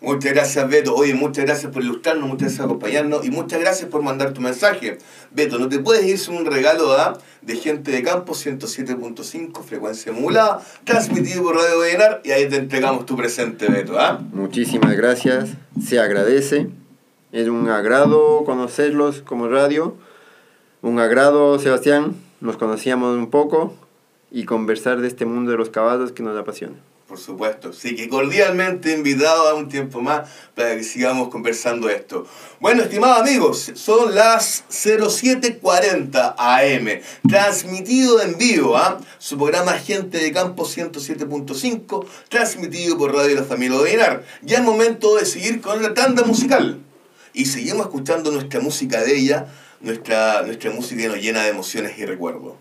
Muchas 0.00 0.32
gracias, 0.32 0.68
Beto. 0.68 0.94
Oye, 0.94 1.14
muchas 1.14 1.44
gracias 1.44 1.72
por 1.72 1.82
ilustrarnos, 1.82 2.28
muchas 2.28 2.42
gracias 2.42 2.60
por 2.60 2.66
acompañarnos 2.66 3.26
y 3.26 3.30
muchas 3.30 3.60
gracias 3.60 3.90
por 3.90 4.02
mandar 4.02 4.32
tu 4.32 4.40
mensaje. 4.40 4.98
Beto, 5.32 5.58
no 5.58 5.68
te 5.68 5.80
puedes 5.80 6.04
ir 6.06 6.18
sin 6.18 6.36
un 6.36 6.46
regalo 6.46 6.92
¿ah? 6.92 7.18
de 7.42 7.56
gente 7.56 7.90
de 7.90 8.02
campo 8.02 8.32
107.5, 8.32 9.62
frecuencia 9.64 10.12
modulada, 10.12 10.60
transmitido 10.84 11.42
por 11.42 11.56
Radio 11.56 11.78
Vallenar 11.80 12.20
y 12.24 12.30
ahí 12.30 12.48
te 12.48 12.56
entregamos 12.56 13.06
tu 13.06 13.16
presente, 13.16 13.66
Beto. 13.68 13.98
¿ah? 13.98 14.20
Muchísimas 14.32 14.96
gracias, 14.96 15.50
se 15.84 15.98
agradece. 15.98 16.68
Es 17.32 17.48
un 17.48 17.68
agrado 17.68 18.44
conocerlos 18.44 19.20
como 19.22 19.48
radio. 19.48 19.96
Un 20.88 21.00
agrado, 21.00 21.58
Sebastián. 21.58 22.16
Nos 22.40 22.56
conocíamos 22.56 23.14
un 23.14 23.28
poco 23.28 23.74
y 24.30 24.44
conversar 24.44 25.02
de 25.02 25.08
este 25.08 25.26
mundo 25.26 25.50
de 25.50 25.58
los 25.58 25.68
caballos 25.68 26.12
que 26.12 26.22
nos 26.22 26.34
apasiona. 26.34 26.76
Por 27.06 27.18
supuesto. 27.18 27.68
Así 27.68 27.94
que 27.94 28.08
cordialmente 28.08 28.94
invitado 28.94 29.48
a 29.48 29.54
un 29.54 29.68
tiempo 29.68 30.00
más 30.00 30.30
para 30.54 30.74
que 30.74 30.82
sigamos 30.82 31.28
conversando 31.28 31.90
esto. 31.90 32.26
Bueno, 32.58 32.82
estimados 32.82 33.20
amigos, 33.20 33.70
son 33.74 34.14
las 34.14 34.64
07:40 34.70 36.34
AM, 36.38 37.02
transmitido 37.28 38.22
en 38.22 38.38
vivo, 38.38 38.78
¿ah? 38.78 38.98
Su 39.18 39.36
programa 39.36 39.72
Gente 39.72 40.16
de 40.16 40.32
Campo 40.32 40.64
107.5, 40.64 42.06
transmitido 42.30 42.96
por 42.96 43.14
Radio 43.14 43.36
La 43.36 43.44
Familia 43.44 43.78
Vallenar. 43.78 44.24
Ya 44.40 44.58
es 44.58 44.64
momento 44.64 45.16
de 45.16 45.26
seguir 45.26 45.60
con 45.60 45.82
la 45.82 45.92
tanda 45.92 46.24
musical. 46.24 46.78
Y 47.34 47.44
seguimos 47.44 47.82
escuchando 47.82 48.32
nuestra 48.32 48.60
música 48.60 49.02
de 49.02 49.18
ella, 49.18 49.48
nuestra, 49.80 50.42
nuestra 50.42 50.70
música 50.70 51.08
nos 51.08 51.18
llena 51.18 51.42
de 51.42 51.50
emociones 51.50 51.98
y 51.98 52.06
recuerdos. 52.06 52.54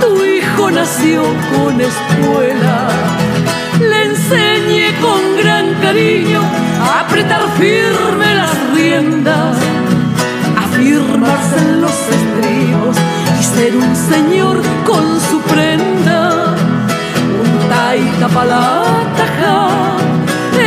Tu 0.00 0.24
hijo 0.24 0.70
nació 0.70 1.22
con 1.52 1.80
escuela. 1.80 2.88
Le 3.80 4.04
enseñé 4.04 4.94
con 5.00 5.20
gran 5.36 5.74
cariño 5.80 6.40
a 6.80 7.00
apretar 7.00 7.42
firme 7.58 8.34
las 8.34 8.74
riendas, 8.74 9.56
a 10.56 10.76
firmarse 10.76 11.56
en 11.58 11.80
los 11.80 11.96
estribos 12.18 12.96
y 13.40 13.42
ser 13.42 13.76
un 13.76 13.96
señor 13.96 14.60
con 14.86 15.20
su 15.28 15.40
prenda 15.40 16.54
un 17.42 17.68
taita 17.68 18.28
pa' 18.28 18.44
la 18.44 18.82
taja, 19.18 19.58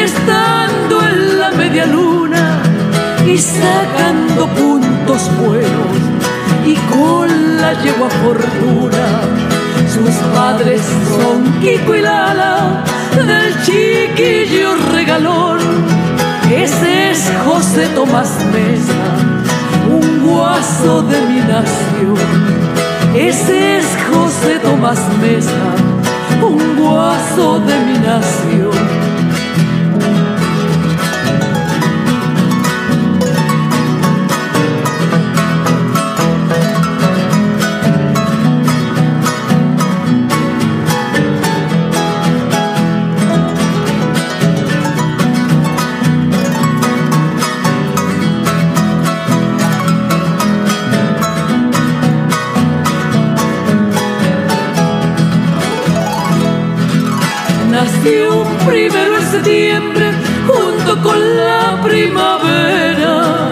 estando 0.03 1.01
en 1.07 1.39
la 1.39 1.51
media 1.51 1.85
luna 1.85 2.61
y 3.25 3.37
sacando 3.37 4.47
puntos 4.47 5.29
buenos 5.39 6.12
y 6.65 6.75
con 6.91 7.57
la 7.57 7.73
yegua 7.81 8.09
fortuna. 8.09 9.05
Sus 9.93 10.15
padres 10.35 10.81
son 11.09 11.59
Kiko 11.61 11.95
y 11.95 12.01
Lala, 12.01 12.83
del 13.15 13.53
chiquillo 13.63 14.75
regalón. 14.91 15.59
Ese 16.51 17.11
es 17.11 17.31
José 17.45 17.87
Tomás 17.95 18.31
Mesa, 18.53 19.03
un 19.89 20.27
guaso 20.27 21.01
de 21.03 21.21
mi 21.21 21.39
nación. 21.39 22.17
Ese 23.15 23.77
es 23.77 23.85
José 24.11 24.59
Tomás 24.59 25.01
Mesa, 25.21 25.65
un 26.41 26.75
guaso 26.77 27.59
de 27.59 27.75
mi 27.85 27.99
nación. 27.99 29.02
Nació 58.03 58.43
primero 58.65 59.17
en 59.17 59.31
septiembre 59.31 60.11
junto 60.47 61.01
con 61.01 61.37
la 61.37 61.79
primavera. 61.81 63.51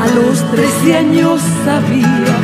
A 0.00 0.06
los 0.14 0.50
13 0.50 0.96
años 0.96 1.40
sabía 1.64 2.34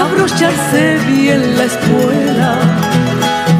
abrocharse 0.00 0.98
bien 1.08 1.56
la 1.56 1.64
escuela. 1.64 2.58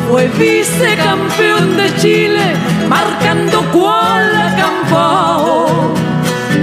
Fue 0.09 0.29
vicecampeón 0.39 1.77
de 1.77 1.95
Chile, 1.97 2.55
marcando 2.89 3.63
cual 3.73 4.35
acampao. 4.37 5.95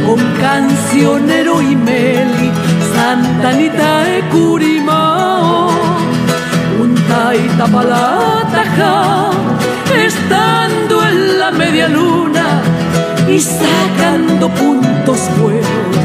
Con 0.05 0.19
cancionero 0.41 1.61
y 1.61 1.75
Meli, 1.75 2.51
Santa 2.95 3.49
Anita 3.49 4.03
de 4.03 4.21
Curimao. 4.29 5.69
Un 6.81 6.95
taita 6.95 7.65
en 7.65 7.89
la 7.89 8.29
luna 11.87 12.61
y 13.27 13.39
sacando 13.39 14.49
puntos 14.49 15.19
buenos 15.39 15.99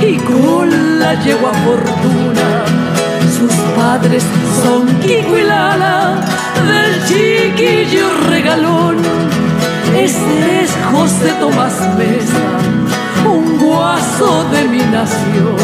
y 0.00 0.16
con 0.16 0.98
la 0.98 1.14
yegua 1.22 1.52
fortuna. 1.52 2.64
Sus 3.36 3.52
padres 3.76 4.24
son 4.62 4.86
Kiko 5.00 5.36
y 5.36 5.42
Lala, 5.42 6.16
del 6.66 7.04
chiquillo 7.06 8.08
regalón. 8.28 8.96
Ese 9.96 10.62
es 10.62 10.70
José 10.92 11.32
Tomás 11.40 11.74
Mesa, 11.98 13.28
un 13.28 13.58
guaso 13.58 14.44
de 14.52 14.68
mi 14.68 14.78
nación. 14.78 15.56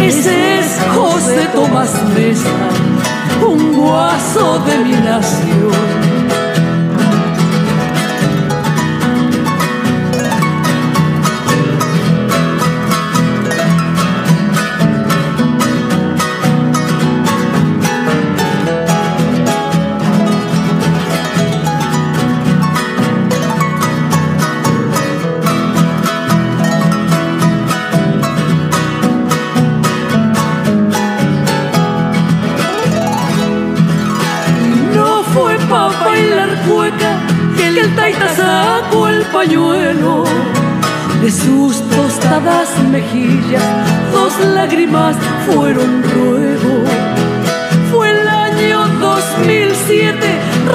Ese 0.00 0.58
es 0.58 0.78
José 0.94 1.48
Tomás 1.54 1.92
Mesa, 2.16 2.50
un 3.46 3.72
guaso 3.74 4.58
de 4.66 4.78
mi 4.78 4.92
nación. 4.92 6.03
De 39.46 41.30
sus 41.30 41.82
tostadas 41.90 42.68
mejillas, 42.90 43.62
dos 44.10 44.32
lágrimas 44.54 45.16
fueron 45.44 46.02
ruego. 46.02 46.82
Fue 47.92 48.10
el 48.10 48.26
año 48.26 48.86
2007, 49.00 50.16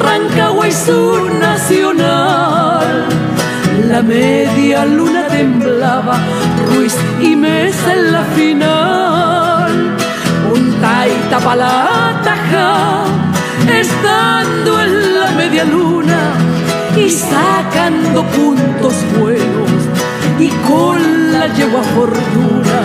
Rancagua 0.04 0.68
y 0.68 0.72
su 0.72 1.30
nacional. 1.40 3.08
La 3.88 4.04
media 4.04 4.86
luna 4.86 5.26
temblaba, 5.28 6.20
Ruiz 6.68 6.96
y 7.20 7.36
Mesa 7.36 7.94
en 7.94 8.12
la 8.12 8.24
final. 8.24 9.98
Un 10.54 10.74
taita 10.80 11.40
pa' 11.40 11.56
la 11.56 12.22
taja, 12.24 13.04
estando 13.68 14.80
en 14.80 15.20
la 15.20 15.32
media 15.32 15.64
luna 15.64 16.49
y 17.06 17.10
sacando 17.10 18.24
puntos 18.24 18.94
buenos 19.20 19.72
y 20.38 20.50
con 20.68 21.32
la 21.32 21.48
yegua 21.54 21.82
fortuna. 21.96 22.80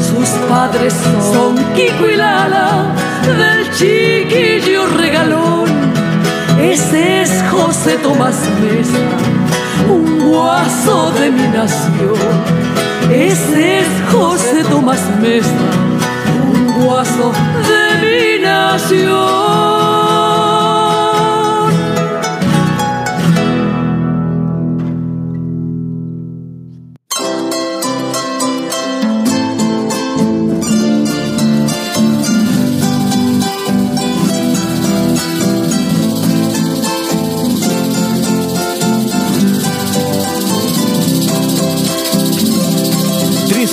Sus 0.00 0.28
padres 0.48 0.94
son 1.32 1.56
Kiko 1.74 2.08
y 2.08 2.16
Lala, 2.16 2.94
del 3.26 3.70
chiquillo 3.72 4.86
regalón. 4.96 5.68
Ese 6.60 7.22
es 7.22 7.44
José 7.50 7.96
Tomás 7.98 8.36
Mesa, 8.60 9.04
un 9.90 10.30
guaso 10.30 11.10
de 11.12 11.30
mi 11.30 11.48
nación. 11.48 12.14
Ese 13.10 13.80
es 13.80 13.88
José 14.12 14.62
Tomás 14.70 15.02
Mesa, 15.20 15.64
un 16.52 16.84
guaso 16.84 17.32
de 17.68 18.36
mi 18.36 18.42
nación. 18.42 19.71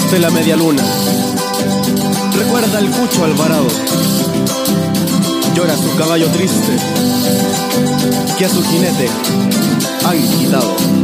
Triste 0.10 0.28
la 0.28 0.32
media 0.32 0.55
luna. 0.55 0.82
Recuerda 2.36 2.80
el 2.80 2.89
Cucho 2.89 3.26
Alvarado. 3.26 3.68
Llora 5.53 5.76
su 5.76 5.95
caballo 5.97 6.28
triste, 6.32 6.74
que 8.36 8.45
a 8.45 8.49
su 8.49 8.64
jinete 8.64 9.07
han 10.03 10.20
quitado. 10.39 10.99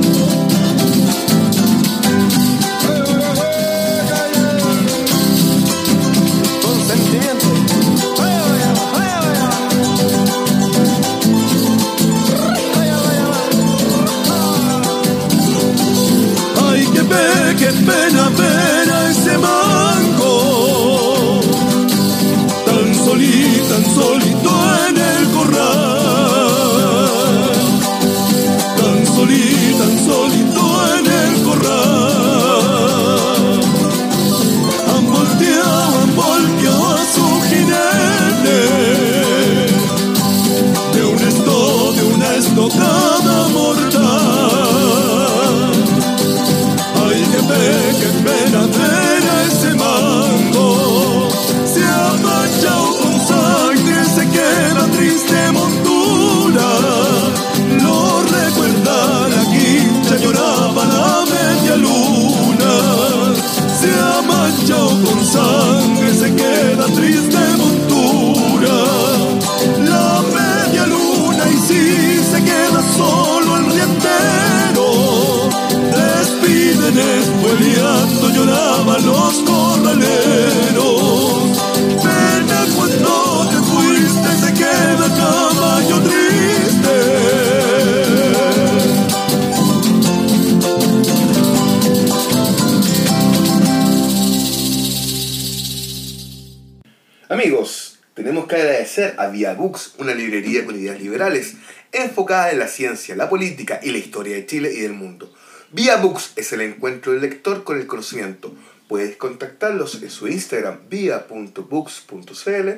En 103.13 103.19
la 103.19 103.29
política 103.29 103.79
y 103.83 103.91
la 103.91 103.97
historia 103.97 104.35
de 104.35 104.45
Chile 104.45 104.71
y 104.73 104.81
del 104.81 104.93
mundo. 104.93 105.31
Via 105.71 105.97
Books 105.97 106.33
es 106.35 106.53
el 106.53 106.61
encuentro 106.61 107.11
del 107.11 107.21
lector 107.21 107.63
con 107.63 107.77
el 107.77 107.87
conocimiento. 107.87 108.53
Puedes 108.87 109.17
contactarlos 109.17 110.01
en 110.01 110.09
su 110.09 110.27
Instagram 110.27 110.79
via.books.cl 110.89 112.69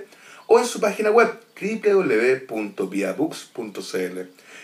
o 0.48 0.60
en 0.60 0.66
su 0.66 0.80
página 0.80 1.12
web 1.12 1.30
www.viabooks.cl. 1.60 4.20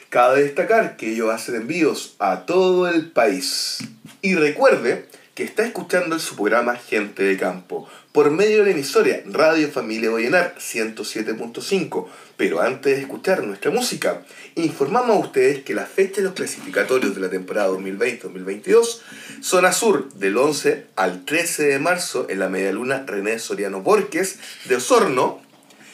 Cabe 0.10 0.44
destacar 0.44 0.96
que 0.96 1.12
ellos 1.12 1.32
hacen 1.32 1.56
envíos 1.56 2.16
a 2.20 2.46
todo 2.46 2.88
el 2.88 3.12
país. 3.12 3.80
Y 4.22 4.36
recuerde 4.36 5.08
que 5.36 5.44
está 5.44 5.66
escuchando 5.66 6.18
su 6.20 6.36
programa 6.36 6.76
Gente 6.76 7.24
de 7.24 7.38
Campo 7.38 7.90
por 8.14 8.30
medio 8.30 8.60
de 8.60 8.66
la 8.66 8.72
emisora 8.72 9.22
Radio 9.26 9.70
Familia 9.72 10.12
Vallenar 10.12 10.56
107.5. 10.60 12.06
Pero 12.38 12.62
antes 12.62 12.96
de 12.96 13.02
escuchar 13.02 13.44
nuestra 13.44 13.72
música, 13.72 14.22
informamos 14.54 15.16
a 15.18 15.20
ustedes 15.20 15.64
que 15.64 15.74
la 15.74 15.88
fecha 15.88 16.18
de 16.18 16.28
los 16.28 16.34
clasificatorios 16.34 17.16
de 17.16 17.22
la 17.22 17.30
temporada 17.32 17.70
2020-2022 17.72 19.00
son 19.42 19.66
a 19.66 19.74
sur 19.74 20.14
del 20.14 20.38
11 20.38 20.86
al 20.96 21.26
13 21.26 21.64
de 21.64 21.80
marzo 21.80 22.28
en 22.30 22.38
la 22.38 22.50
medialuna 22.50 23.04
René 23.08 23.40
Soriano 23.40 23.82
Borges 23.82 24.38
de 24.66 24.76
Osorno, 24.76 25.42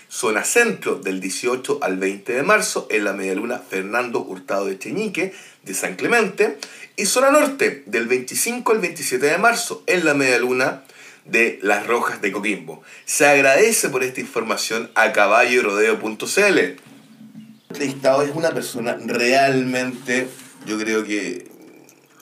zona 0.10 0.44
centro 0.44 0.96
del 0.96 1.22
18 1.22 1.80
al 1.82 1.98
20 1.98 2.34
de 2.34 2.44
marzo 2.44 2.86
en 2.90 3.06
la 3.06 3.14
medialuna 3.14 3.60
Fernando 3.60 4.20
Hurtado 4.20 4.66
de 4.66 4.78
Cheñique 4.78 5.34
de 5.64 5.74
San 5.74 5.96
Clemente 5.96 6.58
y 6.98 7.06
zona 7.06 7.32
norte 7.32 7.84
del 7.86 8.08
25 8.08 8.74
al 8.74 8.80
27 8.80 9.26
de 9.26 9.38
marzo 9.38 9.84
en 9.88 10.04
la 10.04 10.14
medialuna 10.16 10.84
de 11.32 11.60
Las 11.62 11.88
Rojas 11.88 12.22
de 12.22 12.32
Coquimbo. 12.32 12.82
Se 13.06 13.26
agradece 13.26 13.90
por 13.90 14.04
esta 14.04 14.22
información 14.22 14.92
a 14.96 15.12
caballorodeo.cl. 15.12 16.60
Entrevistado 17.70 18.24
es 18.24 18.36
una 18.36 18.52
persona 18.52 18.98
realmente, 19.06 20.28
yo 20.66 20.78
creo 20.80 21.04
que 21.04 21.48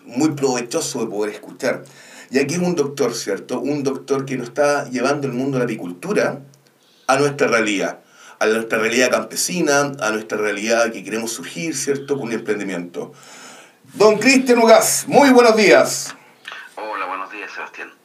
muy 0.05 0.31
provechoso 0.31 1.01
de 1.01 1.07
poder 1.07 1.33
escuchar. 1.33 1.83
Y 2.29 2.39
aquí 2.39 2.55
es 2.55 2.59
un 2.59 2.75
doctor, 2.75 3.13
¿cierto? 3.13 3.59
Un 3.59 3.83
doctor 3.83 4.25
que 4.25 4.37
nos 4.37 4.49
está 4.49 4.89
llevando 4.89 5.27
el 5.27 5.33
mundo 5.33 5.57
de 5.57 5.59
la 5.59 5.65
apicultura 5.65 6.41
a 7.07 7.17
nuestra 7.17 7.47
realidad, 7.47 7.99
a 8.39 8.45
nuestra 8.47 8.79
realidad 8.79 9.09
campesina, 9.09 9.93
a 9.99 10.11
nuestra 10.11 10.37
realidad 10.37 10.91
que 10.91 11.03
queremos 11.03 11.31
surgir, 11.31 11.75
¿cierto? 11.75 12.17
Con 12.17 12.27
un 12.27 12.33
emprendimiento. 12.33 13.13
Don 13.93 14.17
Cristian 14.17 14.59
Ugas, 14.59 15.05
muy 15.07 15.29
buenos 15.29 15.55
días. 15.55 16.13
Hola, 16.75 17.05
buenos 17.05 17.31
días, 17.31 17.49
Sebastián. 17.53 17.96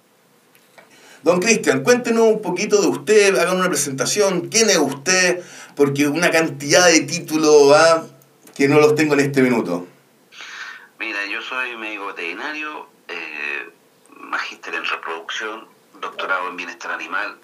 Don 1.23 1.39
Cristian, 1.39 1.85
cuéntenos 1.85 2.25
un 2.25 2.43
poquito 2.43 2.81
de 2.81 2.89
usted, 2.89 3.39
hagan 3.39 3.59
una 3.59 3.68
presentación, 3.68 4.49
quién 4.49 4.68
es 4.70 4.79
usted, 4.79 5.41
porque 5.77 6.09
una 6.09 6.33
cantidad 6.33 6.87
de 6.87 7.03
títulos 7.03 7.73
¿ah? 7.77 8.05
que 8.57 8.66
no 8.66 8.81
los 8.81 8.97
tengo 8.97 9.14
en 9.14 9.20
este 9.20 9.41
minuto. 9.41 9.87
Mira, 10.99 11.25
yo 11.27 11.41
soy 11.41 11.77
médico 11.77 12.07
veterinario, 12.07 12.89
eh, 13.07 13.70
magíster 14.16 14.75
en 14.75 14.85
reproducción, 14.85 15.68
doctorado 16.01 16.49
en 16.49 16.57
bienestar 16.57 16.91
animal, 16.91 17.39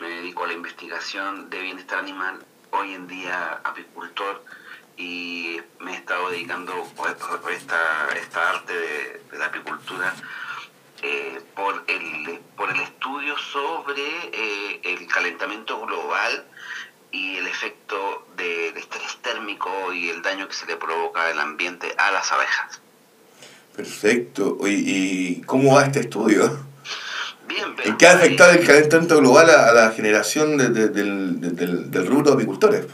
me 0.00 0.08
dedico 0.08 0.42
a 0.42 0.48
la 0.48 0.54
investigación 0.54 1.50
de 1.50 1.60
bienestar 1.60 2.00
animal, 2.00 2.44
hoy 2.70 2.94
en 2.94 3.06
día 3.06 3.60
apicultor 3.62 4.44
y 4.96 5.60
me 5.78 5.92
he 5.92 5.96
estado 5.96 6.30
dedicando 6.30 6.72
a 6.72 7.52
esta, 7.52 8.08
esta 8.16 8.50
arte 8.50 8.72
de, 8.72 9.22
de 9.30 9.38
la 9.38 9.46
apicultura 9.46 10.14
eh, 11.02 11.40
por, 11.54 11.84
el, 11.86 12.40
por 12.56 12.70
el 12.70 12.80
estudio 12.80 13.36
sobre 13.38 14.02
eh, 14.32 14.80
el 14.82 15.06
calentamiento 15.06 15.80
global 15.80 16.44
y 17.12 17.36
el 17.36 17.46
efecto 17.46 18.26
del 18.36 18.76
estrés 18.76 19.18
térmico 19.22 19.92
y 19.92 20.10
el 20.10 20.22
daño 20.22 20.46
que 20.48 20.54
se 20.54 20.66
le 20.66 20.76
provoca 20.76 21.26
al 21.26 21.38
ambiente 21.38 21.92
a 21.98 22.10
las 22.10 22.30
abejas. 22.30 22.80
Perfecto. 23.74 24.58
¿Y, 24.66 25.38
y 25.38 25.40
cómo 25.42 25.74
va 25.74 25.84
este 25.84 26.00
estudio? 26.00 26.66
Bien, 27.46 27.74
¿En 27.84 27.96
qué 27.96 28.06
ha 28.06 28.12
afectado 28.12 28.52
el 28.52 28.64
calentamiento 28.64 29.18
global 29.18 29.50
a, 29.50 29.72
la 29.72 29.90
generación 29.90 30.56
de, 30.56 30.68
de, 30.68 30.88
del, 30.88 31.40
de, 31.40 31.50
del, 31.50 31.90
del 31.90 32.06
rubro 32.06 32.30
de 32.30 32.34
apicultores? 32.34 32.86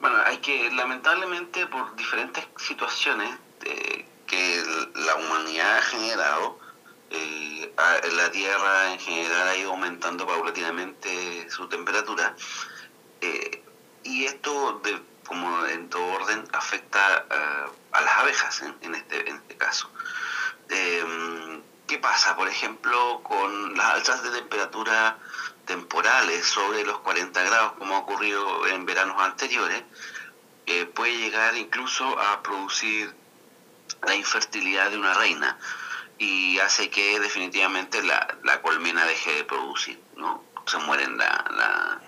Bueno, 0.00 0.16
hay 0.24 0.38
que, 0.38 0.70
lamentablemente, 0.72 1.66
por 1.66 1.94
diferentes 1.94 2.44
situaciones 2.56 3.30
eh, 3.64 4.04
que 4.26 4.62
la 4.94 5.14
humanidad 5.16 5.78
ha 5.78 5.82
generado, 5.82 6.58
eh, 7.10 7.72
la 8.12 8.30
Tierra 8.30 8.92
en 8.92 8.98
general 8.98 9.48
ha 9.48 9.56
ido 9.56 9.70
aumentando 9.70 10.26
paulatinamente 10.26 11.48
su 11.50 11.68
temperatura 11.68 12.34
eh, 13.20 13.62
y 14.02 14.24
esto, 14.24 14.80
como 15.26 15.66
en 15.66 15.88
todo 15.88 16.04
orden, 16.04 16.44
afecta 16.52 17.26
eh, 17.30 17.70
a 17.92 18.00
las 18.00 18.18
abejas 18.18 18.62
en, 18.82 18.94
este, 18.94 19.28
en 19.28 19.36
este 19.36 19.56
caso. 19.56 19.90
Eh, 20.68 21.62
¿Qué 21.86 21.98
pasa, 21.98 22.36
por 22.36 22.48
ejemplo, 22.48 23.20
con 23.22 23.76
las 23.76 23.94
alzas 23.94 24.22
de 24.24 24.30
temperatura 24.30 25.18
temporales 25.66 26.44
sobre 26.46 26.84
los 26.84 26.98
40 26.98 27.42
grados, 27.44 27.72
como 27.78 27.94
ha 27.96 27.98
ocurrido 28.00 28.66
en 28.68 28.84
veranos 28.86 29.20
anteriores? 29.20 29.82
puede 30.94 31.16
llegar 31.16 31.56
incluso 31.56 32.18
a 32.18 32.42
producir 32.42 33.14
la 34.04 34.16
infertilidad 34.16 34.90
de 34.90 34.98
una 34.98 35.14
reina 35.14 35.56
y 36.18 36.58
hace 36.60 36.88
que 36.90 37.20
definitivamente 37.20 38.02
la, 38.02 38.26
la 38.42 38.60
colmena 38.62 39.04
deje 39.04 39.32
de 39.34 39.44
producir, 39.44 39.98
¿no? 40.16 40.42
Se 40.66 40.78
mueren 40.78 41.16
la, 41.18 41.44
la 41.50 42.00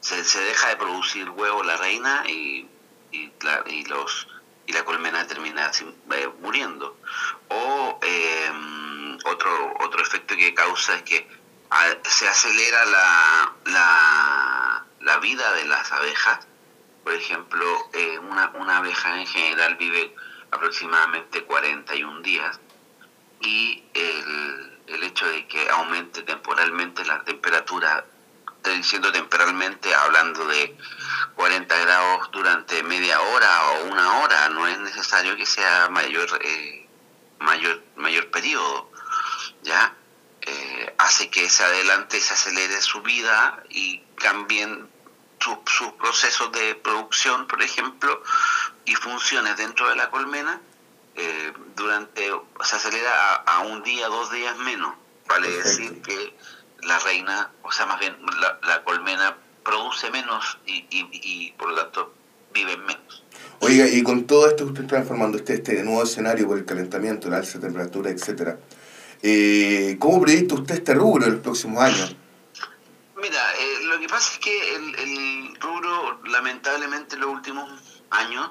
se, 0.00 0.24
se 0.24 0.40
deja 0.40 0.68
de 0.68 0.76
producir 0.76 1.28
huevo 1.30 1.62
la 1.62 1.76
reina 1.76 2.24
y, 2.26 2.66
y, 3.12 3.32
la, 3.42 3.62
y 3.66 3.84
los 3.84 4.26
y 4.66 4.72
la 4.72 4.84
colmena 4.84 5.26
termina 5.26 5.70
eh, 6.12 6.28
muriendo. 6.40 6.96
O 7.48 7.98
eh, 8.02 8.50
otro 9.24 9.74
otro 9.80 10.02
efecto 10.02 10.36
que 10.36 10.54
causa 10.54 10.94
es 10.96 11.02
que 11.02 11.26
a- 11.70 11.96
se 12.08 12.28
acelera 12.28 12.84
la, 12.86 13.52
la, 13.66 14.84
la 15.00 15.16
vida 15.18 15.52
de 15.54 15.64
las 15.66 15.90
abejas 15.92 16.46
por 17.04 17.14
ejemplo, 17.14 17.64
eh, 17.94 18.18
una, 18.18 18.50
una 18.50 18.76
abeja 18.76 19.18
en 19.18 19.26
general 19.26 19.74
vive 19.76 20.14
aproximadamente 20.50 21.42
41 21.44 22.20
días 22.20 22.60
y 23.40 23.82
el, 23.94 24.80
el 24.86 25.02
hecho 25.04 25.26
de 25.26 25.46
que 25.46 25.68
aumente 25.70 26.22
temporalmente 26.22 27.04
la 27.04 27.22
temperatura, 27.24 28.04
estoy 28.56 28.76
diciendo 28.76 29.10
temporalmente 29.12 29.94
hablando 29.94 30.46
de 30.46 30.76
40 31.36 31.78
grados 31.78 32.30
durante 32.32 32.82
media 32.82 33.20
hora 33.20 33.70
o 33.70 33.84
una 33.86 34.20
hora, 34.20 34.48
no 34.50 34.66
es 34.66 34.78
necesario 34.78 35.36
que 35.36 35.46
sea 35.46 35.88
mayor, 35.90 36.28
eh, 36.42 36.86
mayor, 37.38 37.82
mayor 37.96 38.30
periodo, 38.30 38.90
¿ya? 39.62 39.94
Eh, 40.42 40.94
hace 40.98 41.30
que 41.30 41.48
se 41.48 41.64
adelante, 41.64 42.20
se 42.20 42.34
acelere 42.34 42.80
su 42.82 43.00
vida 43.02 43.62
y 43.70 44.00
cambien 44.16 44.88
su- 45.38 45.62
sus 45.66 45.92
procesos 45.94 46.52
de 46.52 46.74
producción, 46.74 47.46
por 47.46 47.62
ejemplo, 47.62 48.22
y 48.84 48.94
funciones 48.94 49.56
dentro 49.56 49.88
de 49.88 49.96
la 49.96 50.10
colmena, 50.10 50.60
eh, 51.16 51.52
durante 51.76 52.30
se 52.62 52.76
acelera 52.76 53.10
a, 53.10 53.56
a 53.56 53.60
un 53.60 53.82
día, 53.82 54.08
dos 54.08 54.30
días 54.32 54.56
menos. 54.58 54.94
Vale 55.28 55.48
Perfecto. 55.48 55.68
decir 55.68 56.02
que 56.02 56.36
la 56.86 56.98
reina, 56.98 57.50
o 57.62 57.70
sea, 57.70 57.86
más 57.86 58.00
bien 58.00 58.16
la, 58.40 58.58
la 58.66 58.82
colmena 58.82 59.36
produce 59.64 60.10
menos 60.10 60.58
y, 60.66 60.86
y, 60.90 61.08
y 61.12 61.52
por 61.52 61.70
lo 61.70 61.76
tanto 61.76 62.14
viven 62.52 62.84
menos. 62.84 63.24
Oiga, 63.60 63.86
y 63.86 64.02
con 64.02 64.26
todo 64.26 64.48
esto 64.48 64.64
que 64.64 64.70
usted 64.72 64.84
está 64.84 64.98
informando, 64.98 65.36
este, 65.38 65.54
este 65.54 65.82
nuevo 65.82 66.02
escenario 66.02 66.48
por 66.48 66.58
el 66.58 66.64
calentamiento, 66.64 67.28
la 67.28 67.36
alza 67.36 67.58
de 67.58 67.66
temperatura, 67.66 68.10
etcétera, 68.10 68.58
eh, 69.22 69.96
¿cómo 70.00 70.22
proyecta 70.22 70.54
usted 70.54 70.76
este 70.76 70.94
rubro 70.94 71.26
en 71.26 71.32
los 71.32 71.40
próximos 71.42 71.82
años? 71.82 72.16
Mira, 73.20 73.52
eh, 73.54 73.84
lo 73.84 74.00
que 74.00 74.08
pasa 74.08 74.32
es 74.32 74.38
que 74.38 74.74
el, 74.76 74.94
el 74.94 75.60
rubro, 75.60 76.20
lamentablemente, 76.24 77.16
en 77.16 77.20
los 77.20 77.30
últimos 77.30 78.02
años, 78.08 78.50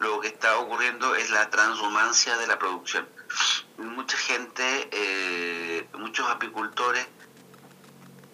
lo 0.00 0.18
que 0.20 0.28
está 0.28 0.58
ocurriendo 0.58 1.14
es 1.14 1.30
la 1.30 1.48
transhumancia 1.50 2.36
de 2.38 2.46
la 2.46 2.58
producción. 2.58 3.08
Mucha 3.76 4.16
gente, 4.16 4.88
eh, 4.92 5.88
muchos 5.94 6.28
apicultores 6.28 7.06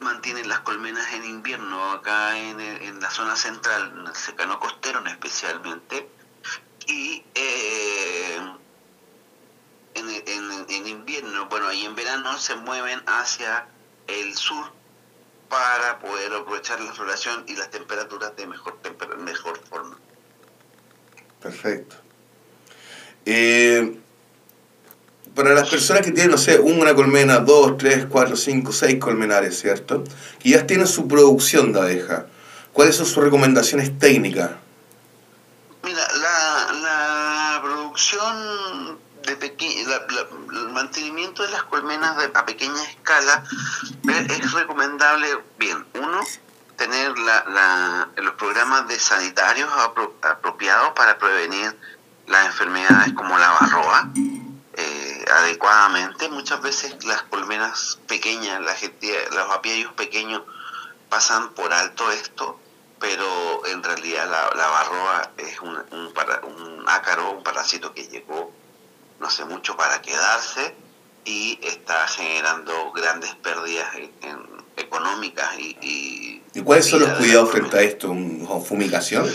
mantienen 0.00 0.48
las 0.48 0.60
colmenas 0.60 1.12
en 1.12 1.24
invierno 1.24 1.90
acá 1.90 2.38
en, 2.38 3.00
la 3.00 3.10
zona 3.10 3.34
central, 3.36 3.92
en 3.98 4.06
el 4.06 4.14
secano 4.14 4.60
costero 4.60 5.02
especialmente, 5.06 6.08
y 6.86 7.24
eh, 7.34 8.40
en, 9.94 10.08
en- 10.08 10.66
en 10.68 10.86
invierno, 10.86 11.46
bueno, 11.46 11.72
y 11.72 11.84
en 11.84 11.94
verano 11.96 12.38
se 12.38 12.54
mueven 12.54 13.02
hacia 13.06 13.68
el 14.06 14.36
sur 14.36 14.72
para 15.48 15.98
poder 15.98 16.32
aprovechar 16.32 16.80
la 16.80 16.92
floración 16.92 17.44
y 17.48 17.56
las 17.56 17.70
temperaturas 17.70 18.36
de 18.36 18.46
mejor, 18.46 18.78
mejor 19.18 19.58
forma. 19.68 19.98
Perfecto. 21.42 21.96
Eh, 23.24 23.98
para 25.34 25.52
las 25.54 25.68
personas 25.68 26.02
que 26.02 26.12
tienen, 26.12 26.30
no 26.30 26.38
sé, 26.38 26.58
una 26.58 26.94
colmena, 26.94 27.38
dos, 27.38 27.76
tres, 27.76 28.06
cuatro, 28.08 28.36
cinco, 28.36 28.72
seis 28.72 28.98
colmenares, 28.98 29.58
¿cierto? 29.60 30.02
Que 30.38 30.50
ya 30.50 30.66
tienen 30.66 30.86
su 30.86 31.06
producción 31.08 31.72
de 31.72 31.80
abeja. 31.80 32.26
¿Cuáles 32.72 32.96
son 32.96 33.06
sus 33.06 33.22
recomendaciones 33.22 33.98
técnicas? 33.98 34.50
Mira, 35.84 36.06
la, 36.14 36.72
la 36.72 37.60
producción 37.62 38.98
de 39.26 39.36
peque- 39.36 39.82
el 39.82 40.68
mantenimiento 40.70 41.42
de 41.42 41.50
las 41.50 41.64
colmenas 41.64 42.16
de- 42.16 42.30
a 42.32 42.46
pequeña 42.46 42.82
escala 42.84 43.44
eh, 44.08 44.26
es 44.40 44.52
recomendable, 44.52 45.26
bien, 45.58 45.84
uno, 45.94 46.20
tener 46.76 47.16
la, 47.18 47.44
la- 47.48 48.08
los 48.16 48.34
programas 48.34 48.86
de 48.88 48.98
sanitarios 48.98 49.70
apro- 49.72 50.12
apropiados 50.22 50.90
para 50.90 51.18
prevenir 51.18 51.76
las 52.26 52.46
enfermedades 52.46 53.12
como 53.14 53.38
la 53.38 53.50
barroa 53.52 54.08
eh, 54.74 55.24
adecuadamente. 55.32 56.28
Muchas 56.28 56.60
veces 56.60 57.04
las 57.04 57.22
colmenas 57.22 57.98
pequeñas, 58.06 58.60
los 58.60 59.50
apiarios 59.52 59.92
pequeños 59.94 60.42
pasan 61.08 61.50
por 61.50 61.72
alto 61.72 62.10
esto, 62.10 62.58
pero 62.98 63.64
en 63.66 63.82
realidad 63.82 64.28
la, 64.28 64.66
barroa 64.68 65.30
es 65.38 65.60
un, 65.60 66.12
para, 66.14 66.40
un 66.44 66.84
ácaro, 66.88 67.30
un 67.30 67.42
parásito 67.42 67.94
que 67.94 68.06
llegó 68.08 68.52
no 69.20 69.30
sé 69.30 69.44
mucho 69.46 69.76
para 69.76 70.02
quedarse 70.02 70.74
y 71.24 71.58
está 71.62 72.06
generando 72.08 72.92
grandes 72.92 73.34
pérdidas 73.36 73.88
económicas 74.76 75.58
y 75.58 76.42
¿Y 76.56 76.62
cuáles 76.62 76.86
son 76.88 77.00
los 77.00 77.10
cuidados 77.18 77.50
frente 77.50 77.76
a 77.78 77.82
esto? 77.82 78.10
¿Un- 78.10 78.64
¿Fumigación? 78.64 79.30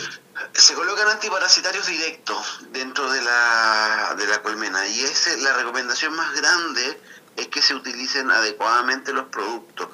se 0.53 0.73
colocan 0.73 1.07
antiparasitarios 1.07 1.85
directos 1.85 2.65
dentro 2.71 3.09
de 3.11 3.21
la, 3.21 4.15
de 4.17 4.25
la 4.27 4.41
colmena 4.41 4.85
y 4.87 5.01
ese, 5.01 5.37
la 5.37 5.53
recomendación 5.53 6.13
más 6.15 6.33
grande 6.35 6.99
es 7.37 7.47
que 7.47 7.61
se 7.61 7.75
utilicen 7.75 8.29
adecuadamente 8.31 9.13
los 9.13 9.25
productos. 9.27 9.87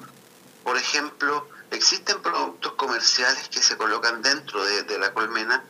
Por 0.64 0.76
ejemplo, 0.78 1.48
existen 1.70 2.20
productos 2.22 2.72
comerciales 2.72 3.48
que 3.50 3.62
se 3.62 3.76
colocan 3.76 4.22
dentro 4.22 4.64
de, 4.64 4.82
de 4.84 4.98
la 4.98 5.12
colmena, 5.12 5.62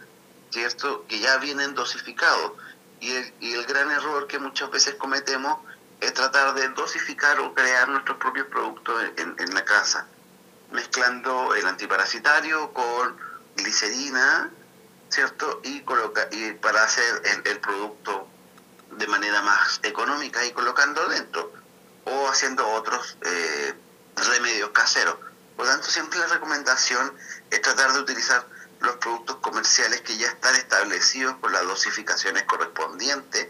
¿cierto? 0.50 1.04
Que 1.08 1.18
ya 1.18 1.36
vienen 1.38 1.74
dosificados. 1.74 2.52
Y 3.00 3.10
el, 3.10 3.34
y 3.40 3.52
el 3.54 3.64
gran 3.66 3.90
error 3.90 4.26
que 4.28 4.38
muchas 4.38 4.70
veces 4.70 4.94
cometemos 4.94 5.58
es 6.00 6.14
tratar 6.14 6.54
de 6.54 6.68
dosificar 6.68 7.40
o 7.40 7.52
crear 7.52 7.88
nuestros 7.88 8.16
propios 8.18 8.46
productos 8.46 9.02
en, 9.16 9.34
en 9.38 9.54
la 9.54 9.64
casa, 9.64 10.06
mezclando 10.70 11.54
el 11.54 11.66
antiparasitario 11.66 12.72
con 12.72 13.16
glicerina, 13.56 14.50
¿cierto? 15.08 15.60
Y, 15.64 15.80
coloca, 15.82 16.28
y 16.30 16.52
para 16.52 16.82
hacer 16.82 17.22
el, 17.44 17.58
producto 17.60 18.28
de 18.92 19.06
manera 19.06 19.42
más 19.42 19.80
económica 19.82 20.44
y 20.44 20.52
colocando 20.52 21.06
dentro, 21.08 21.52
o 22.04 22.28
haciendo 22.28 22.66
otros 22.68 23.16
eh, 23.22 23.74
remedios 24.16 24.70
caseros. 24.70 25.16
Por 25.56 25.66
lo 25.66 25.72
tanto, 25.72 25.90
siempre 25.90 26.18
la 26.18 26.26
recomendación 26.26 27.14
es 27.50 27.60
tratar 27.62 27.92
de 27.92 28.00
utilizar 28.00 28.46
los 28.80 28.96
productos 28.96 29.36
comerciales 29.36 30.00
que 30.02 30.16
ya 30.16 30.28
están 30.28 30.54
establecidos 30.54 31.36
con 31.40 31.52
las 31.52 31.62
dosificaciones 31.62 32.44
correspondientes 32.44 33.48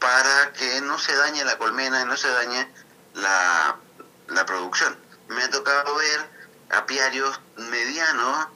para 0.00 0.52
que 0.52 0.80
no 0.80 0.98
se 0.98 1.14
dañe 1.14 1.44
la 1.44 1.58
colmena 1.58 2.02
y 2.02 2.04
no 2.04 2.16
se 2.16 2.28
dañe 2.28 2.68
la, 3.14 3.76
la 4.28 4.46
producción. 4.46 4.96
Me 5.34 5.44
ha 5.44 5.50
tocado 5.50 5.94
ver 5.96 6.20
apiarios 6.70 7.40
medianos 7.56 8.48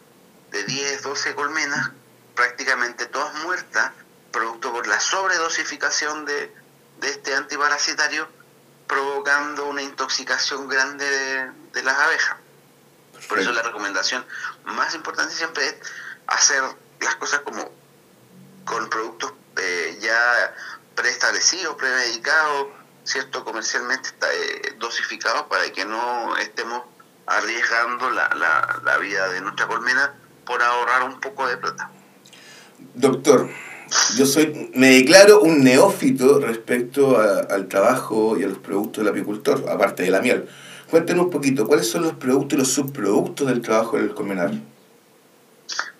de 0.50 0.64
10, 0.64 1.02
12 1.02 1.34
colmenas, 1.34 1.90
prácticamente 2.34 3.06
todas 3.06 3.34
muertas, 3.42 3.92
producto 4.32 4.72
por 4.72 4.86
la 4.86 5.00
sobredosificación 5.00 6.24
de, 6.24 6.54
de 7.00 7.10
este 7.10 7.34
antiparasitario, 7.34 8.28
provocando 8.86 9.66
una 9.66 9.82
intoxicación 9.82 10.68
grande 10.68 11.04
de, 11.04 11.50
de 11.72 11.82
las 11.82 11.98
abejas. 11.98 12.36
Por 13.28 13.38
eso 13.38 13.52
la 13.52 13.62
recomendación 13.62 14.24
más 14.64 14.94
importante 14.94 15.34
siempre 15.34 15.66
es 15.66 15.74
hacer 16.26 16.62
las 17.00 17.16
cosas 17.16 17.40
como 17.40 17.70
con 18.64 18.88
productos 18.90 19.32
eh, 19.56 19.98
ya 20.00 20.54
preestablecidos, 20.94 21.76
premedicados, 21.76 22.68
¿cierto? 23.06 23.44
Comercialmente 23.44 24.08
está, 24.10 24.26
eh, 24.32 24.74
dosificados 24.78 25.44
para 25.44 25.70
que 25.72 25.84
no 25.86 26.36
estemos 26.36 26.82
arriesgando 27.26 28.10
la, 28.10 28.28
la, 28.34 28.80
la 28.84 28.98
vida 28.98 29.28
de 29.30 29.40
nuestra 29.40 29.66
colmena 29.66 30.14
por 30.44 30.62
ahorrar 30.62 31.02
un 31.04 31.18
poco 31.20 31.46
de 31.48 31.56
plata. 31.56 31.90
Doctor, 32.94 33.48
yo 34.16 34.26
soy, 34.26 34.70
me 34.74 34.90
declaro 34.90 35.40
un 35.40 35.64
neófito 35.64 36.40
respecto 36.40 37.18
a- 37.18 37.40
al 37.54 37.68
trabajo 37.68 38.36
y 38.38 38.44
a 38.44 38.48
los 38.48 38.58
productos 38.58 39.02
del 39.04 39.12
apicultor, 39.12 39.64
aparte 39.70 40.02
de 40.02 40.10
la 40.10 40.20
miel. 40.20 40.48
Cuéntenos 40.90 41.24
un 41.26 41.30
poquito, 41.30 41.66
¿cuáles 41.66 41.90
son 41.90 42.02
los 42.02 42.14
productos 42.14 42.56
y 42.56 42.60
los 42.60 42.72
subproductos 42.72 43.46
del 43.48 43.60
trabajo 43.62 43.96
del 43.96 44.14
colmenar? 44.14 44.52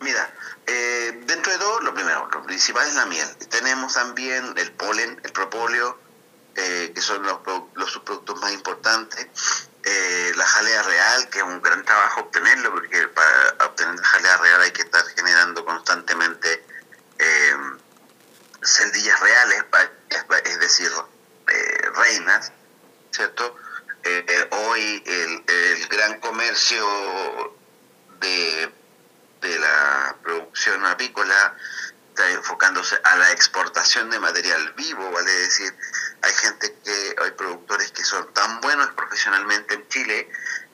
Mira, 0.01 0.33
eh, 0.67 1.21
dentro 1.27 1.51
de 1.53 1.59
todo, 1.59 1.81
lo 1.81 1.93
primero, 1.95 2.29
lo 2.33 2.43
principal 2.45 2.87
es 2.87 2.95
la 2.95 3.07
miel. 3.07 3.27
Tenemos 3.51 3.95
también 3.95 4.45
el 4.57 4.71
polen, 4.73 5.21
el 5.25 5.33
propóleo, 5.33 5.99
eh, 6.57 6.93
que 6.95 7.01
son 7.01 7.23
los, 7.23 7.39
los 7.75 7.93
subproductos 7.93 8.41
más 8.41 8.53
importantes. 8.53 9.29
Eh, 9.85 10.33
la 10.35 10.47
jalea 10.47 10.83
real, 10.83 11.29
que 11.29 11.39
es 11.39 11.45
un 11.45 11.63
gran 11.63 11.85
trabajo 11.85 12.23
obtenerlo, 12.23 12.73
porque 12.73 13.07
para 13.09 13.67
obtener 13.67 13.95
la 13.95 14.05
jalea 14.05 14.37
real 14.39 14.61
hay 14.63 14.73
que 14.73 14.83
estar 14.83 15.05
generando 15.15 15.65
constantemente 15.65 16.67
eh, 17.19 17.57
celdillas 18.63 19.21
reales, 19.21 19.65
es, 20.45 20.59
decir, 20.59 20.91
eh, 21.49 21.91
reinas, 21.95 22.53
¿cierto? 23.13 23.57
Hoy 24.51 25.03
el, 25.05 25.45
el 25.47 25.89
gran 25.89 26.21
comercio 26.21 26.87
de, 28.21 28.73
de 29.41 29.59
la 29.59 30.17
producción 30.23 30.85
apícola 30.87 31.57
está 32.11 32.31
enfocándose 32.31 32.99
a 33.05 33.17
la 33.17 33.31
exportación 33.33 34.11
de 34.11 34.19
material 34.19 34.73
vivo, 34.73 35.11
vale 35.11 35.31
decir, 35.31 35.77
hay 36.27 36.33
gente 36.35 36.77
que, 36.85 37.17
hay 37.23 37.31
productores 37.33 37.93
que 37.93 38.05
son 38.05 38.33
tan 38.35 38.61
buenos 38.61 38.89
profesionalmente 38.95 39.75
en 39.75 39.89
Chile 39.89 40.29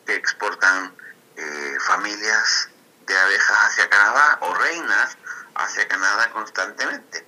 que 0.06 0.14
exportan 0.14 0.94
eh, 1.36 1.76
familias 1.86 2.70
de 3.06 3.18
abejas 3.18 3.58
hacia 3.66 3.90
Canadá 3.90 4.38
o 4.40 4.54
reinas 4.54 5.18
hacia 5.54 5.86
Canadá 5.88 6.30
constantemente 6.32 7.26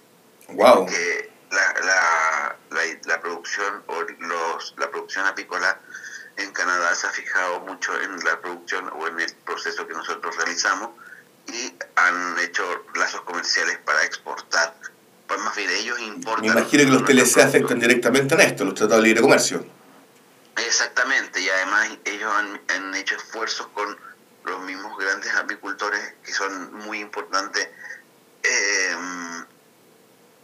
¡Wow! 0.48 0.86
que 0.86 1.32
la, 1.50 1.72
la, 1.84 2.56
la, 2.70 2.80
la 3.04 3.20
producción 3.20 3.84
o 3.86 4.02
los, 4.02 4.74
la 4.78 4.90
producción 4.90 5.26
apícola 5.26 5.78
en 6.36 6.50
Canadá 6.52 6.94
se 6.94 7.06
ha 7.06 7.10
fijado 7.10 7.60
mucho 7.60 8.00
en 8.00 8.24
la 8.24 8.40
producción 8.40 8.90
o 8.94 9.06
en 9.06 9.20
el 9.20 9.32
proceso 9.44 9.86
que 9.86 9.92
nosotros 9.92 10.34
realizamos 10.36 10.90
y 11.46 11.76
han 11.96 12.38
hecho 12.38 12.64
lazos 12.94 13.20
comerciales 13.22 13.78
para 13.84 14.02
exportar. 14.02 14.74
Pues 15.26 15.40
más 15.40 15.56
bien 15.56 15.70
ellos 15.70 15.98
importan. 16.00 16.42
Me 16.42 16.48
imagino 16.48 16.84
que 16.84 16.90
los 16.90 17.04
TLC 17.04 17.38
afectan 17.38 17.78
directamente 17.78 18.34
en 18.34 18.40
esto, 18.42 18.64
los 18.64 18.74
tratados 18.74 19.02
de 19.02 19.08
libre 19.08 19.22
comercio. 19.22 19.64
Exactamente, 20.56 21.40
y 21.40 21.48
además 21.48 21.88
ellos 22.04 22.32
han, 22.32 22.60
han 22.68 22.94
hecho 22.94 23.16
esfuerzos 23.16 23.66
con 23.68 23.96
los 24.44 24.60
mismos 24.62 24.96
grandes 24.98 25.32
apicultores 25.34 26.14
que 26.24 26.32
son 26.32 26.74
muy 26.74 27.00
importantes 27.00 27.68
eh, 28.42 28.96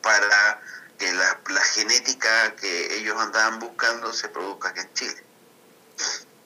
para 0.03 0.61
que 0.99 1.13
la, 1.13 1.39
la 1.49 1.61
genética 1.63 2.57
que 2.57 2.99
ellos 2.99 3.17
andaban 3.19 3.59
buscando 3.59 4.13
se 4.13 4.29
produzca 4.29 4.71
aquí 4.71 4.81
en 4.81 4.95
Chile. 4.95 5.25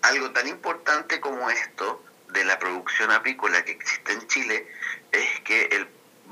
Algo 0.03 0.31
tan 0.33 0.47
importante 0.49 1.21
como 1.21 1.49
esto 1.49 2.05
de 2.31 2.45
la 2.45 2.59
producción 2.59 3.11
apícola 3.13 3.65
que 3.65 3.73
existe 3.73 4.13
en 4.13 4.27
Chile 4.27 4.69
es 5.13 5.41
que 5.41 5.67
el 5.67 5.87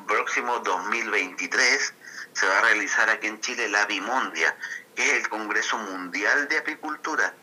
próximo 0.07 0.59
2023 0.61 1.95
se 2.33 2.47
va 2.47 2.59
a 2.59 2.63
realizar 2.63 3.09
aquí 3.11 3.27
en 3.27 3.41
Chile 3.41 3.69
la 3.69 3.87
Bimondia, 3.87 4.57
que 4.95 5.05
es 5.05 5.25
el 5.25 5.29
Congreso 5.29 5.79
Mundial 5.79 6.49
de 6.49 6.59
Apicultura. 6.59 7.35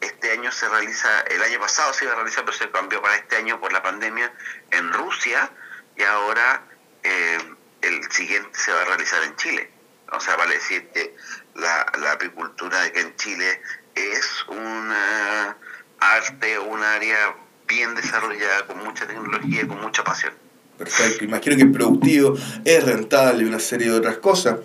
Este 0.00 0.32
año 0.32 0.52
se 0.52 0.68
realiza, 0.68 1.20
el 1.22 1.42
año 1.42 1.58
pasado 1.60 1.92
se 1.92 2.04
iba 2.04 2.12
a 2.12 2.16
realizar, 2.16 2.44
pero 2.44 2.56
se 2.56 2.70
cambió 2.70 3.00
para 3.00 3.16
este 3.16 3.36
año 3.36 3.60
por 3.60 3.72
la 3.72 3.82
pandemia 3.82 4.32
en 4.70 4.92
Rusia 4.92 5.50
y 5.96 6.02
ahora 6.02 6.62
eh, 7.02 7.38
el 7.82 8.12
siguiente 8.12 8.58
se 8.58 8.72
va 8.72 8.82
a 8.82 8.84
realizar 8.84 9.22
en 9.22 9.36
Chile. 9.36 9.70
O 10.12 10.20
sea, 10.20 10.36
vale 10.36 10.54
decir 10.54 10.88
que 10.90 11.16
la, 11.54 11.86
la 11.98 12.12
apicultura 12.12 12.82
aquí 12.82 13.00
en 13.00 13.16
Chile 13.16 13.60
es 13.94 14.44
un 14.48 14.92
eh, 14.92 15.54
arte, 16.00 16.58
un 16.58 16.82
área 16.82 17.34
bien 17.66 17.94
desarrollada, 17.94 18.66
con 18.66 18.78
mucha 18.84 19.06
tecnología 19.06 19.66
con 19.66 19.80
mucha 19.80 20.04
pasión. 20.04 20.45
Perfecto. 20.78 21.24
Imagino 21.24 21.56
que 21.56 21.62
es 21.62 21.72
productivo, 21.72 22.36
es 22.64 22.84
rentable 22.84 23.44
y 23.44 23.46
una 23.46 23.60
serie 23.60 23.90
de 23.90 23.96
otras 23.96 24.18
cosas. 24.18 24.58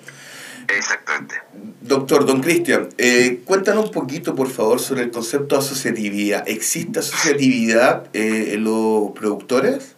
Exactamente. 0.67 1.41
Doctor, 1.81 2.25
don 2.25 2.41
Cristian, 2.41 2.89
eh, 2.97 3.41
cuéntanos 3.45 3.85
un 3.85 3.91
poquito, 3.91 4.35
por 4.35 4.49
favor, 4.49 4.79
sobre 4.79 5.03
el 5.03 5.11
concepto 5.11 5.55
de 5.55 5.61
asociatividad. 5.61 6.47
¿Existe 6.47 6.99
asociatividad 6.99 8.07
eh, 8.13 8.53
en 8.53 8.63
los 8.63 9.11
productores? 9.11 9.95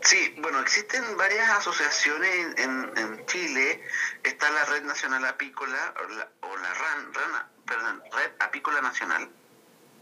Sí, 0.00 0.34
bueno, 0.40 0.60
existen 0.60 1.02
varias 1.16 1.48
asociaciones 1.50 2.30
en, 2.56 2.90
en 2.96 3.26
Chile. 3.26 3.82
Está 4.24 4.50
la 4.50 4.64
Red 4.64 4.82
Nacional 4.84 5.24
Apícola, 5.26 5.94
o 6.04 6.08
la, 6.14 6.28
o 6.40 6.56
la 6.56 6.74
RAN, 6.74 7.14
RAN, 7.14 7.46
perdón, 7.66 8.02
Red 8.12 8.30
Apícola 8.40 8.80
Nacional, 8.80 9.28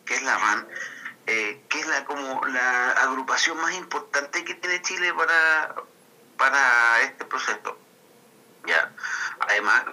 que 0.06 0.14
es 0.14 0.22
la 0.22 0.38
RAN, 0.38 0.66
eh, 1.30 1.62
que 1.68 1.78
es 1.78 1.86
la 1.86 2.04
como 2.04 2.44
la 2.46 2.90
agrupación 2.90 3.56
más 3.60 3.72
importante 3.74 4.44
que 4.44 4.54
tiene 4.54 4.82
Chile 4.82 5.14
para, 5.14 5.76
para 6.36 7.02
este 7.02 7.24
proceso. 7.24 7.78
Ya. 8.66 8.92
Además, 9.38 9.84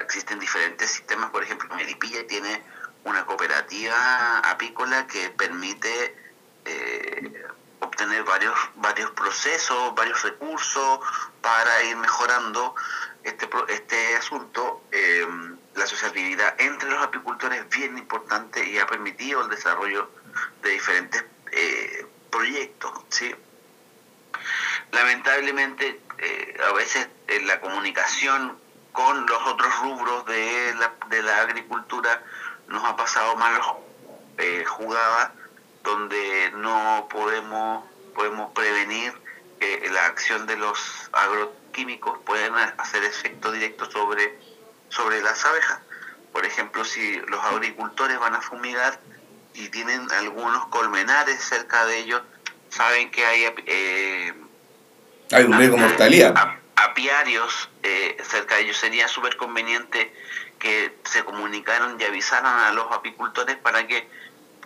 existen 0.00 0.38
diferentes 0.38 0.90
sistemas, 0.90 1.30
por 1.30 1.42
ejemplo, 1.42 1.68
Melipilla 1.76 2.26
tiene 2.26 2.62
una 3.04 3.26
cooperativa 3.26 4.38
apícola 4.38 5.06
que 5.06 5.28
permite 5.30 6.16
eh, 6.64 7.44
obtener 7.80 8.24
varios 8.24 8.56
varios 8.76 9.10
procesos, 9.10 9.94
varios 9.94 10.22
recursos 10.22 11.00
para 11.42 11.82
ir 11.84 11.96
mejorando 11.96 12.74
este, 13.22 13.50
este 13.68 14.16
asunto, 14.16 14.84
eh, 14.92 15.26
la 15.74 15.84
asociatividad 15.84 16.58
entre 16.58 16.88
los 16.88 17.02
apicultores 17.02 17.60
es 17.60 17.68
bien 17.68 17.98
importante 17.98 18.66
y 18.66 18.78
ha 18.78 18.86
permitido 18.86 19.42
el 19.42 19.50
desarrollo 19.50 20.08
de 20.62 20.70
diferentes 20.70 21.24
eh, 21.52 22.06
proyectos. 22.30 22.92
¿sí? 23.08 23.34
Lamentablemente, 24.92 26.00
eh, 26.18 26.56
a 26.68 26.72
veces 26.74 27.08
en 27.28 27.46
la 27.46 27.60
comunicación 27.60 28.58
con 28.92 29.26
los 29.26 29.42
otros 29.46 29.78
rubros 29.80 30.24
de 30.26 30.74
la, 30.78 30.92
de 31.08 31.22
la 31.22 31.40
agricultura 31.42 32.22
nos 32.68 32.84
ha 32.84 32.96
pasado 32.96 33.36
malos 33.36 33.66
jugadas 34.66 35.30
donde 35.86 36.50
no 36.56 37.06
podemos, 37.08 37.84
podemos 38.14 38.52
prevenir 38.52 39.12
que 39.60 39.88
la 39.90 40.06
acción 40.06 40.46
de 40.46 40.56
los 40.56 40.78
agroquímicos 41.12 42.18
pueden 42.26 42.54
hacer 42.54 43.04
efecto 43.04 43.52
directo 43.52 43.90
sobre, 43.90 44.38
sobre 44.88 45.22
las 45.22 45.44
abejas. 45.44 45.80
Por 46.32 46.44
ejemplo, 46.44 46.84
si 46.84 47.16
los 47.20 47.42
agricultores 47.44 48.18
van 48.18 48.34
a 48.34 48.42
fumigar 48.42 48.98
y 49.56 49.68
tienen 49.70 50.10
algunos 50.12 50.66
colmenares 50.66 51.42
cerca 51.42 51.84
de 51.86 51.98
ellos, 51.98 52.22
saben 52.68 53.10
que 53.10 53.24
hay... 53.24 53.54
Eh, 53.66 54.34
hay 55.32 55.44
un 55.44 55.58
riesgo 55.58 55.76
mortalidad. 55.76 56.34
Apiarios 56.76 57.70
eh, 57.82 58.16
cerca 58.22 58.56
de 58.56 58.62
ellos. 58.62 58.76
Sería 58.76 59.08
súper 59.08 59.36
conveniente 59.36 60.14
que 60.58 60.94
se 61.04 61.24
comunicaran 61.24 62.00
y 62.00 62.04
avisaran 62.04 62.60
a 62.60 62.72
los 62.72 62.92
apicultores 62.92 63.56
para 63.56 63.86
que 63.86 64.08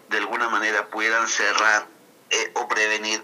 de 0.09 0.19
alguna 0.19 0.49
manera 0.49 0.89
puedan 0.89 1.29
cerrar 1.29 1.87
eh, 2.31 2.51
o 2.55 2.69
prevenir 2.69 3.23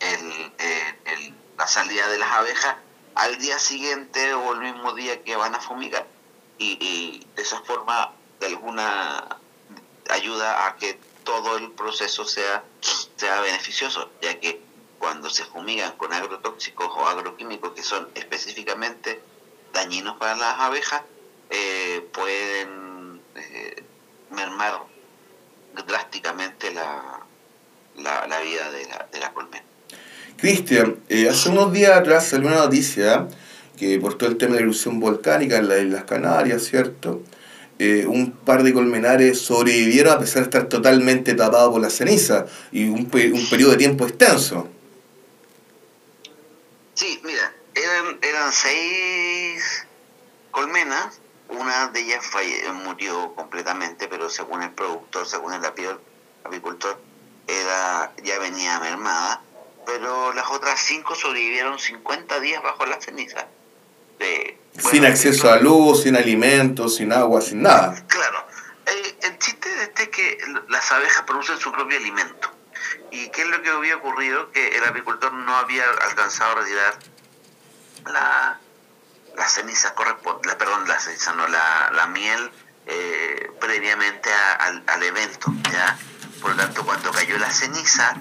el, 0.00 1.34
la 1.58 1.66
salida 1.66 2.08
de 2.08 2.18
las 2.18 2.30
abejas 2.30 2.76
al 3.16 3.36
día 3.38 3.58
siguiente 3.58 4.32
o 4.34 4.52
el 4.52 4.60
mismo 4.60 4.94
día 4.94 5.22
que 5.24 5.36
van 5.36 5.54
a 5.54 5.60
fumigar. 5.60 6.06
Y, 6.58 7.26
de 7.36 7.42
esa 7.42 7.60
forma, 7.62 8.12
de 8.40 8.46
alguna 8.46 9.38
ayuda 10.08 10.66
a 10.66 10.76
que 10.76 10.98
todo 11.24 11.58
el 11.58 11.70
proceso 11.72 12.24
sea, 12.24 12.64
sea 13.16 13.40
beneficioso, 13.40 14.10
ya 14.22 14.38
que 14.40 14.60
cuando 14.98 15.30
se 15.30 15.44
fumigan 15.44 15.96
con 15.96 16.12
agrotóxicos 16.12 16.88
o 16.88 17.06
agroquímicos 17.06 17.72
que 17.72 17.82
son 17.82 18.08
específicamente 18.14 19.20
dañinos 19.72 20.16
para 20.16 20.36
las 20.36 20.58
abejas, 20.58 21.02
eh, 21.50 22.06
pueden 22.12 23.20
eh, 23.36 23.82
mermar 24.30 24.82
drásticamente 25.86 26.72
la, 26.72 27.20
la, 27.96 28.40
vida 28.40 28.70
de 28.70 28.86
la, 28.86 29.08
de 29.12 29.20
la 29.20 29.32
colmena. 29.32 29.64
Cristian, 30.36 30.96
eh, 31.08 31.28
hace 31.28 31.48
unos 31.48 31.72
días 31.72 31.92
atrás 31.92 32.28
salió 32.28 32.48
una 32.48 32.58
noticia 32.58 33.28
que 33.76 33.98
por 33.98 34.18
todo 34.18 34.28
el 34.28 34.36
tema 34.36 34.54
de 34.54 34.60
la 34.60 34.64
erupción 34.64 34.98
volcánica 35.00 35.56
en 35.56 35.68
las 35.68 35.80
Islas 35.80 36.04
Canarias, 36.04 36.64
¿cierto? 36.64 37.22
Eh, 37.78 38.06
un 38.06 38.32
par 38.32 38.62
de 38.62 38.72
colmenares 38.72 39.40
sobrevivieron 39.40 40.12
a 40.12 40.18
pesar 40.18 40.42
de 40.42 40.48
estar 40.48 40.64
totalmente 40.68 41.34
tapados 41.34 41.70
por 41.70 41.80
la 41.80 41.90
ceniza 41.90 42.46
y 42.72 42.88
un, 42.88 43.06
periodo 43.08 43.72
de 43.72 43.76
tiempo 43.76 44.06
extenso. 44.06 44.68
Sí, 46.94 47.20
mira, 47.22 47.54
eran, 47.74 48.18
eran 48.20 48.52
seis 48.52 49.86
colmenas, 50.50 51.20
una 51.48 51.88
de 51.88 52.00
ellas 52.00 52.24
murió 52.84 53.34
completamente, 53.36 54.08
pero 54.08 54.28
según 54.28 54.62
el 54.62 54.72
productor, 54.72 55.26
según 55.26 55.52
el 55.52 55.64
apicultor, 56.44 56.98
era, 57.46 58.12
ya 58.24 58.38
venía 58.40 58.80
mermada 58.80 59.42
pero 59.88 60.34
las 60.34 60.50
otras 60.50 60.78
cinco 60.80 61.14
sobrevivieron 61.14 61.78
50 61.78 62.40
días 62.40 62.62
bajo 62.62 62.84
la 62.84 63.00
ceniza. 63.00 63.46
Sin 64.78 65.04
acceso 65.04 65.50
a 65.50 65.56
luz, 65.56 66.02
sin 66.02 66.16
alimentos, 66.16 66.96
sin 66.96 67.12
agua, 67.12 67.40
sin 67.40 67.62
nada. 67.62 67.94
Claro. 68.06 68.46
el 69.22 69.38
chiste 69.38 69.68
de 69.68 69.82
este 69.84 70.02
es 70.04 70.08
que 70.08 70.38
las 70.68 70.90
abejas 70.92 71.22
producen 71.22 71.58
su 71.58 71.72
propio 71.72 71.98
alimento. 71.98 72.50
¿Y 73.10 73.28
qué 73.30 73.42
es 73.42 73.48
lo 73.48 73.62
que 73.62 73.70
había 73.70 73.96
ocurrido? 73.96 74.50
Que 74.52 74.76
el 74.76 74.84
apicultor 74.84 75.32
no 75.32 75.56
había 75.56 75.84
alcanzado 76.08 76.52
a 76.52 76.54
retirar 76.60 76.98
la, 78.06 78.60
la 79.36 79.48
ceniza 79.48 79.94
corresponde, 79.94 80.54
perdón, 80.56 80.86
la 80.88 80.98
ceniza, 80.98 81.32
no, 81.34 81.46
la, 81.48 81.90
la 81.92 82.06
miel 82.06 82.50
eh, 82.86 83.50
previamente 83.60 84.30
al, 84.32 84.82
al 84.86 85.02
evento, 85.02 85.52
¿ya? 85.72 85.98
Por 86.40 86.52
lo 86.52 86.56
tanto, 86.56 86.84
cuando 86.84 87.10
cayó 87.10 87.38
la 87.38 87.50
ceniza, 87.50 88.14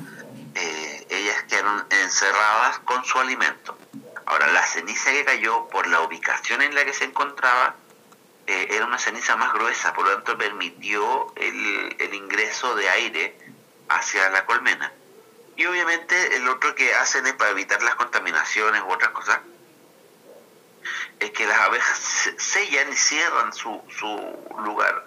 eh, 0.56 1.08
ellas 1.10 1.44
quedaron 1.44 1.86
encerradas 1.90 2.80
con 2.80 3.04
su 3.06 3.20
alimento. 3.20 3.78
Ahora, 4.28 4.48
la 4.48 4.66
ceniza 4.66 5.12
que 5.12 5.24
cayó 5.24 5.68
por 5.70 5.88
la 5.88 6.02
ubicación 6.02 6.62
en 6.62 6.76
la 6.76 6.84
que 6.84 6.94
se 6.94 7.06
encontraba 7.06 7.76
eh, 8.46 8.68
era 8.72 8.86
una 8.86 9.00
ceniza 9.00 9.38
más 9.38 9.54
gruesa, 9.54 9.94
por 9.94 10.06
lo 10.06 10.14
tanto 10.16 10.38
permitió 10.38 11.34
el, 11.38 11.96
el 11.98 12.14
ingreso 12.14 12.76
de 12.76 12.90
aire 12.90 13.38
hacia 13.88 14.30
la 14.30 14.46
colmena. 14.46 14.92
Y 15.56 15.66
obviamente 15.66 16.36
el 16.36 16.48
otro 16.50 16.76
que 16.76 16.94
hacen 16.94 17.26
es 17.26 17.34
para 17.34 17.52
evitar 17.52 17.82
las 17.82 17.96
contaminaciones 17.96 18.82
u 18.82 18.92
otras 18.92 19.12
cosas, 19.12 19.40
es 21.20 21.32
que 21.32 21.48
las 21.48 21.60
abejas 21.62 22.32
sellan 22.38 22.92
y 22.92 22.96
cierran 22.98 23.54
su, 23.54 23.82
su 23.98 24.62
lugar. 24.62 25.06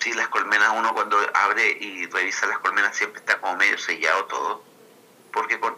Si 0.00 0.14
las 0.14 0.28
colmenas, 0.28 0.72
uno 0.74 0.94
cuando 0.94 1.18
abre 1.34 1.68
y 1.68 2.06
revisa 2.06 2.46
las 2.46 2.60
colmenas 2.60 2.96
siempre 2.96 3.20
está 3.20 3.38
como 3.40 3.56
medio 3.56 3.76
sellado 3.76 4.24
todo 4.24 4.64
porque 5.32 5.60
con, 5.60 5.76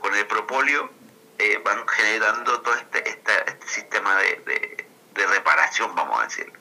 con 0.00 0.14
el 0.14 0.26
propóleo 0.26 0.90
eh, 1.38 1.60
van 1.64 1.86
generando 1.86 2.60
todo 2.62 2.74
este, 2.74 3.08
este, 3.08 3.32
este 3.46 3.68
sistema 3.68 4.16
de, 4.16 4.86
de, 5.14 5.26
reparación, 5.26 5.94
vamos 5.94 6.20
a 6.20 6.24
decir. 6.24 6.52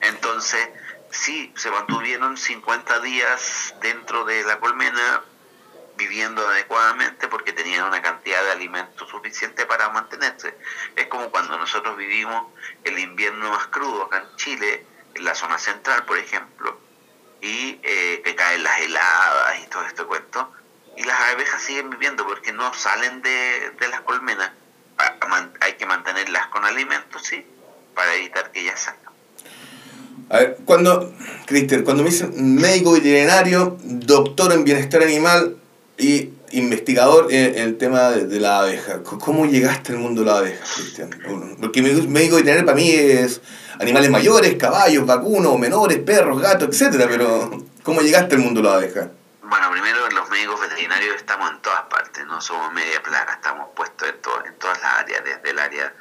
Entonces, 0.00 0.68
sí, 1.10 1.52
se 1.56 1.70
mantuvieron 1.70 2.36
50 2.36 3.00
días 3.00 3.74
dentro 3.80 4.24
de 4.24 4.44
la 4.44 4.58
colmena, 4.60 5.22
viviendo 5.96 6.46
adecuadamente 6.46 7.28
porque 7.28 7.52
tenían 7.52 7.84
una 7.84 8.00
cantidad 8.00 8.42
de 8.44 8.52
alimento 8.52 9.06
suficiente 9.06 9.66
para 9.66 9.88
mantenerse. 9.90 10.56
Es 10.96 11.06
como 11.06 11.30
cuando 11.30 11.58
nosotros 11.58 11.96
vivimos 11.96 12.46
el 12.84 12.98
invierno 12.98 13.50
más 13.50 13.66
crudo 13.68 14.04
acá 14.04 14.18
en 14.18 14.36
Chile, 14.36 14.86
en 15.14 15.24
la 15.24 15.34
zona 15.34 15.58
central, 15.58 16.04
por 16.04 16.16
ejemplo, 16.16 16.78
y 17.40 17.80
eh, 17.82 18.22
que 18.24 18.34
caen 18.34 18.62
las 18.62 18.80
heladas 18.80 19.60
y 19.62 19.66
todo 19.66 19.84
este 19.84 20.04
cuento 20.04 20.52
y 21.00 21.04
las 21.04 21.18
abejas 21.32 21.62
siguen 21.62 21.88
viviendo 21.88 22.26
porque 22.26 22.52
no 22.52 22.74
salen 22.74 23.22
de, 23.22 23.88
las 23.90 24.02
colmenas. 24.02 24.50
Hay 25.60 25.72
que 25.74 25.86
mantenerlas 25.86 26.48
con 26.48 26.64
alimentos, 26.64 27.22
sí, 27.22 27.42
para 27.94 28.14
evitar 28.16 28.52
que 28.52 28.60
ellas 28.60 28.80
salgan. 28.80 29.12
A 30.28 30.38
ver, 30.38 30.58
cuando, 30.66 31.12
Cristian, 31.46 31.84
cuando 31.84 32.02
me 32.02 32.10
dicen 32.10 32.54
médico 32.56 32.92
veterinario, 32.92 33.78
doctor 33.82 34.52
en 34.52 34.64
bienestar 34.64 35.02
animal 35.02 35.56
y 35.96 36.30
investigador 36.52 37.32
en, 37.32 37.56
el 37.56 37.78
tema 37.78 38.10
de, 38.10 38.38
la 38.38 38.60
abeja, 38.60 39.02
¿cómo 39.02 39.46
llegaste 39.46 39.92
al 39.92 39.98
mundo 39.98 40.20
de 40.20 40.26
la 40.26 40.38
abeja, 40.38 40.64
Cristian? 40.74 41.10
Porque 41.60 41.80
médico 41.80 42.36
veterinario 42.36 42.66
para 42.66 42.76
mí 42.76 42.90
es 42.90 43.40
animales 43.78 44.10
mayores, 44.10 44.54
caballos, 44.56 45.06
vacunos, 45.06 45.58
menores, 45.58 45.98
perros, 45.98 46.42
gatos, 46.42 46.68
etcétera, 46.68 47.06
pero 47.08 47.64
¿cómo 47.82 48.02
llegaste 48.02 48.34
al 48.34 48.42
mundo 48.42 48.60
de 48.60 48.68
la 48.68 48.74
abeja? 48.74 49.10
Bueno, 49.50 49.68
primero 49.72 50.08
los 50.10 50.30
médicos 50.30 50.60
veterinarios 50.60 51.16
estamos 51.16 51.50
en 51.50 51.60
todas 51.60 51.82
partes, 51.86 52.24
no 52.24 52.40
somos 52.40 52.72
media 52.72 53.02
plaga, 53.02 53.32
estamos 53.32 53.70
puestos 53.74 54.08
en, 54.08 54.22
todo, 54.22 54.44
en 54.44 54.56
todas 54.60 54.80
las 54.80 54.98
áreas, 54.98 55.24
desde 55.24 55.50
el 55.50 55.58
área 55.58 55.92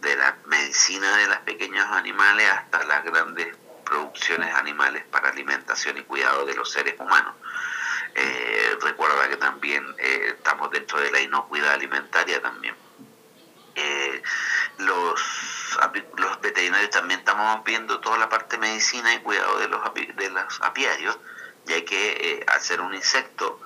de 0.00 0.16
la 0.16 0.34
medicina 0.46 1.14
de 1.18 1.26
los 1.26 1.36
pequeños 1.40 1.84
animales 1.92 2.50
hasta 2.50 2.82
las 2.84 3.04
grandes 3.04 3.54
producciones 3.84 4.54
animales 4.54 5.04
para 5.10 5.28
alimentación 5.28 5.98
y 5.98 6.04
cuidado 6.04 6.46
de 6.46 6.54
los 6.54 6.72
seres 6.72 6.94
humanos. 6.98 7.34
Eh, 8.14 8.78
recuerda 8.80 9.28
que 9.28 9.36
también 9.36 9.84
eh, 9.98 10.36
estamos 10.38 10.70
dentro 10.70 10.98
de 10.98 11.10
la 11.10 11.20
inocuidad 11.20 11.74
alimentaria 11.74 12.40
también. 12.40 12.74
Eh, 13.74 14.22
los, 14.78 15.78
los 16.16 16.40
veterinarios 16.40 16.88
también 16.88 17.20
estamos 17.20 17.62
viendo 17.64 18.00
toda 18.00 18.16
la 18.16 18.30
parte 18.30 18.56
de 18.56 18.60
medicina 18.60 19.12
y 19.12 19.18
cuidado 19.18 19.58
de 19.58 19.68
los, 19.68 19.82
de 19.92 20.30
los 20.30 20.62
apiarios 20.62 21.18
ya 21.66 21.84
que 21.84 22.10
eh, 22.20 22.44
al 22.46 22.60
ser 22.60 22.80
un 22.80 22.94
insecto 22.94 23.60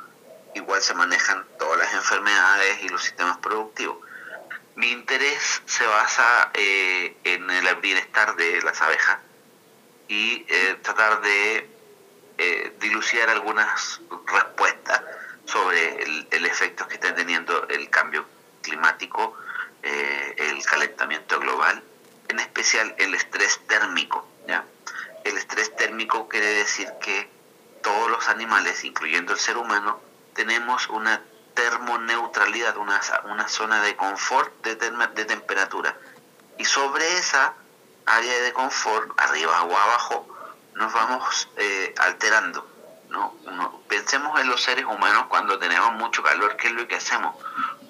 igual 0.55 0.81
se 0.83 0.95
manejan 0.95 1.45
todas 1.59 1.79
las 1.79 1.93
enfermedades 1.95 2.83
y 2.83 2.89
los 2.89 3.03
sistemas 3.03 3.39
productivos. 3.39 3.99
Mi 4.77 4.91
interés 4.91 5.63
se 5.67 5.87
basa 5.87 6.51
eh, 6.55 7.17
en 7.25 7.51
el 7.51 7.75
bienestar 7.77 8.37
de 8.37 8.63
las 8.63 8.81
abejas 8.81 9.19
y 10.09 10.47
eh, 10.49 10.79
tratar 10.83 11.21
de 11.21 11.75
dilucidar 12.79 13.31
algunas 13.31 14.01
respuestas 14.27 15.03
sobre 15.45 16.05
el, 16.05 16.47
efecto 16.47 16.87
que 16.87 16.95
está 16.95 17.13
teniendo 17.13 17.67
el 17.67 17.91
cambio 17.91 18.25
climático, 18.63 19.37
el 19.83 20.65
calentamiento 20.65 21.41
global, 21.41 21.83
en 22.29 22.39
especial 22.39 22.95
el 22.99 23.13
estrés 23.15 23.59
térmico. 23.67 24.25
¿ya? 24.47 24.65
El 25.25 25.37
estrés 25.37 25.75
térmico 25.75 26.29
quiere 26.29 26.47
decir 26.47 26.89
que 27.03 27.29
todos 27.83 28.11
los 28.11 28.29
animales, 28.29 28.85
incluyendo 28.85 29.33
el 29.33 29.39
ser 29.39 29.57
humano, 29.57 30.01
tenemos 30.35 30.89
una 30.89 31.23
termoneutralidad, 31.55 32.77
una, 32.77 33.01
una 33.25 33.49
zona 33.49 33.83
de 33.83 33.97
confort 33.97 34.53
de, 34.63 34.77
de 34.77 35.25
temperatura. 35.25 35.97
Y 36.59 36.65
sobre 36.65 37.19
esa 37.19 37.55
área 38.07 38.41
de 38.43 38.53
confort, 38.53 39.11
arriba 39.21 39.63
o 39.63 39.77
abajo, 39.77 40.27
nos 40.75 40.93
vamos 40.93 41.49
eh, 41.57 41.95
alterando. 41.99 42.67
¿no? 43.09 43.35
Pensemos 43.89 44.39
en 44.41 44.49
los 44.49 44.63
seres 44.63 44.85
humanos 44.85 45.27
cuando 45.29 45.59
tenemos 45.59 45.93
mucho 45.95 46.23
calor, 46.23 46.57
¿qué 46.57 46.69
es 46.69 46.75
lo 46.75 46.87
que 46.87 46.97
hacemos? 46.97 47.35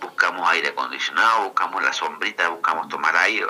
Buscamos 0.00 0.48
aire 0.50 0.68
acondicionado, 0.68 1.44
buscamos 1.44 1.82
la 1.82 1.92
sombrita, 1.92 2.48
buscamos 2.48 2.88
tomar 2.88 3.16
aire, 3.16 3.46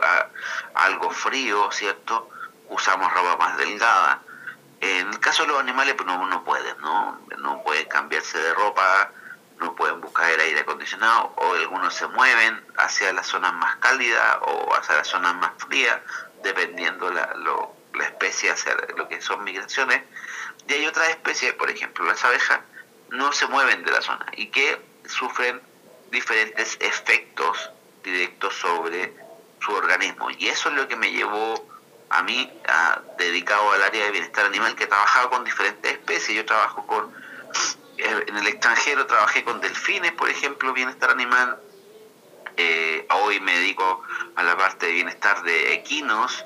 algo 0.75 1.11
frío, 1.11 1.71
¿cierto? 1.71 2.31
Usamos 2.69 3.13
ropa 3.13 3.37
más 3.37 3.57
delgada. 3.59 4.23
En 4.81 5.09
el 5.09 5.21
caso 5.21 5.43
de 5.43 5.49
los 5.49 5.61
animales, 5.61 5.95
pues 5.95 6.07
no, 6.07 6.27
no 6.27 6.45
pueden, 6.45 6.79
¿no? 6.81 7.21
No 7.39 7.63
pueden 7.63 7.87
cambiarse 7.89 8.39
de 8.39 8.55
ropa, 8.55 9.11
no 9.59 9.75
pueden 9.75 10.01
buscar 10.01 10.31
el 10.31 10.41
aire 10.41 10.61
acondicionado, 10.61 11.33
o 11.37 11.55
algunos 11.55 11.95
se 11.95 12.07
mueven 12.07 12.65
hacia 12.77 13.13
las 13.13 13.27
zonas 13.27 13.53
más 13.55 13.77
cálidas 13.77 14.39
o 14.43 14.75
hacia 14.75 14.97
las 14.97 15.09
zonas 15.09 15.35
más 15.35 15.53
frías, 15.59 15.99
dependiendo 16.43 17.11
la, 17.11 17.35
lo, 17.37 17.75
la 17.95 18.05
especie 18.05 18.51
hacia 18.51 18.77
lo 18.97 19.09
que 19.09 19.21
son 19.21 19.43
migraciones. 19.43 20.03
Y 20.69 20.75
hay 20.75 20.87
otras 20.87 21.09
especies, 21.09 21.55
por 21.55 21.71
ejemplo 21.71 22.05
las 22.05 22.25
abejas, 22.25 22.61
no 23.11 23.33
se 23.33 23.47
mueven 23.47 23.85
de 23.85 23.91
la 23.91 24.03
zona 24.03 24.27
y 24.37 24.47
que 24.49 24.81
sufren 25.07 25.61
diferentes 26.11 26.77
efectos 26.81 27.71
directos 28.03 28.55
sobre 28.55 29.15
su 29.61 29.73
organismo. 29.73 30.31
Y 30.31 30.49
eso 30.49 30.69
es 30.69 30.75
lo 30.77 30.87
que 30.89 30.97
me 30.97 31.11
llevó 31.11 31.67
a 32.11 32.23
mí, 32.23 32.51
dedicado 33.19 33.73
al 33.73 33.83
área 33.83 34.05
de 34.05 34.11
bienestar 34.11 34.47
animal, 34.47 34.75
que 34.75 34.85
he 34.85 34.87
trabajado 34.87 35.31
con 35.31 35.45
diferentes 35.45 35.93
especies. 35.93 36.37
Yo 36.37 36.47
trabajo 36.47 36.87
con, 36.87 37.13
eh, 37.99 38.25
en 38.27 38.37
el 38.37 38.47
extranjero 38.47 39.07
trabajé 39.07 39.45
con 39.45 39.61
delfines, 39.61 40.13
por 40.13 40.29
ejemplo, 40.29 40.73
bienestar 40.73 41.11
animal. 41.11 41.61
Eh, 42.57 43.07
hoy 43.23 43.41
me 43.41 43.53
dedico 43.53 44.03
a 44.37 44.43
la 44.43 44.57
parte 44.57 44.87
de 44.87 44.93
bienestar 44.93 45.43
de 45.43 45.75
equinos 45.75 46.45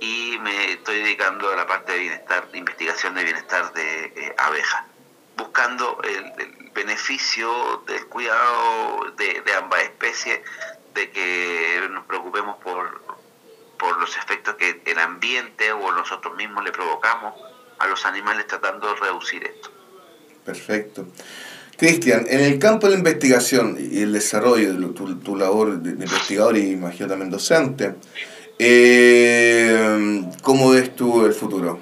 y 0.00 0.36
me 0.40 0.72
estoy 0.72 0.98
dedicando 0.98 1.50
a 1.52 1.56
la 1.56 1.66
parte 1.66 1.92
de 1.92 1.98
bienestar, 1.98 2.48
investigación 2.52 3.14
de 3.14 3.24
bienestar 3.24 3.72
de 3.72 4.04
eh, 4.04 4.34
abejas, 4.38 4.84
buscando 5.36 6.00
el, 6.02 6.54
beneficio 6.74 7.84
del 7.86 8.04
cuidado 8.08 9.12
de, 9.16 9.42
ambas 9.56 9.80
especies, 9.82 10.40
de 10.92 11.10
que 11.10 11.88
nos 11.90 12.04
preocupemos 12.04 12.56
por, 12.56 13.00
por 13.78 13.98
los 14.00 14.16
efectos 14.16 14.54
que 14.54 14.82
el 14.84 14.98
ambiente 14.98 15.72
o 15.72 15.92
nosotros 15.92 16.36
mismos 16.36 16.64
le 16.64 16.72
provocamos 16.72 17.34
a 17.78 17.86
los 17.86 18.04
animales 18.06 18.46
tratando 18.46 18.88
de 18.88 19.00
reducir 19.00 19.44
esto. 19.44 19.70
Perfecto. 20.44 21.06
Cristian, 21.76 22.26
en 22.28 22.40
el 22.40 22.58
campo 22.58 22.86
de 22.86 22.92
la 22.92 22.98
investigación 22.98 23.76
y 23.78 24.02
el 24.02 24.12
desarrollo 24.12 24.74
de 24.74 24.86
tu, 24.92 25.18
tu 25.18 25.36
labor 25.36 25.78
de 25.78 25.90
investigador 26.04 26.56
y 26.56 26.70
imagino 26.70 27.08
también 27.08 27.30
docente, 27.30 27.96
eh, 28.58 30.24
¿Cómo 30.42 30.70
ves 30.70 30.94
tú 30.94 31.26
el 31.26 31.34
futuro? 31.34 31.80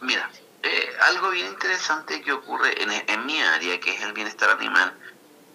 Mira, 0.00 0.28
eh, 0.62 0.88
algo 1.08 1.30
bien 1.30 1.46
interesante 1.46 2.20
que 2.20 2.32
ocurre 2.32 2.82
en, 2.82 2.90
en, 2.90 3.26
mi 3.26 3.40
área, 3.40 3.78
que 3.78 3.90
es 3.90 4.02
el 4.02 4.12
bienestar 4.12 4.50
animal, 4.50 4.92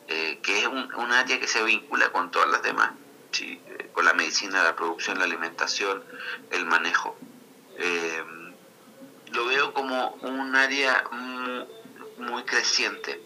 eh, 0.07 0.39
que 0.41 0.59
es 0.59 0.67
un, 0.67 0.93
un, 0.95 1.11
área 1.11 1.39
que 1.39 1.47
se 1.47 1.61
vincula 1.63 2.11
con 2.11 2.31
todas 2.31 2.49
las 2.49 2.63
demás, 2.63 2.91
¿sí? 3.31 3.59
Con 3.93 4.05
la 4.05 4.13
medicina, 4.13 4.63
la 4.63 4.75
producción, 4.75 5.19
la 5.19 5.25
alimentación, 5.25 6.03
el 6.51 6.65
manejo. 6.65 7.17
Eh, 7.77 8.23
lo 9.31 9.45
veo 9.45 9.73
como 9.73 10.09
un 10.21 10.55
área 10.55 11.05
muy, 11.11 11.65
muy 12.17 12.43
creciente 12.43 13.21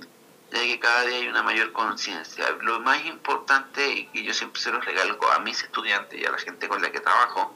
ya 0.52 0.62
que 0.62 0.80
cada 0.80 1.04
día 1.04 1.18
hay 1.18 1.28
una 1.28 1.44
mayor 1.44 1.72
conciencia. 1.74 2.50
Lo 2.62 2.80
más 2.80 3.04
importante, 3.06 3.88
y 3.88 4.08
que 4.08 4.24
yo 4.24 4.34
siempre 4.34 4.62
se 4.62 4.72
los 4.72 4.84
regalo 4.86 5.18
a 5.32 5.40
mis 5.40 5.62
estudiantes 5.62 6.20
y 6.20 6.26
a 6.26 6.32
la 6.32 6.38
gente 6.38 6.68
con 6.68 6.82
la 6.82 6.92
que 6.92 7.00
trabajo, 7.00 7.56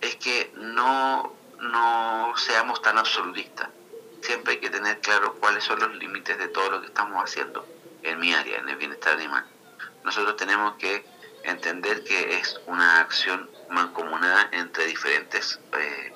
es 0.00 0.16
que 0.16 0.52
no, 0.56 1.34
no 1.60 2.32
seamos 2.36 2.82
tan 2.82 2.98
absolutistas. 2.98 3.68
Siempre 4.20 4.54
hay 4.54 4.60
que 4.60 4.70
tener 4.70 5.00
claro 5.00 5.34
cuáles 5.34 5.64
son 5.64 5.78
los 5.78 5.94
límites 5.94 6.36
de 6.38 6.48
todo 6.48 6.70
lo 6.70 6.80
que 6.80 6.88
estamos 6.88 7.22
haciendo 7.22 7.66
en 8.02 8.18
mi 8.18 8.32
área, 8.32 8.58
en 8.58 8.68
el 8.68 8.76
bienestar 8.76 9.14
animal. 9.14 9.44
Nosotros 10.04 10.36
tenemos 10.36 10.74
que 10.76 11.04
entender 11.44 12.04
que 12.04 12.38
es 12.38 12.60
una 12.66 13.00
acción 13.00 13.48
mancomunada 13.70 14.48
entre 14.52 14.86
diferentes 14.86 15.60
eh, 15.72 16.12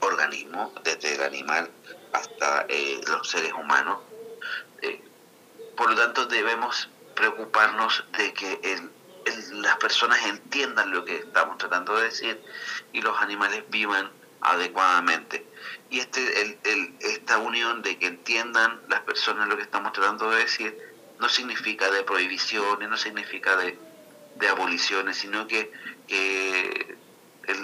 organismos, 0.00 0.72
desde 0.82 1.14
el 1.14 1.22
animal 1.22 1.70
hasta 2.12 2.66
eh, 2.68 3.00
los 3.06 3.28
seres 3.28 3.52
humanos, 3.52 3.98
por 5.76 5.90
lo 5.90 5.96
tanto, 5.96 6.26
debemos 6.26 6.88
preocuparnos 7.14 8.04
de 8.16 8.32
que 8.32 8.80
las 9.52 9.76
personas 9.78 10.24
entiendan 10.26 10.92
lo 10.92 11.04
que 11.04 11.16
estamos 11.16 11.58
tratando 11.58 11.96
de 11.96 12.04
decir 12.04 12.40
y 12.92 13.00
los 13.00 13.20
animales 13.20 13.64
vivan 13.70 14.10
adecuadamente. 14.40 15.46
Y 15.90 16.00
este, 16.00 16.58
esta 17.00 17.38
unión 17.38 17.82
de 17.82 17.98
que 17.98 18.06
entiendan 18.06 18.80
las 18.88 19.00
personas 19.00 19.48
lo 19.48 19.56
que 19.56 19.62
estamos 19.62 19.92
tratando 19.92 20.30
de 20.30 20.38
decir 20.38 20.78
no 21.18 21.28
significa 21.28 21.90
de 21.90 22.02
prohibiciones, 22.02 22.88
no 22.88 22.96
significa 22.96 23.56
de, 23.56 23.78
aboliciones, 24.48 25.16
sino 25.16 25.46
que, 25.46 25.72
que 26.06 26.96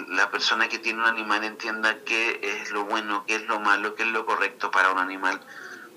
la 0.09 0.29
persona 0.29 0.69
que 0.69 0.79
tiene 0.79 0.99
un 0.99 1.07
animal 1.07 1.43
entienda 1.43 1.97
qué 2.05 2.39
es 2.41 2.71
lo 2.71 2.85
bueno, 2.85 3.25
qué 3.27 3.35
es 3.35 3.45
lo 3.47 3.59
malo, 3.59 3.95
qué 3.95 4.03
es 4.03 4.09
lo 4.09 4.25
correcto 4.25 4.71
para 4.71 4.91
un 4.91 4.99
animal 4.99 5.41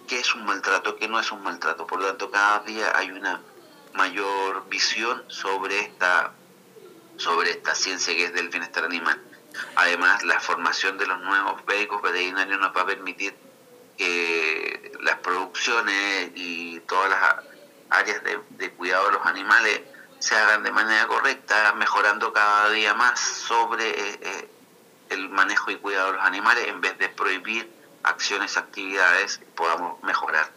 qué 0.07 0.18
es 0.18 0.35
un 0.35 0.45
maltrato, 0.45 0.97
qué 0.97 1.09
no 1.09 1.18
es 1.18 1.31
un 1.33 1.43
maltrato. 1.43 1.87
Por 1.87 2.01
lo 2.01 2.07
tanto, 2.07 2.31
cada 2.31 2.61
día 2.61 2.93
hay 2.97 3.11
una 3.11 3.41
mayor 3.95 4.68
visión 4.68 5.25
sobre 5.29 5.81
esta, 5.81 6.33
sobre 7.16 7.51
esta 7.51 7.75
ciencia 7.75 8.14
que 8.14 8.27
es 8.27 8.35
del 8.35 8.49
bienestar 8.49 8.85
animal. 8.85 9.20
Además, 9.77 10.25
la 10.25 10.41
formación 10.41 10.99
de 10.99 11.07
los 11.07 11.20
nuevos 11.20 11.64
médicos 11.66 12.03
veterinarios 12.03 12.59
nos 12.59 12.77
va 12.77 12.83
a 12.83 12.87
permitir 12.87 13.35
que 13.97 14.93
las 15.01 15.18
producciones 15.18 16.33
y 16.35 16.81
todas 16.81 17.11
las 17.11 17.45
áreas 17.91 18.22
de, 18.51 18.70
cuidado 18.72 19.07
de 19.07 19.12
los 19.12 19.27
animales 19.27 19.83
se 20.25 20.35
hagan 20.35 20.62
de 20.62 20.72
manera 20.72 21.07
correcta, 21.07 21.75
mejorando 21.75 22.33
cada 22.33 22.70
día 22.70 22.95
más 22.95 23.20
sobre 23.20 23.91
eh, 23.91 24.49
el 25.11 25.29
manejo 25.29 25.70
y 25.70 25.77
cuidado 25.77 26.12
de 26.12 26.16
los 26.16 26.27
animales 26.27 26.64
en 26.66 26.81
vez 26.81 26.99
de 26.99 27.11
prohibir 27.11 27.68
acciones, 28.03 28.57
actividades, 28.57 29.43
podamos 29.55 30.03
mejorar 30.03 30.51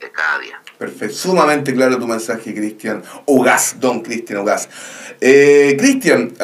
eh, 0.00 0.10
cada 0.12 0.38
día. 0.40 0.60
Perfecto, 0.76 1.16
sumamente 1.16 1.74
claro 1.74 1.98
tu 1.98 2.06
mensaje, 2.06 2.54
Cristian. 2.54 3.02
Ogas, 3.24 3.80
don 3.80 4.02
Cristian 4.02 4.40
Ogas. 4.40 4.68
Eh, 5.18 5.74
Cristian, 5.78 6.34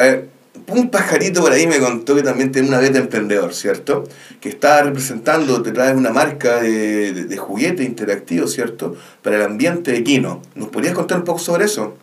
un 0.69 0.89
pajarito 0.89 1.41
por 1.41 1.51
ahí 1.51 1.67
me 1.67 1.77
contó 1.77 2.15
que 2.15 2.23
también 2.23 2.51
tiene 2.51 2.69
una 2.69 2.79
beta 2.79 2.97
emprendedor, 2.97 3.53
¿cierto? 3.53 4.03
Que 4.41 4.49
está 4.49 4.81
representando, 4.81 5.61
te 5.61 5.71
trae 5.71 5.93
una 5.93 6.09
marca 6.09 6.59
de, 6.59 7.13
de, 7.13 7.37
juguete 7.37 7.83
interactivo, 7.83 8.47
¿cierto? 8.47 8.95
Para 9.21 9.35
el 9.35 9.43
ambiente 9.43 9.95
equino. 9.95 10.41
¿Nos 10.55 10.69
podrías 10.69 10.95
contar 10.95 11.19
un 11.19 11.23
poco 11.23 11.37
sobre 11.37 11.65
eso? 11.65 11.99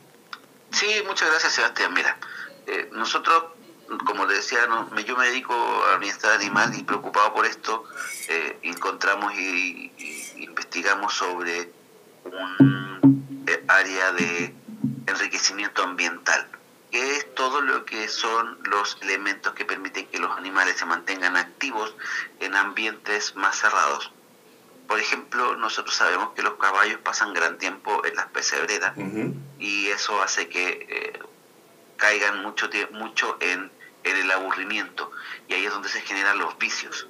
Sí, 0.73 1.03
muchas 1.07 1.31
gracias, 1.31 1.53
Sebastián. 1.53 1.93
Mira, 1.95 2.17
eh, 2.67 2.89
nosotros 2.93 3.45
como 3.99 4.27
le 4.27 4.35
decía, 4.35 4.61
yo 5.07 5.17
me 5.17 5.27
dedico 5.27 5.55
a 5.55 5.99
bienestar 5.99 6.33
animal 6.33 6.75
y 6.75 6.83
preocupado 6.83 7.35
por 7.35 7.47
esto, 7.47 7.85
eh, 8.29 8.59
encontramos 8.63 9.35
y, 9.35 9.93
investigamos 10.37 11.15
sobre 11.15 11.71
un 12.25 13.45
eh, 13.47 13.65
área 13.69 14.13
de 14.13 14.55
enriquecimiento 15.07 15.83
ambiental, 15.83 16.49
que 16.91 17.17
es 17.17 17.35
todo 17.35 17.61
lo 17.61 17.85
que 17.85 18.09
son 18.09 18.59
los 18.65 18.99
elementos 19.03 19.55
que 19.55 19.65
permiten 19.65 20.07
que 20.07 20.19
los 20.19 20.37
animales 20.37 20.77
se 20.77 20.85
mantengan 20.85 21.37
activos 21.37 21.95
en 22.41 22.55
ambientes 22.55 23.35
más 23.37 23.57
cerrados. 23.57 24.13
Por 24.93 25.01
ejemplo, 25.01 25.57
nosotros 25.57 25.95
sabemos 25.95 26.31
que 26.37 26.43
los 26.43 26.55
caballos 26.55 26.99
pasan 27.03 27.33
gran 27.33 27.57
tiempo 27.59 28.05
en 28.05 28.15
las 28.15 28.27
pesebreras 28.27 28.93
y 29.59 29.89
eso 29.89 30.23
hace 30.23 30.49
que 30.49 30.87
eh, 30.89 31.19
caigan 31.97 32.43
mucho, 32.43 32.69
mucho 32.93 33.39
en 33.41 33.71
en 34.05 34.17
el 34.17 34.31
aburrimiento. 34.31 35.11
Y 35.49 35.55
ahí 35.55 35.65
es 35.65 35.73
donde 35.73 35.89
se 35.89 36.01
generan 36.01 36.39
los 36.39 36.59
vicios. 36.59 37.09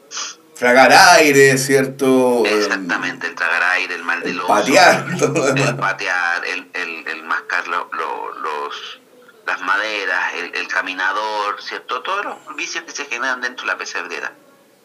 Tragar 0.59 0.93
aire, 0.93 1.57
¿cierto? 1.59 2.45
Exactamente, 2.45 3.27
el 3.27 3.35
tragar 3.35 3.63
aire, 3.75 3.95
el 3.95 4.05
mal 4.05 4.23
del 4.23 4.39
oso. 4.39 4.49
Patear. 4.49 5.07
El 5.11 5.77
patear, 5.77 6.45
el, 6.47 6.71
el, 6.75 7.09
el 7.09 7.23
mascar 7.25 7.67
los, 7.67 9.01
las 9.47 9.61
maderas, 9.63 10.35
el, 10.35 10.55
el, 10.55 10.69
caminador, 10.69 11.61
¿cierto? 11.63 12.03
Todos 12.03 12.25
los 12.25 12.57
vicios 12.57 12.85
que 12.85 12.93
se 12.93 13.07
generan 13.07 13.41
dentro 13.41 13.67
de 13.67 13.73
la 13.73 13.79
pesebrera. 13.79 14.33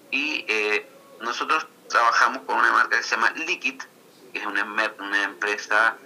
Y 0.10 0.45
eh, 0.48 0.88
nosotros 1.22 1.68
trabajamos 1.89 2.43
con 2.43 2.57
una 2.57 2.72
marca 2.72 2.97
que 2.97 3.03
se 3.03 3.15
llama 3.15 3.31
Liquid, 3.31 3.81
que 4.34 4.39
es 4.39 4.45
una, 4.45 4.61
empresa 5.23 5.97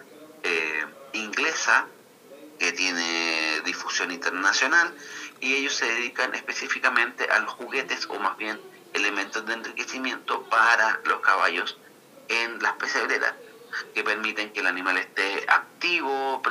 eh, 0.44 0.86
inglesa 1.14 1.88
que 2.60 2.72
tiene 2.74 3.62
difusión 3.66 4.12
internacional 4.12 4.94
y 5.40 5.56
ellos 5.56 5.76
se 5.76 5.86
dedican 5.86 6.36
específicamente 6.36 7.28
a 7.30 7.40
los 7.40 7.54
juguetes 7.54 8.06
o 8.10 8.20
más 8.20 8.38
bien 8.38 8.62
elementos 8.94 9.46
de 9.46 9.54
enriquecimiento 9.54 10.44
para 10.44 11.00
los 11.06 11.22
caballos 11.22 11.78
en 12.28 12.62
las 12.62 12.74
pesebreras. 12.74 13.34
que 13.96 14.04
permiten 14.04 14.52
que 14.52 14.60
el 14.60 14.68
animal 14.68 14.98
esté 14.98 15.46
activo, 15.48 16.42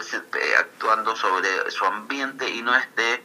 actuando 0.59 1.15
sobre 1.15 1.71
su 1.71 1.85
ambiente 1.85 2.49
y 2.49 2.63
no 2.63 2.75
esté 2.75 3.23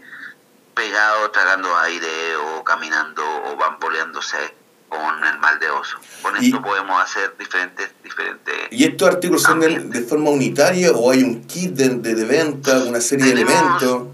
pegado 0.76 1.32
tragando 1.32 1.76
aire 1.77 2.36
o 2.36 2.64
caminando 2.65 3.23
o 3.45 3.56
bamboleándose 3.56 4.53
con 4.96 5.24
el 5.24 5.38
mal 5.40 5.60
de 5.60 5.70
oso. 5.70 5.98
Con 6.22 6.36
esto 6.38 6.62
podemos 6.62 7.02
hacer 7.02 7.36
diferentes... 7.38 7.92
diferentes 8.04 8.54
¿Y 8.72 8.86
estos 8.86 9.10
artículos 9.10 9.44
son 9.44 9.60
de, 9.60 10.02
forma 10.02 10.30
unitaria 10.30 10.92
o 10.92 11.12
hay 11.12 11.24
un 11.24 11.46
kit 11.46 11.72
de, 11.74 11.90
de, 11.90 12.26
venta, 12.26 12.78
una 12.84 13.02
serie 13.02 13.26
de 13.26 13.32
elementos? 13.32 14.08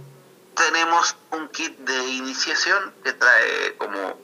Tenemos 0.55 1.15
un 1.31 1.47
kit 1.49 1.77
de 1.79 2.03
iniciación 2.09 2.93
que 3.03 3.13
trae 3.13 3.75
como 3.77 4.19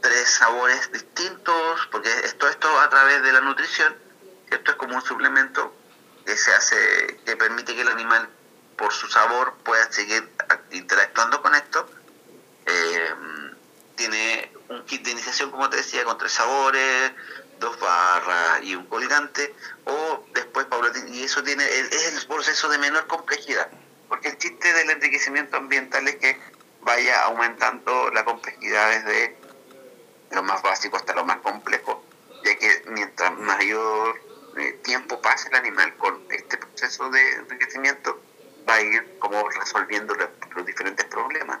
tres 0.00 0.28
sabores 0.30 0.90
distintos, 0.92 1.88
porque 1.90 2.10
esto, 2.24 2.48
esto 2.48 2.68
a 2.80 2.90
través 2.90 3.22
de 3.22 3.32
la 3.32 3.40
nutrición, 3.40 3.94
esto 4.50 4.72
es 4.72 4.76
como 4.76 4.96
un 4.96 5.02
suplemento 5.02 5.72
que 6.26 6.36
se 6.36 6.52
hace, 6.52 7.20
que 7.24 7.36
permite 7.36 7.74
que 7.74 7.82
el 7.82 7.88
animal 7.88 8.28
por 8.76 8.92
su 8.92 9.06
sabor 9.08 9.54
pueda 9.64 9.90
seguir 9.90 10.28
interactuando 10.72 11.40
con 11.40 11.54
esto. 11.54 11.88
Eh, 12.66 13.14
tiene 13.96 14.50
un 14.68 14.84
kit 14.84 15.04
de 15.04 15.12
iniciación, 15.12 15.50
como 15.50 15.68
te 15.70 15.76
decía, 15.76 16.04
con 16.04 16.18
tres 16.18 16.32
sabores, 16.32 17.12
dos 17.58 17.78
barras 17.78 18.62
y 18.62 18.74
un 18.74 18.86
colgante, 18.86 19.54
o 19.84 20.24
después 20.34 20.66
y 21.08 21.24
eso 21.24 21.42
tiene 21.42 21.64
es 21.64 22.20
el 22.20 22.26
proceso 22.26 22.68
de 22.68 22.78
menor 22.78 23.06
complejidad, 23.06 23.68
porque 24.08 24.28
el 24.28 24.38
chiste 24.38 24.72
del 24.72 24.90
enriquecimiento 24.90 25.56
ambiental 25.56 26.06
es 26.08 26.16
que 26.16 26.40
vaya 26.80 27.24
aumentando 27.24 28.10
la 28.10 28.24
complejidad 28.24 28.90
desde 28.90 29.36
lo 30.30 30.42
más 30.42 30.62
básico 30.62 30.96
hasta 30.96 31.14
lo 31.14 31.24
más 31.24 31.38
complejo, 31.38 32.04
ya 32.44 32.56
que 32.56 32.84
mientras 32.88 33.32
mayor 33.38 34.20
eh, 34.56 34.80
tiempo 34.82 35.20
pase 35.20 35.48
el 35.48 35.56
animal 35.56 35.96
con 35.96 36.24
este 36.30 36.56
proceso 36.56 37.08
de 37.10 37.32
enriquecimiento, 37.34 38.20
va 38.68 38.74
a 38.74 38.80
ir 38.80 39.18
como 39.18 39.48
resolviendo 39.48 40.14
los, 40.14 40.66
diferentes 40.66 41.06
problemas. 41.06 41.58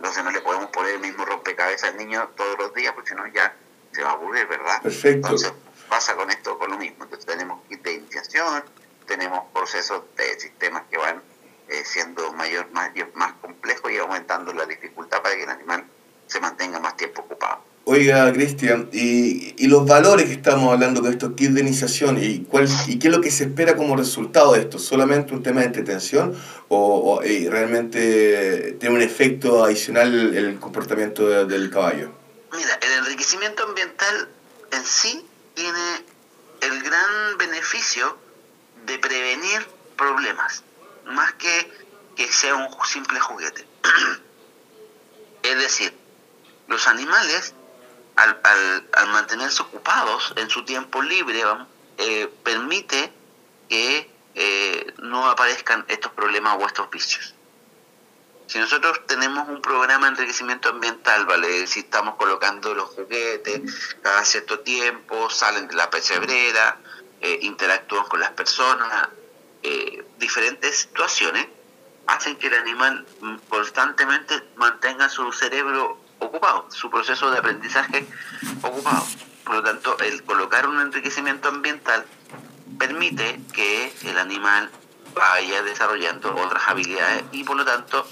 Entonces 0.00 0.24
no 0.24 0.30
le 0.30 0.40
podemos 0.40 0.70
poner 0.70 0.94
el 0.94 1.00
mismo 1.00 1.26
rompecabezas 1.26 1.90
al 1.90 1.98
niño 1.98 2.26
todos 2.34 2.56
los 2.58 2.72
días, 2.72 2.94
porque 2.94 3.10
si 3.10 3.14
no 3.14 3.26
ya 3.26 3.54
se 3.92 4.02
va 4.02 4.08
a 4.08 4.12
aburrir, 4.14 4.46
¿verdad? 4.46 4.80
Perfecto. 4.80 5.26
Entonces 5.26 5.52
pasa 5.90 6.16
con 6.16 6.30
esto 6.30 6.58
con 6.58 6.70
lo 6.70 6.78
mismo. 6.78 7.04
Entonces 7.04 7.26
tenemos 7.26 7.60
kit 7.68 7.82
de 7.82 7.92
iniciación, 7.92 8.64
tenemos 9.06 9.44
procesos 9.52 10.04
de 10.16 10.40
sistemas 10.40 10.84
que 10.90 10.96
van 10.96 11.22
eh, 11.68 11.84
siendo 11.84 12.32
mayor, 12.32 12.70
más, 12.70 12.92
más 13.12 13.34
complejos 13.42 13.92
y 13.92 13.98
aumentando 13.98 14.54
la 14.54 14.64
dificultad 14.64 15.20
para 15.20 15.34
que 15.34 15.42
el 15.42 15.50
animal 15.50 15.84
se 16.26 16.40
mantenga 16.40 16.80
más 16.80 16.96
tiempo 16.96 17.20
ocupado. 17.20 17.62
Oiga, 17.92 18.32
Cristian, 18.32 18.88
y, 18.92 19.66
los 19.66 19.84
valores 19.84 20.26
que 20.26 20.34
estamos 20.34 20.72
hablando 20.72 21.00
de 21.00 21.10
estos 21.10 21.32
kits 21.32 21.54
de 21.54 21.60
iniciación 21.60 22.22
y, 22.22 22.44
cuál, 22.44 22.68
y 22.86 23.00
qué 23.00 23.08
es 23.08 23.12
lo 23.12 23.20
que 23.20 23.32
se 23.32 23.42
espera 23.42 23.76
como 23.76 23.96
resultado 23.96 24.52
de 24.52 24.60
esto, 24.60 24.78
¿solamente 24.78 25.34
un 25.34 25.42
tema 25.42 25.62
de 25.62 25.66
entretención 25.66 26.40
o, 26.68 27.20
realmente 27.20 28.76
tiene 28.78 28.94
un 28.94 29.02
efecto 29.02 29.64
adicional 29.64 30.36
el 30.36 30.60
comportamiento 30.60 31.44
del 31.46 31.68
caballo? 31.68 32.12
Mira, 32.52 32.78
el 32.80 32.92
enriquecimiento 32.92 33.64
ambiental 33.64 34.28
en 34.70 34.84
sí 34.84 35.26
tiene 35.54 36.04
el 36.60 36.82
gran 36.84 37.38
beneficio 37.38 38.16
de 38.86 39.00
prevenir 39.00 39.66
problemas, 39.96 40.62
más 41.06 41.32
que 41.32 41.68
que 42.14 42.30
sea 42.30 42.54
un 42.54 42.68
simple 42.86 43.18
juguete. 43.18 43.66
es 45.42 45.58
decir, 45.58 45.92
los 46.68 46.86
animales 46.86 47.54
al, 48.20 49.08
mantenerse 49.08 49.62
ocupados 49.62 50.32
en 50.36 50.50
su 50.50 50.64
tiempo 50.64 51.02
libre, 51.02 51.42
eh, 51.98 52.28
permite 52.44 53.12
que 53.68 54.10
eh, 54.34 54.94
no 54.98 55.28
aparezcan 55.28 55.84
estos 55.88 56.12
problemas 56.12 56.56
o 56.60 56.66
estos 56.66 56.90
vicios. 56.90 57.34
Si 58.46 58.58
nosotros 58.58 59.06
tenemos 59.06 59.48
un 59.48 59.62
programa 59.62 60.06
de 60.06 60.12
enriquecimiento 60.12 60.70
ambiental, 60.70 61.24
¿vale? 61.24 61.66
Si 61.66 61.80
estamos 61.80 62.16
colocando 62.16 62.74
los 62.74 62.90
juguetes 62.90 63.62
cada 64.02 64.24
cierto 64.24 64.60
tiempo, 64.60 65.30
salen 65.30 65.68
de 65.68 65.74
la 65.74 65.88
pesebrera, 65.88 66.78
eh, 67.20 67.38
interactúan 67.42 68.04
con 68.06 68.20
las 68.20 68.30
personas, 68.30 69.08
diferentes 70.18 70.80
situaciones 70.80 71.46
hacen 72.06 72.36
que 72.36 72.46
el 72.46 72.54
animal 72.54 73.06
constantemente 73.48 74.42
mantenga 74.56 75.08
su 75.08 75.30
cerebro 75.32 75.99
ocupado, 76.20 76.66
su 76.70 76.90
proceso 76.90 77.30
de 77.30 77.38
aprendizaje 77.38 78.06
ocupado. 78.62 79.04
Por 79.44 79.56
lo 79.56 79.62
tanto, 79.62 79.98
el 79.98 80.22
colocar 80.22 80.68
un 80.68 80.80
enriquecimiento 80.80 81.48
ambiental 81.48 82.06
permite 82.78 83.40
que 83.52 83.92
el 84.04 84.18
animal 84.18 84.70
vaya 85.14 85.62
desarrollando 85.62 86.34
otras 86.36 86.62
habilidades 86.68 87.24
y 87.32 87.42
por 87.42 87.56
lo 87.56 87.64
tanto 87.64 88.06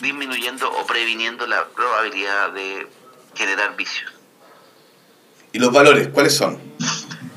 disminuyendo 0.00 0.70
o 0.70 0.86
previniendo 0.86 1.46
la 1.46 1.66
probabilidad 1.66 2.50
de 2.52 2.88
generar 3.34 3.76
vicios. 3.76 4.12
¿Y 5.52 5.58
los 5.58 5.72
valores 5.72 6.08
cuáles 6.08 6.36
son? 6.36 6.60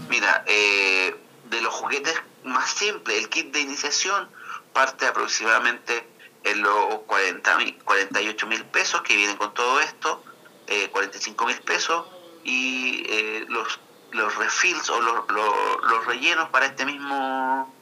Mira, 0.10 0.44
eh, 0.48 1.16
de 1.50 1.62
los 1.62 1.74
juguetes 1.74 2.14
más 2.44 2.70
simples, 2.72 3.18
el 3.18 3.30
kit 3.30 3.54
de 3.54 3.62
iniciación 3.62 4.30
parte 4.74 5.06
aproximadamente 5.06 6.08
en 6.44 6.62
los 6.62 7.00
40, 7.08 7.58
48 7.84 8.48
mil 8.48 8.66
pesos 8.66 9.02
que 9.02 9.16
vienen 9.16 9.38
con 9.38 9.54
todo 9.54 9.80
esto, 9.80 10.24
eh, 10.68 10.90
45 10.92 11.46
mil 11.46 11.62
pesos 11.62 12.06
y 12.44 13.04
eh, 13.08 13.46
los, 13.50 13.80
los 14.12 14.36
refills 14.36 14.90
o 14.90 15.00
los, 15.02 15.30
los, 15.30 16.06
rellenos 16.06 16.50
para 16.50 16.66
este 16.66 16.86
mismo 16.86 17.74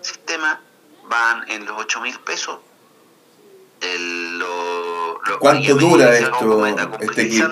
sistema 0.00 0.60
van 1.04 1.48
en 1.50 1.66
los 1.66 1.78
8 1.78 2.00
mil 2.00 2.18
pesos. 2.20 2.58
El, 3.80 4.38
lo, 4.38 5.20
¿Cuánto 5.40 5.74
dura 5.74 6.16
esto, 6.16 6.66
este 7.00 7.28
kit 7.28 7.44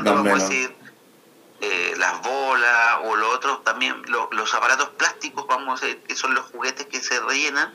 eh, 1.62 1.94
las 1.98 2.22
bolas 2.22 3.00
o 3.04 3.16
lo 3.16 3.30
otro, 3.32 3.58
también 3.58 3.94
los 4.06 4.54
aparatos 4.54 4.88
plásticos, 4.90 5.46
vamos 5.46 5.82
a 5.82 5.86
decir, 5.86 6.02
que 6.04 6.16
son 6.16 6.34
los 6.34 6.46
juguetes 6.46 6.86
que 6.86 7.00
se 7.00 7.20
rellenan, 7.20 7.74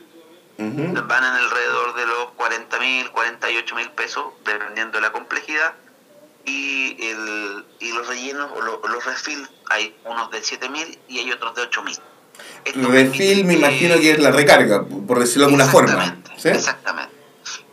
van 0.58 1.24
en 1.24 1.32
alrededor 1.32 1.94
de 1.94 2.06
los 2.06 2.30
40 2.36 2.78
mil, 2.78 3.10
48 3.10 3.74
mil 3.74 3.90
pesos, 3.90 4.24
dependiendo 4.44 4.98
de 4.98 5.02
la 5.02 5.12
complejidad. 5.12 5.74
Y, 6.44 6.96
el, 7.04 7.64
y 7.80 7.92
los 7.92 8.06
rellenos 8.06 8.50
o 8.54 8.88
los 8.88 9.04
refills, 9.04 9.50
hay 9.68 9.96
unos 10.04 10.30
de 10.30 10.42
7 10.42 10.68
mil 10.68 10.98
y 11.08 11.18
hay 11.18 11.32
otros 11.32 11.56
de 11.56 11.62
8 11.62 11.82
mil. 11.82 11.98
Refill 12.74 13.44
me 13.44 13.54
imagino 13.54 13.96
que 13.96 14.12
es 14.12 14.18
la 14.18 14.30
recarga, 14.30 14.84
por 14.84 15.18
decirlo 15.18 15.46
de 15.46 15.54
alguna 15.54 15.66
forma. 15.66 16.16
Exactamente. 16.44 17.12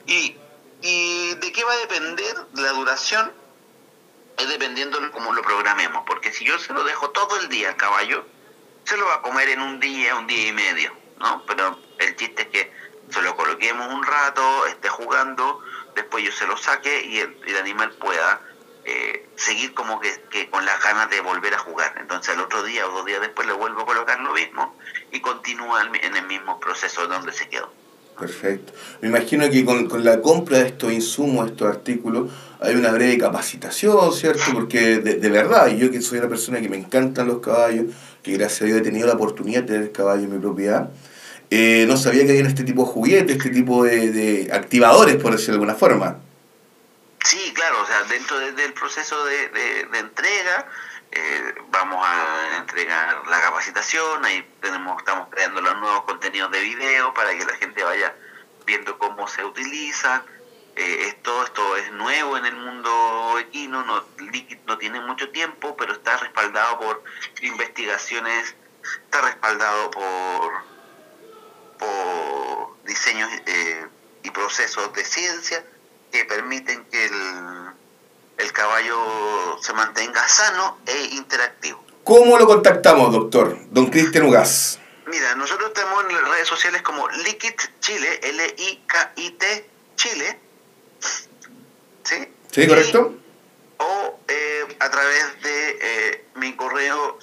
Y, 0.07 0.35
y 0.81 1.35
de 1.35 1.51
qué 1.51 1.63
va 1.63 1.73
a 1.73 1.77
depender 1.77 2.35
la 2.55 2.71
duración 2.71 3.31
es 4.37 4.49
dependiendo 4.49 4.99
de 4.99 5.11
cómo 5.11 5.33
lo 5.33 5.41
programemos, 5.41 6.03
porque 6.05 6.31
si 6.31 6.45
yo 6.45 6.57
se 6.59 6.73
lo 6.73 6.83
dejo 6.83 7.11
todo 7.11 7.39
el 7.39 7.49
día 7.49 7.69
al 7.69 7.75
caballo, 7.75 8.25
se 8.83 8.97
lo 8.97 9.05
va 9.05 9.15
a 9.15 9.21
comer 9.21 9.49
en 9.49 9.61
un 9.61 9.79
día, 9.79 10.15
un 10.15 10.27
día 10.27 10.47
y 10.47 10.53
medio, 10.53 10.91
¿no? 11.19 11.43
Pero 11.45 11.79
el 12.03 12.15
chiste 12.15 12.43
es 12.43 12.47
que 12.49 12.71
se 13.09 13.21
lo 13.21 13.35
coloquemos 13.35 13.93
un 13.93 14.03
rato, 14.03 14.65
esté 14.67 14.89
jugando, 14.89 15.59
después 15.95 16.23
yo 16.23 16.31
se 16.31 16.47
lo 16.47 16.57
saque 16.57 17.05
y 17.05 17.19
el, 17.19 17.57
animal 17.57 17.91
pueda 17.99 18.41
eh, 18.85 19.27
seguir 19.35 19.73
como 19.73 19.99
que, 19.99 20.49
con 20.49 20.65
las 20.65 20.81
ganas 20.83 21.09
de 21.09 21.21
volver 21.21 21.53
a 21.53 21.59
jugar. 21.59 21.95
Entonces 21.99 22.35
al 22.35 22.41
otro 22.41 22.63
día 22.63 22.87
o 22.87 22.91
dos 22.91 23.05
días 23.05 23.21
después 23.21 23.47
le 23.47 23.53
vuelvo 23.53 23.81
a 23.81 23.85
colocar 23.85 24.19
lo 24.19 24.33
mismo 24.33 24.75
y 25.11 25.19
continúa 25.21 25.81
en 25.81 26.15
el 26.15 26.25
mismo 26.27 26.59
proceso 26.59 27.07
donde 27.07 27.31
se 27.33 27.47
quedó. 27.49 27.71
Perfecto. 28.17 28.73
Me 29.01 29.09
imagino 29.09 29.49
que 29.49 29.65
con, 29.65 29.87
con, 29.87 30.03
la 30.03 30.21
compra 30.21 30.59
de 30.59 30.67
estos 30.67 30.91
insumos, 30.91 31.49
estos 31.49 31.67
artículos, 31.67 32.31
hay 32.59 32.75
una 32.75 32.91
breve 32.91 33.17
capacitación, 33.17 34.13
¿cierto? 34.13 34.43
Porque 34.53 34.99
de, 34.99 35.15
de 35.15 35.29
verdad, 35.29 35.67
yo 35.67 35.89
que 35.89 36.01
soy 36.01 36.19
una 36.19 36.29
persona 36.29 36.61
que 36.61 36.69
me 36.69 36.77
encantan 36.77 37.27
los 37.27 37.39
caballos, 37.39 37.87
que 38.21 38.33
gracias 38.33 38.61
a 38.61 38.65
Dios 38.65 38.79
he 38.79 38.81
tenido 38.81 39.07
la 39.07 39.13
oportunidad 39.13 39.63
de 39.63 39.67
tener 39.67 39.91
caballos 39.91 40.25
en 40.25 40.33
mi 40.33 40.39
propiedad, 40.39 40.89
eh, 41.55 41.85
no 41.85 41.97
sabía 41.97 42.25
que 42.25 42.31
había 42.31 42.47
este 42.47 42.63
tipo 42.63 42.83
de 42.83 42.91
juguetes, 42.91 43.37
este 43.37 43.51
tipo 43.51 43.83
de, 43.83 44.49
activadores, 44.51 45.17
por 45.17 45.33
decirlo 45.33 45.53
de 45.53 45.57
alguna 45.57 45.75
forma. 45.75 46.17
Sí, 47.23 47.53
claro, 47.53 47.83
o 47.83 47.85
sea, 47.85 48.01
dentro 48.05 48.39
del 48.39 48.73
proceso 48.73 49.23
de, 49.23 49.87
entrega, 49.99 50.67
eh, 51.11 51.53
vamos 51.69 52.03
a 52.03 52.57
entregar 52.57 53.27
la 53.27 53.39
capacitación, 53.39 54.25
ahí 54.25 54.43
tenemos, 54.61 54.97
estamos 54.97 55.27
creando 55.29 55.61
los 55.61 55.77
nuevos 55.77 56.05
contenidos 56.05 56.51
de 56.51 56.59
video 56.59 57.13
para 57.13 57.37
que 57.37 57.45
la 57.45 57.53
gente 57.53 57.83
vaya 57.83 58.15
viendo 58.65 58.97
cómo 58.97 59.27
se 59.27 59.45
utilizan. 59.45 60.23
Eh, 60.75 61.05
esto, 61.09 61.43
esto 61.43 61.77
es 61.77 61.91
nuevo 61.91 62.35
en 62.35 62.47
el 62.47 62.55
mundo 62.55 63.37
equino, 63.37 63.83
no, 63.83 64.03
no 64.65 64.77
tiene 64.79 64.99
mucho 65.01 65.29
tiempo, 65.29 65.77
pero 65.77 65.93
está 65.93 66.17
respaldado 66.17 66.79
por 66.79 67.03
investigaciones, 67.43 68.55
está 69.05 69.21
respaldado 69.21 69.91
por 69.91 70.72
o 71.83 72.75
diseños 72.85 73.29
eh, 73.45 73.87
y 74.23 74.31
procesos 74.31 74.93
de 74.93 75.03
ciencia 75.03 75.63
que 76.11 76.25
permiten 76.25 76.85
que 76.85 77.05
el, 77.05 78.51
caballo 78.51 79.57
se 79.61 79.73
mantenga 79.73 80.27
sano 80.27 80.77
e 80.85 81.15
interactivo. 81.15 81.83
¿Cómo 82.03 82.37
lo 82.37 82.45
contactamos, 82.45 83.11
doctor? 83.11 83.57
Don 83.71 83.87
Cristian 83.87 84.25
Ugas. 84.25 84.79
Mira, 85.07 85.33
nosotros 85.33 85.69
estamos 85.73 86.05
en 86.05 86.13
las 86.13 86.29
redes 86.29 86.47
sociales 86.47 86.83
como 86.83 87.09
Liquid 87.09 87.55
Chile, 87.79 88.19
L-I-K-I-T 88.21 89.69
Chile. 89.95 90.39
¿Sí? 92.03 92.27
¿Sí, 92.51 92.67
correcto? 92.67 93.15
o 93.83 94.19
eh, 94.27 94.75
a 94.79 94.89
través 94.89 95.41
de 95.41 95.79
eh, 95.81 96.25
mi 96.35 96.55
correo 96.55 97.17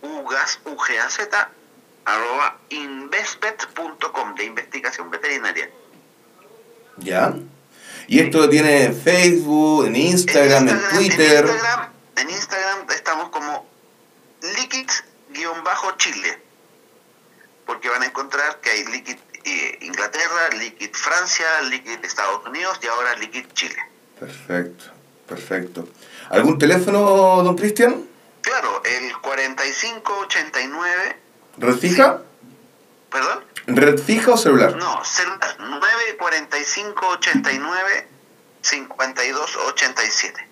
cugas, 0.00 0.60
ugaz, 0.64 1.18
arroba 2.04 2.58
investvet.com 2.68 4.34
de 4.34 4.44
investigación 4.44 5.10
veterinaria. 5.10 5.70
Ya. 6.98 7.34
Y 8.06 8.20
esto 8.20 8.48
tiene 8.48 8.84
en 8.84 8.96
Facebook, 8.96 9.86
en 9.86 9.96
Instagram, 9.96 10.68
en, 10.68 10.80
Twitter. 10.90 11.44
En 11.44 11.50
Instagram, 11.50 11.90
en 12.16 12.30
Instagram 12.30 12.86
estamos 12.90 13.30
como 13.30 13.66
liquid-chile. 14.42 16.38
Porque 17.66 17.88
van 17.88 18.02
a 18.02 18.06
encontrar 18.06 18.60
que 18.60 18.70
hay 18.70 18.84
liquid 18.84 19.16
eh, 19.44 19.78
Inglaterra, 19.82 20.50
liquid 20.58 20.90
Francia, 20.92 21.46
liquid 21.70 21.98
Estados 22.02 22.46
Unidos 22.46 22.78
y 22.82 22.86
ahora 22.86 23.16
liquid 23.16 23.44
Chile. 23.54 23.76
Perfecto, 24.18 24.84
perfecto. 25.26 25.88
¿Algún 26.30 26.58
teléfono, 26.58 27.42
don 27.42 27.56
Cristian? 27.56 28.06
Claro, 28.42 28.82
el 28.84 29.12
4589. 29.20 31.23
¿Red 31.58 31.76
fija? 31.76 32.22
¿Perdón? 33.10 33.44
¿Red 33.66 33.98
fija 33.98 34.32
o 34.32 34.36
celular? 34.36 34.76
No, 34.76 35.02
celular 35.04 35.56
94589 35.58 38.08
5287. 38.62 40.48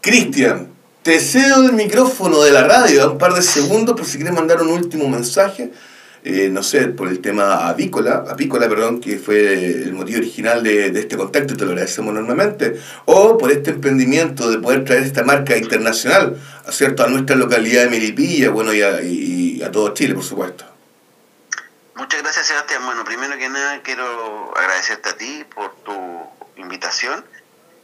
Cristian, 0.00 0.72
te 1.02 1.20
cedo 1.20 1.64
el 1.64 1.72
micrófono 1.72 2.42
de 2.42 2.50
la 2.50 2.64
radio 2.64 3.12
un 3.12 3.18
par 3.18 3.34
de 3.34 3.42
segundos 3.42 3.94
por 3.96 4.06
si 4.06 4.16
quieres 4.16 4.34
mandar 4.34 4.62
un 4.62 4.68
último 4.68 5.08
mensaje. 5.08 5.72
Eh, 6.22 6.50
no 6.50 6.62
sé, 6.62 6.88
por 6.88 7.08
el 7.08 7.20
tema 7.20 7.66
avícola, 7.68 8.24
apícola, 8.28 8.68
perdón, 8.68 9.00
que 9.00 9.18
fue 9.18 9.54
el 9.54 9.94
motivo 9.94 10.18
original 10.18 10.62
de, 10.62 10.88
este 10.88 11.16
contacto, 11.16 11.56
te 11.56 11.64
lo 11.64 11.70
agradecemos 11.70 12.10
enormemente, 12.12 12.78
o 13.06 13.38
por 13.38 13.50
este 13.50 13.70
emprendimiento 13.70 14.50
de 14.50 14.58
poder 14.58 14.84
traer 14.84 15.04
esta 15.04 15.24
marca 15.24 15.56
internacional, 15.56 16.38
¿cierto? 16.70 17.04
a 17.04 17.08
nuestra 17.08 17.36
localidad 17.36 17.84
de 17.84 17.90
Melipilla, 17.90 18.50
bueno, 18.50 18.74
y 18.74 18.82
a, 18.82 19.00
y 19.00 19.62
a 19.62 19.70
todo 19.70 19.94
Chile, 19.94 20.14
por 20.14 20.24
supuesto. 20.24 20.66
Muchas 21.94 22.22
gracias, 22.22 22.46
Sebastián. 22.48 22.84
Bueno, 22.84 23.02
primero 23.04 23.38
que 23.38 23.48
nada 23.48 23.80
quiero 23.82 24.52
agradecerte 24.56 25.08
a 25.08 25.16
ti 25.16 25.44
por 25.54 25.74
tu 25.84 25.92
invitación 26.56 27.24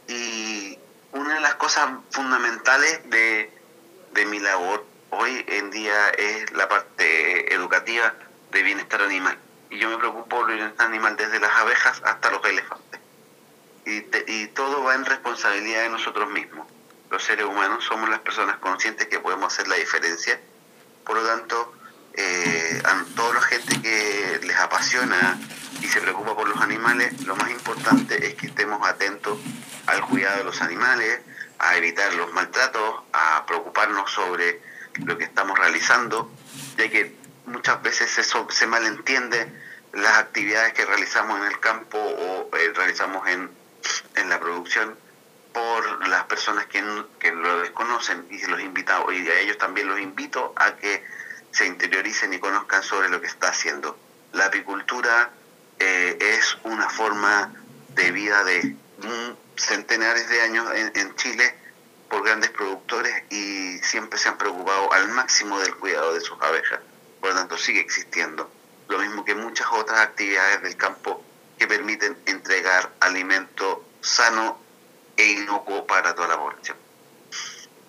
y 0.07 0.77
una 1.11 1.35
de 1.35 1.41
las 1.41 1.55
cosas 1.55 1.89
fundamentales 2.11 3.01
de, 3.09 3.49
de 4.13 4.25
mi 4.27 4.39
labor 4.39 4.85
hoy 5.09 5.45
en 5.47 5.69
día 5.71 6.09
es 6.17 6.51
la 6.53 6.67
parte 6.67 7.53
educativa 7.53 8.13
de 8.57 8.63
bienestar 8.63 9.01
animal. 9.01 9.37
Y 9.69 9.77
yo 9.77 9.89
me 9.89 9.97
preocupo 9.97 10.27
por 10.27 10.49
el 10.49 10.57
bienestar 10.57 10.87
animal 10.87 11.15
desde 11.15 11.39
las 11.39 11.51
abejas 11.51 12.01
hasta 12.03 12.31
los 12.31 12.43
elefantes. 12.45 12.99
Y, 13.85 14.47
todo 14.47 14.83
va 14.83 14.95
en 14.95 15.05
responsabilidad 15.05 15.83
de 15.83 15.89
nosotros 15.89 16.29
mismos. 16.31 16.67
Los 17.09 17.23
seres 17.23 17.45
humanos 17.45 17.85
somos 17.85 18.09
las 18.09 18.19
personas 18.19 18.57
conscientes 18.57 19.07
que 19.07 19.19
podemos 19.19 19.53
hacer 19.53 19.67
la 19.67 19.75
diferencia. 19.75 20.39
Por 21.05 21.15
lo 21.15 21.25
tanto, 21.25 21.73
eh, 22.13 22.81
a 22.83 23.05
toda 23.15 23.35
la 23.35 23.41
gente 23.41 23.81
que 23.81 24.39
les 24.43 24.57
apasiona 24.57 25.39
y 25.81 25.87
se 25.87 26.01
preocupa 26.01 26.35
por 26.35 26.49
los 26.49 26.59
animales, 26.59 27.21
lo 27.25 27.35
más 27.35 27.49
importante 27.51 28.27
es 28.27 28.33
que 28.33 28.47
estemos 28.47 28.85
atentos 28.85 29.37
al 29.85 30.01
cuidado 30.01 30.39
de 30.39 30.43
los 30.43 30.61
animales, 30.61 31.21
a 31.59 31.77
evitar 31.77 32.13
los 32.15 32.33
maltratos, 32.33 33.03
a 33.13 33.45
preocuparnos 33.45 34.11
sobre 34.11 34.59
lo 35.05 35.17
que 35.17 35.25
estamos 35.25 35.57
realizando, 35.57 36.29
ya 36.77 36.89
que 36.89 37.15
muchas 37.47 37.81
veces 37.81 38.17
eso 38.17 38.47
se 38.51 38.67
malentiende 38.67 39.51
las 39.93 40.17
actividades 40.19 40.73
que 40.73 40.85
realizamos 40.85 41.39
en 41.39 41.47
el 41.47 41.59
campo 41.59 41.97
o 41.97 42.55
eh, 42.55 42.71
realizamos 42.75 43.27
en, 43.27 43.49
en 44.15 44.29
la 44.29 44.39
producción 44.39 44.95
por 45.53 46.07
las 46.07 46.25
personas 46.25 46.67
que, 46.67 46.83
que 47.19 47.31
lo 47.31 47.61
desconocen 47.61 48.27
y 48.29 48.45
los 48.45 48.61
invitamos 48.61 49.11
y 49.13 49.27
a 49.27 49.39
ellos 49.39 49.57
también 49.57 49.87
los 49.87 49.99
invito 49.99 50.53
a 50.55 50.75
que 50.75 51.03
se 51.51 51.65
interioricen 51.65 52.33
y 52.33 52.39
conozcan 52.39 52.83
sobre 52.83 53.09
lo 53.09 53.19
que 53.21 53.27
está 53.27 53.49
haciendo. 53.49 53.97
La 54.33 54.45
apicultura 54.45 55.31
eh, 55.79 56.17
es 56.19 56.57
una 56.63 56.89
forma 56.89 57.53
de 57.89 58.11
vida 58.11 58.43
de 58.43 58.75
centenares 59.55 60.29
de 60.29 60.41
años 60.41 60.67
en, 60.75 60.91
en 60.95 61.15
Chile 61.15 61.55
por 62.09 62.23
grandes 62.23 62.51
productores 62.51 63.23
y 63.31 63.79
siempre 63.79 64.19
se 64.19 64.29
han 64.29 64.37
preocupado 64.37 64.93
al 64.93 65.07
máximo 65.09 65.59
del 65.59 65.75
cuidado 65.75 66.13
de 66.13 66.21
sus 66.21 66.39
abejas. 66.41 66.79
Por 67.19 67.29
lo 67.29 67.35
tanto, 67.35 67.57
sigue 67.57 67.81
existiendo. 67.81 68.49
Lo 68.87 68.99
mismo 68.99 69.25
que 69.25 69.35
muchas 69.35 69.67
otras 69.71 69.99
actividades 69.99 70.61
del 70.61 70.77
campo 70.77 71.23
que 71.57 71.67
permiten 71.67 72.17
entregar 72.25 72.93
alimento 72.99 73.83
sano 74.01 74.59
e 75.15 75.25
inocuo 75.25 75.85
para 75.85 76.15
toda 76.15 76.29
la 76.29 76.37
población. 76.37 76.77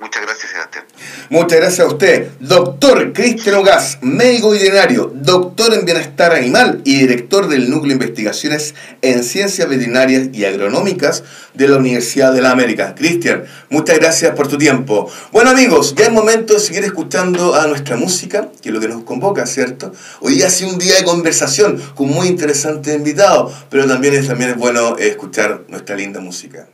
Muchas 0.00 0.22
gracias, 0.22 0.52
Sebastián. 0.52 0.84
Muchas 1.28 1.58
gracias 1.58 1.80
a 1.80 1.90
usted, 1.90 2.30
doctor 2.38 3.12
Cristian 3.12 3.56
Ogas, 3.56 3.98
médico 4.00 4.50
veterinario, 4.50 5.10
doctor 5.12 5.74
en 5.74 5.84
bienestar 5.84 6.32
animal 6.32 6.82
y 6.84 7.00
director 7.00 7.48
del 7.48 7.68
Núcleo 7.68 7.88
de 7.88 7.94
Investigaciones 7.94 8.76
en 9.02 9.24
Ciencias 9.24 9.68
Veterinarias 9.68 10.28
y 10.32 10.44
Agronómicas 10.44 11.24
de 11.54 11.66
la 11.66 11.78
Universidad 11.78 12.32
de 12.32 12.42
la 12.42 12.52
América. 12.52 12.94
Cristian, 12.94 13.44
muchas 13.70 13.98
gracias 13.98 14.36
por 14.36 14.46
tu 14.46 14.56
tiempo. 14.56 15.10
Bueno, 15.32 15.50
amigos, 15.50 15.96
ya 15.96 16.04
es 16.04 16.12
momento 16.12 16.54
de 16.54 16.60
seguir 16.60 16.84
escuchando 16.84 17.56
a 17.56 17.66
nuestra 17.66 17.96
música, 17.96 18.50
que 18.62 18.68
es 18.68 18.74
lo 18.74 18.80
que 18.80 18.86
nos 18.86 19.02
convoca, 19.02 19.46
¿cierto? 19.46 19.92
Hoy 20.20 20.42
ha 20.44 20.50
sido 20.50 20.70
un 20.70 20.78
día 20.78 20.94
de 20.94 21.02
conversación 21.02 21.82
con 21.96 22.08
muy 22.08 22.28
interesantes 22.28 22.94
invitados, 22.94 23.52
pero 23.68 23.84
también 23.88 24.14
es, 24.14 24.28
también 24.28 24.50
es 24.50 24.56
bueno 24.56 24.96
escuchar 24.96 25.64
nuestra 25.66 25.96
linda 25.96 26.20
música. 26.20 26.68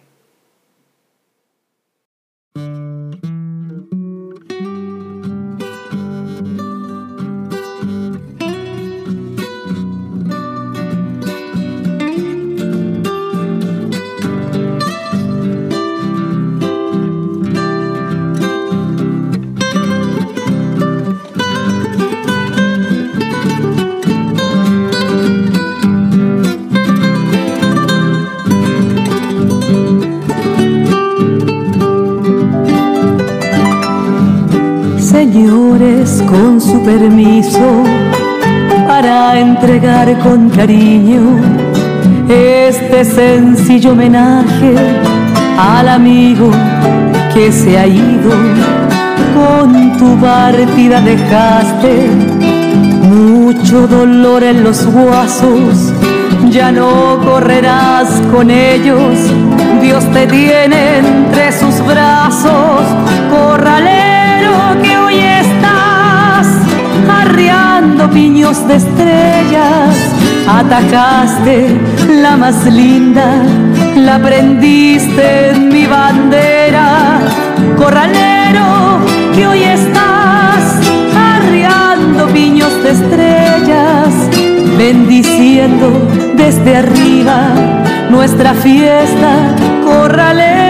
Permiso, 36.84 37.82
para 38.86 39.40
entregar 39.40 40.18
con 40.18 40.50
cariño 40.50 41.40
este 42.28 43.04
sencillo 43.04 43.92
homenaje 43.92 44.74
al 45.58 45.88
amigo 45.88 46.50
que 47.32 47.50
se 47.50 47.78
ha 47.78 47.86
ido. 47.86 48.30
Con 49.34 49.96
tu 49.96 50.16
partida 50.20 51.00
dejaste 51.00 52.08
mucho 53.02 53.86
dolor 53.86 54.42
en 54.42 54.62
los 54.62 54.86
huesos, 54.86 55.92
ya 56.50 56.70
no 56.70 57.18
correrás 57.24 58.08
con 58.32 58.50
ellos. 58.50 59.18
Dios 59.80 60.04
te 60.12 60.26
tiene 60.26 60.98
entre 60.98 61.52
sus 61.52 61.84
brazos, 61.84 62.82
piños 68.14 68.66
de 68.68 68.76
estrellas. 68.76 69.94
Atacaste 70.48 71.78
la 72.22 72.36
más 72.36 72.64
linda, 72.64 73.42
la 73.96 74.18
prendiste 74.20 75.50
en 75.50 75.68
mi 75.68 75.86
bandera, 75.86 77.18
corralero 77.76 79.00
que 79.34 79.46
hoy 79.46 79.62
estás 79.64 80.62
arriando 81.16 82.26
piños 82.28 82.72
de 82.84 82.90
estrellas, 82.90 84.14
bendiciendo 84.78 85.90
desde 86.36 86.76
arriba 86.76 87.38
nuestra 88.10 88.54
fiesta 88.54 89.56
corralera. 89.84 90.64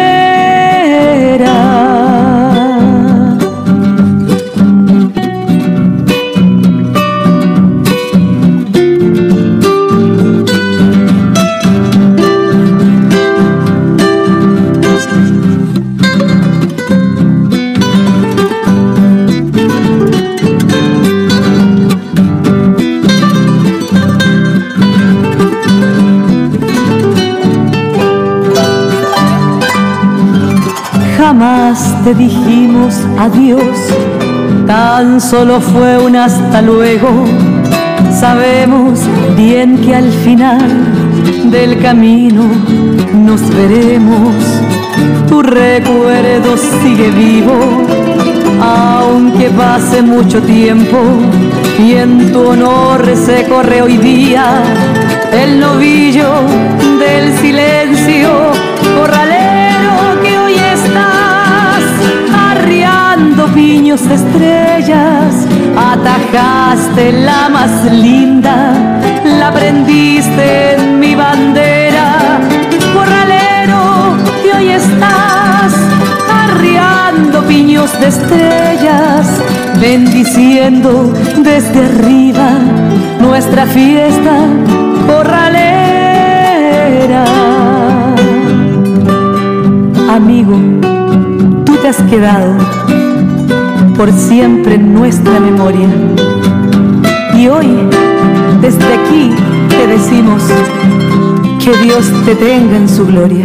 te 32.05 32.15
dijimos 32.15 32.95
adiós, 33.19 33.79
tan 34.67 35.21
solo 35.23 35.59
fue 35.61 35.97
un 35.97 36.17
hasta 36.17 36.61
luego. 36.61 37.09
Sabemos 38.21 39.01
bien 39.37 39.79
que 39.79 39.95
al 39.95 40.13
final 40.13 40.61
del 41.51 41.81
camino 41.81 42.43
nos 43.15 43.41
veremos. 43.49 44.35
Tu 45.29 45.43
recuerdo 45.43 46.57
sigue 46.83 47.11
vivo, 47.11 47.59
aunque 48.61 49.49
pase 49.51 50.03
mucho 50.03 50.43
tiempo 50.43 50.99
y 51.79 51.95
en 51.95 52.33
tu 52.33 52.49
honor 52.49 53.03
se 53.17 53.47
corre 53.49 53.81
hoy 53.81 53.97
día 53.97 54.63
el 55.33 55.59
novillo 55.59 56.29
del 56.99 57.33
silencio. 57.39 58.29
piños 63.55 64.07
de 64.09 64.15
estrellas, 64.17 65.47
atajaste 65.77 67.13
la 67.13 67.49
más 67.49 67.93
linda, 67.93 68.73
la 69.39 69.53
prendiste 69.53 70.75
en 70.75 70.99
mi 70.99 71.15
bandera. 71.15 72.41
Corralero, 72.93 74.17
que 74.43 74.57
hoy 74.57 74.69
estás 74.71 75.73
arriando 76.29 77.43
piños 77.45 77.91
de 78.01 78.09
estrellas, 78.09 79.27
bendiciendo 79.81 81.13
desde 81.39 81.85
arriba 81.87 82.51
nuestra 83.21 83.67
fiesta 83.67 84.35
corralera. 85.07 85.65
Amigo, 90.09 90.57
tú 91.65 91.77
te 91.77 91.89
has 91.89 92.03
quedado 92.03 92.57
por 93.97 94.13
siempre 94.13 94.75
en 94.75 94.93
nuestra 94.93 95.39
memoria. 95.41 95.89
Y 97.37 97.49
hoy, 97.49 97.69
desde 98.61 98.85
aquí, 98.95 99.31
te 99.69 99.87
decimos 99.87 100.43
que 101.63 101.77
Dios 101.85 102.05
te 102.25 102.35
tenga 102.35 102.77
en 102.77 102.89
su 102.89 103.07
gloria. 103.07 103.45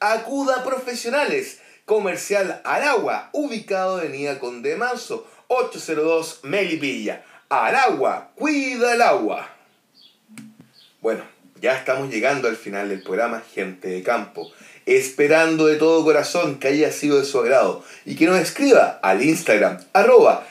Acuda 0.00 0.56
a 0.56 0.64
profesionales. 0.64 1.60
Comercial 1.84 2.60
Aragua, 2.64 3.30
ubicado 3.32 4.02
en 4.02 4.36
Conde 4.36 4.76
Manso, 4.76 5.26
802 5.46 6.40
Melipilla. 6.42 7.24
Aragua, 7.48 8.30
cuida 8.34 8.92
el 8.92 9.00
agua. 9.00 9.48
Bueno, 11.00 11.24
ya 11.62 11.76
estamos 11.76 12.10
llegando 12.10 12.46
al 12.46 12.56
final 12.56 12.90
del 12.90 13.02
programa 13.02 13.42
Gente 13.54 13.88
de 13.88 14.02
Campo, 14.02 14.52
esperando 14.84 15.66
de 15.66 15.76
todo 15.76 16.04
corazón 16.04 16.58
que 16.58 16.68
haya 16.68 16.92
sido 16.92 17.20
de 17.20 17.24
su 17.24 17.38
agrado 17.40 17.82
y 18.04 18.16
que 18.16 18.26
nos 18.26 18.38
escriba 18.38 18.98
al 19.02 19.22
Instagram 19.22 19.78
arroba 19.94 20.46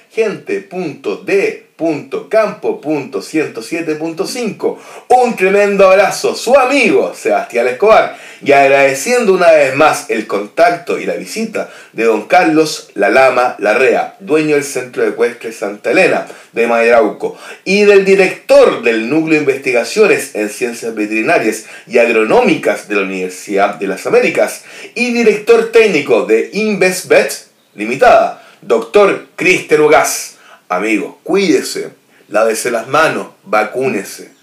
gente.d.campo.107.5. 1.78 4.78
Un 5.10 5.36
tremendo 5.36 5.88
abrazo, 5.88 6.36
su 6.36 6.58
amigo 6.58 7.14
Sebastián 7.16 7.68
Escobar, 7.68 8.18
y 8.41 8.52
agradeciendo 8.52 9.34
una 9.34 9.52
vez 9.52 9.76
más 9.76 10.10
el 10.10 10.26
contacto 10.28 10.99
y 10.99 11.06
la 11.06 11.14
visita 11.14 11.70
de 11.94 12.04
don 12.06 12.28
Carlos 12.28 12.90
La 12.95 13.10
Lama 13.10 13.56
Larrea, 13.60 14.16
dueño 14.20 14.56
del 14.56 14.64
Centro 14.64 15.04
de 15.04 15.10
Ecuestre 15.10 15.52
Santa 15.52 15.91
Elena 15.91 16.26
de 16.52 16.66
Mayrauco, 16.68 17.38
y 17.64 17.84
del 17.84 18.04
director 18.06 18.82
del 18.82 19.08
Núcleo 19.10 19.36
de 19.36 19.45
Investigaciones 19.45 20.34
en 20.36 20.49
Ciencias 20.49 20.95
Veterinarias 20.95 21.66
y 21.86 21.99
Agronómicas 21.99 22.88
de 22.88 22.95
la 22.95 23.02
Universidad 23.02 23.76
de 23.76 23.86
las 23.88 24.08
Américas, 24.08 24.64
y 24.95 25.14
director 25.14 25.72
técnico 25.72 26.26
de 26.26 26.49
InvestBet 26.54 27.45
Limitada, 27.76 28.44
doctor 28.62 29.28
Cristian 29.36 29.82
Ugaz. 29.82 30.36
Amigo, 30.69 31.19
cuídese, 31.23 31.94
lávese 32.27 32.72
las 32.72 32.89
manos, 32.89 33.27
vacúnese. 33.45 34.34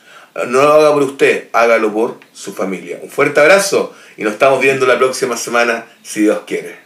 No 0.49 0.63
lo 0.63 0.73
haga 0.73 0.93
por 0.95 1.03
usted, 1.03 1.49
hágalo 1.53 1.93
por 1.93 2.17
su 2.33 2.55
familia. 2.55 2.99
Un 3.03 3.11
fuerte 3.11 3.41
abrazo 3.41 3.95
y 4.17 4.23
nos 4.23 4.33
estamos 4.33 4.61
viendo 4.61 4.87
la 4.87 4.99
próxima 4.99 5.37
semana, 5.37 5.85
si 6.03 6.23
Dios 6.23 6.41
quiere. 6.47 6.79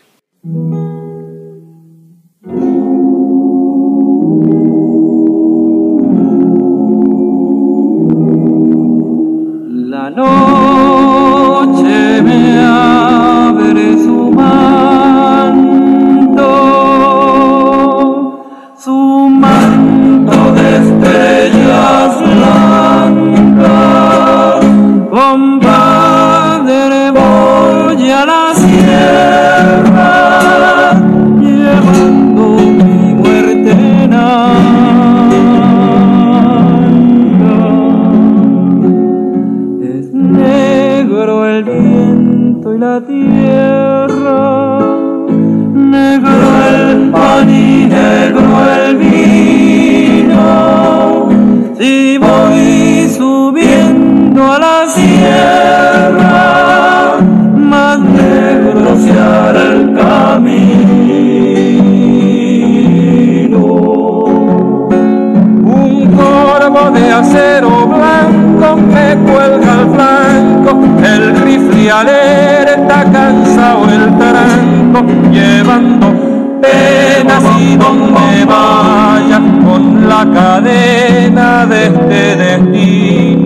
La 9.88 10.10
noche 10.10 11.88
llevando 75.30 76.06
penas 76.60 77.44
y 77.60 77.76
donde 77.76 78.44
vaya 78.44 79.40
con 79.64 80.08
la 80.08 80.26
cadena 80.32 81.66
de 81.66 81.86
este 81.86 82.36
destino 82.36 83.37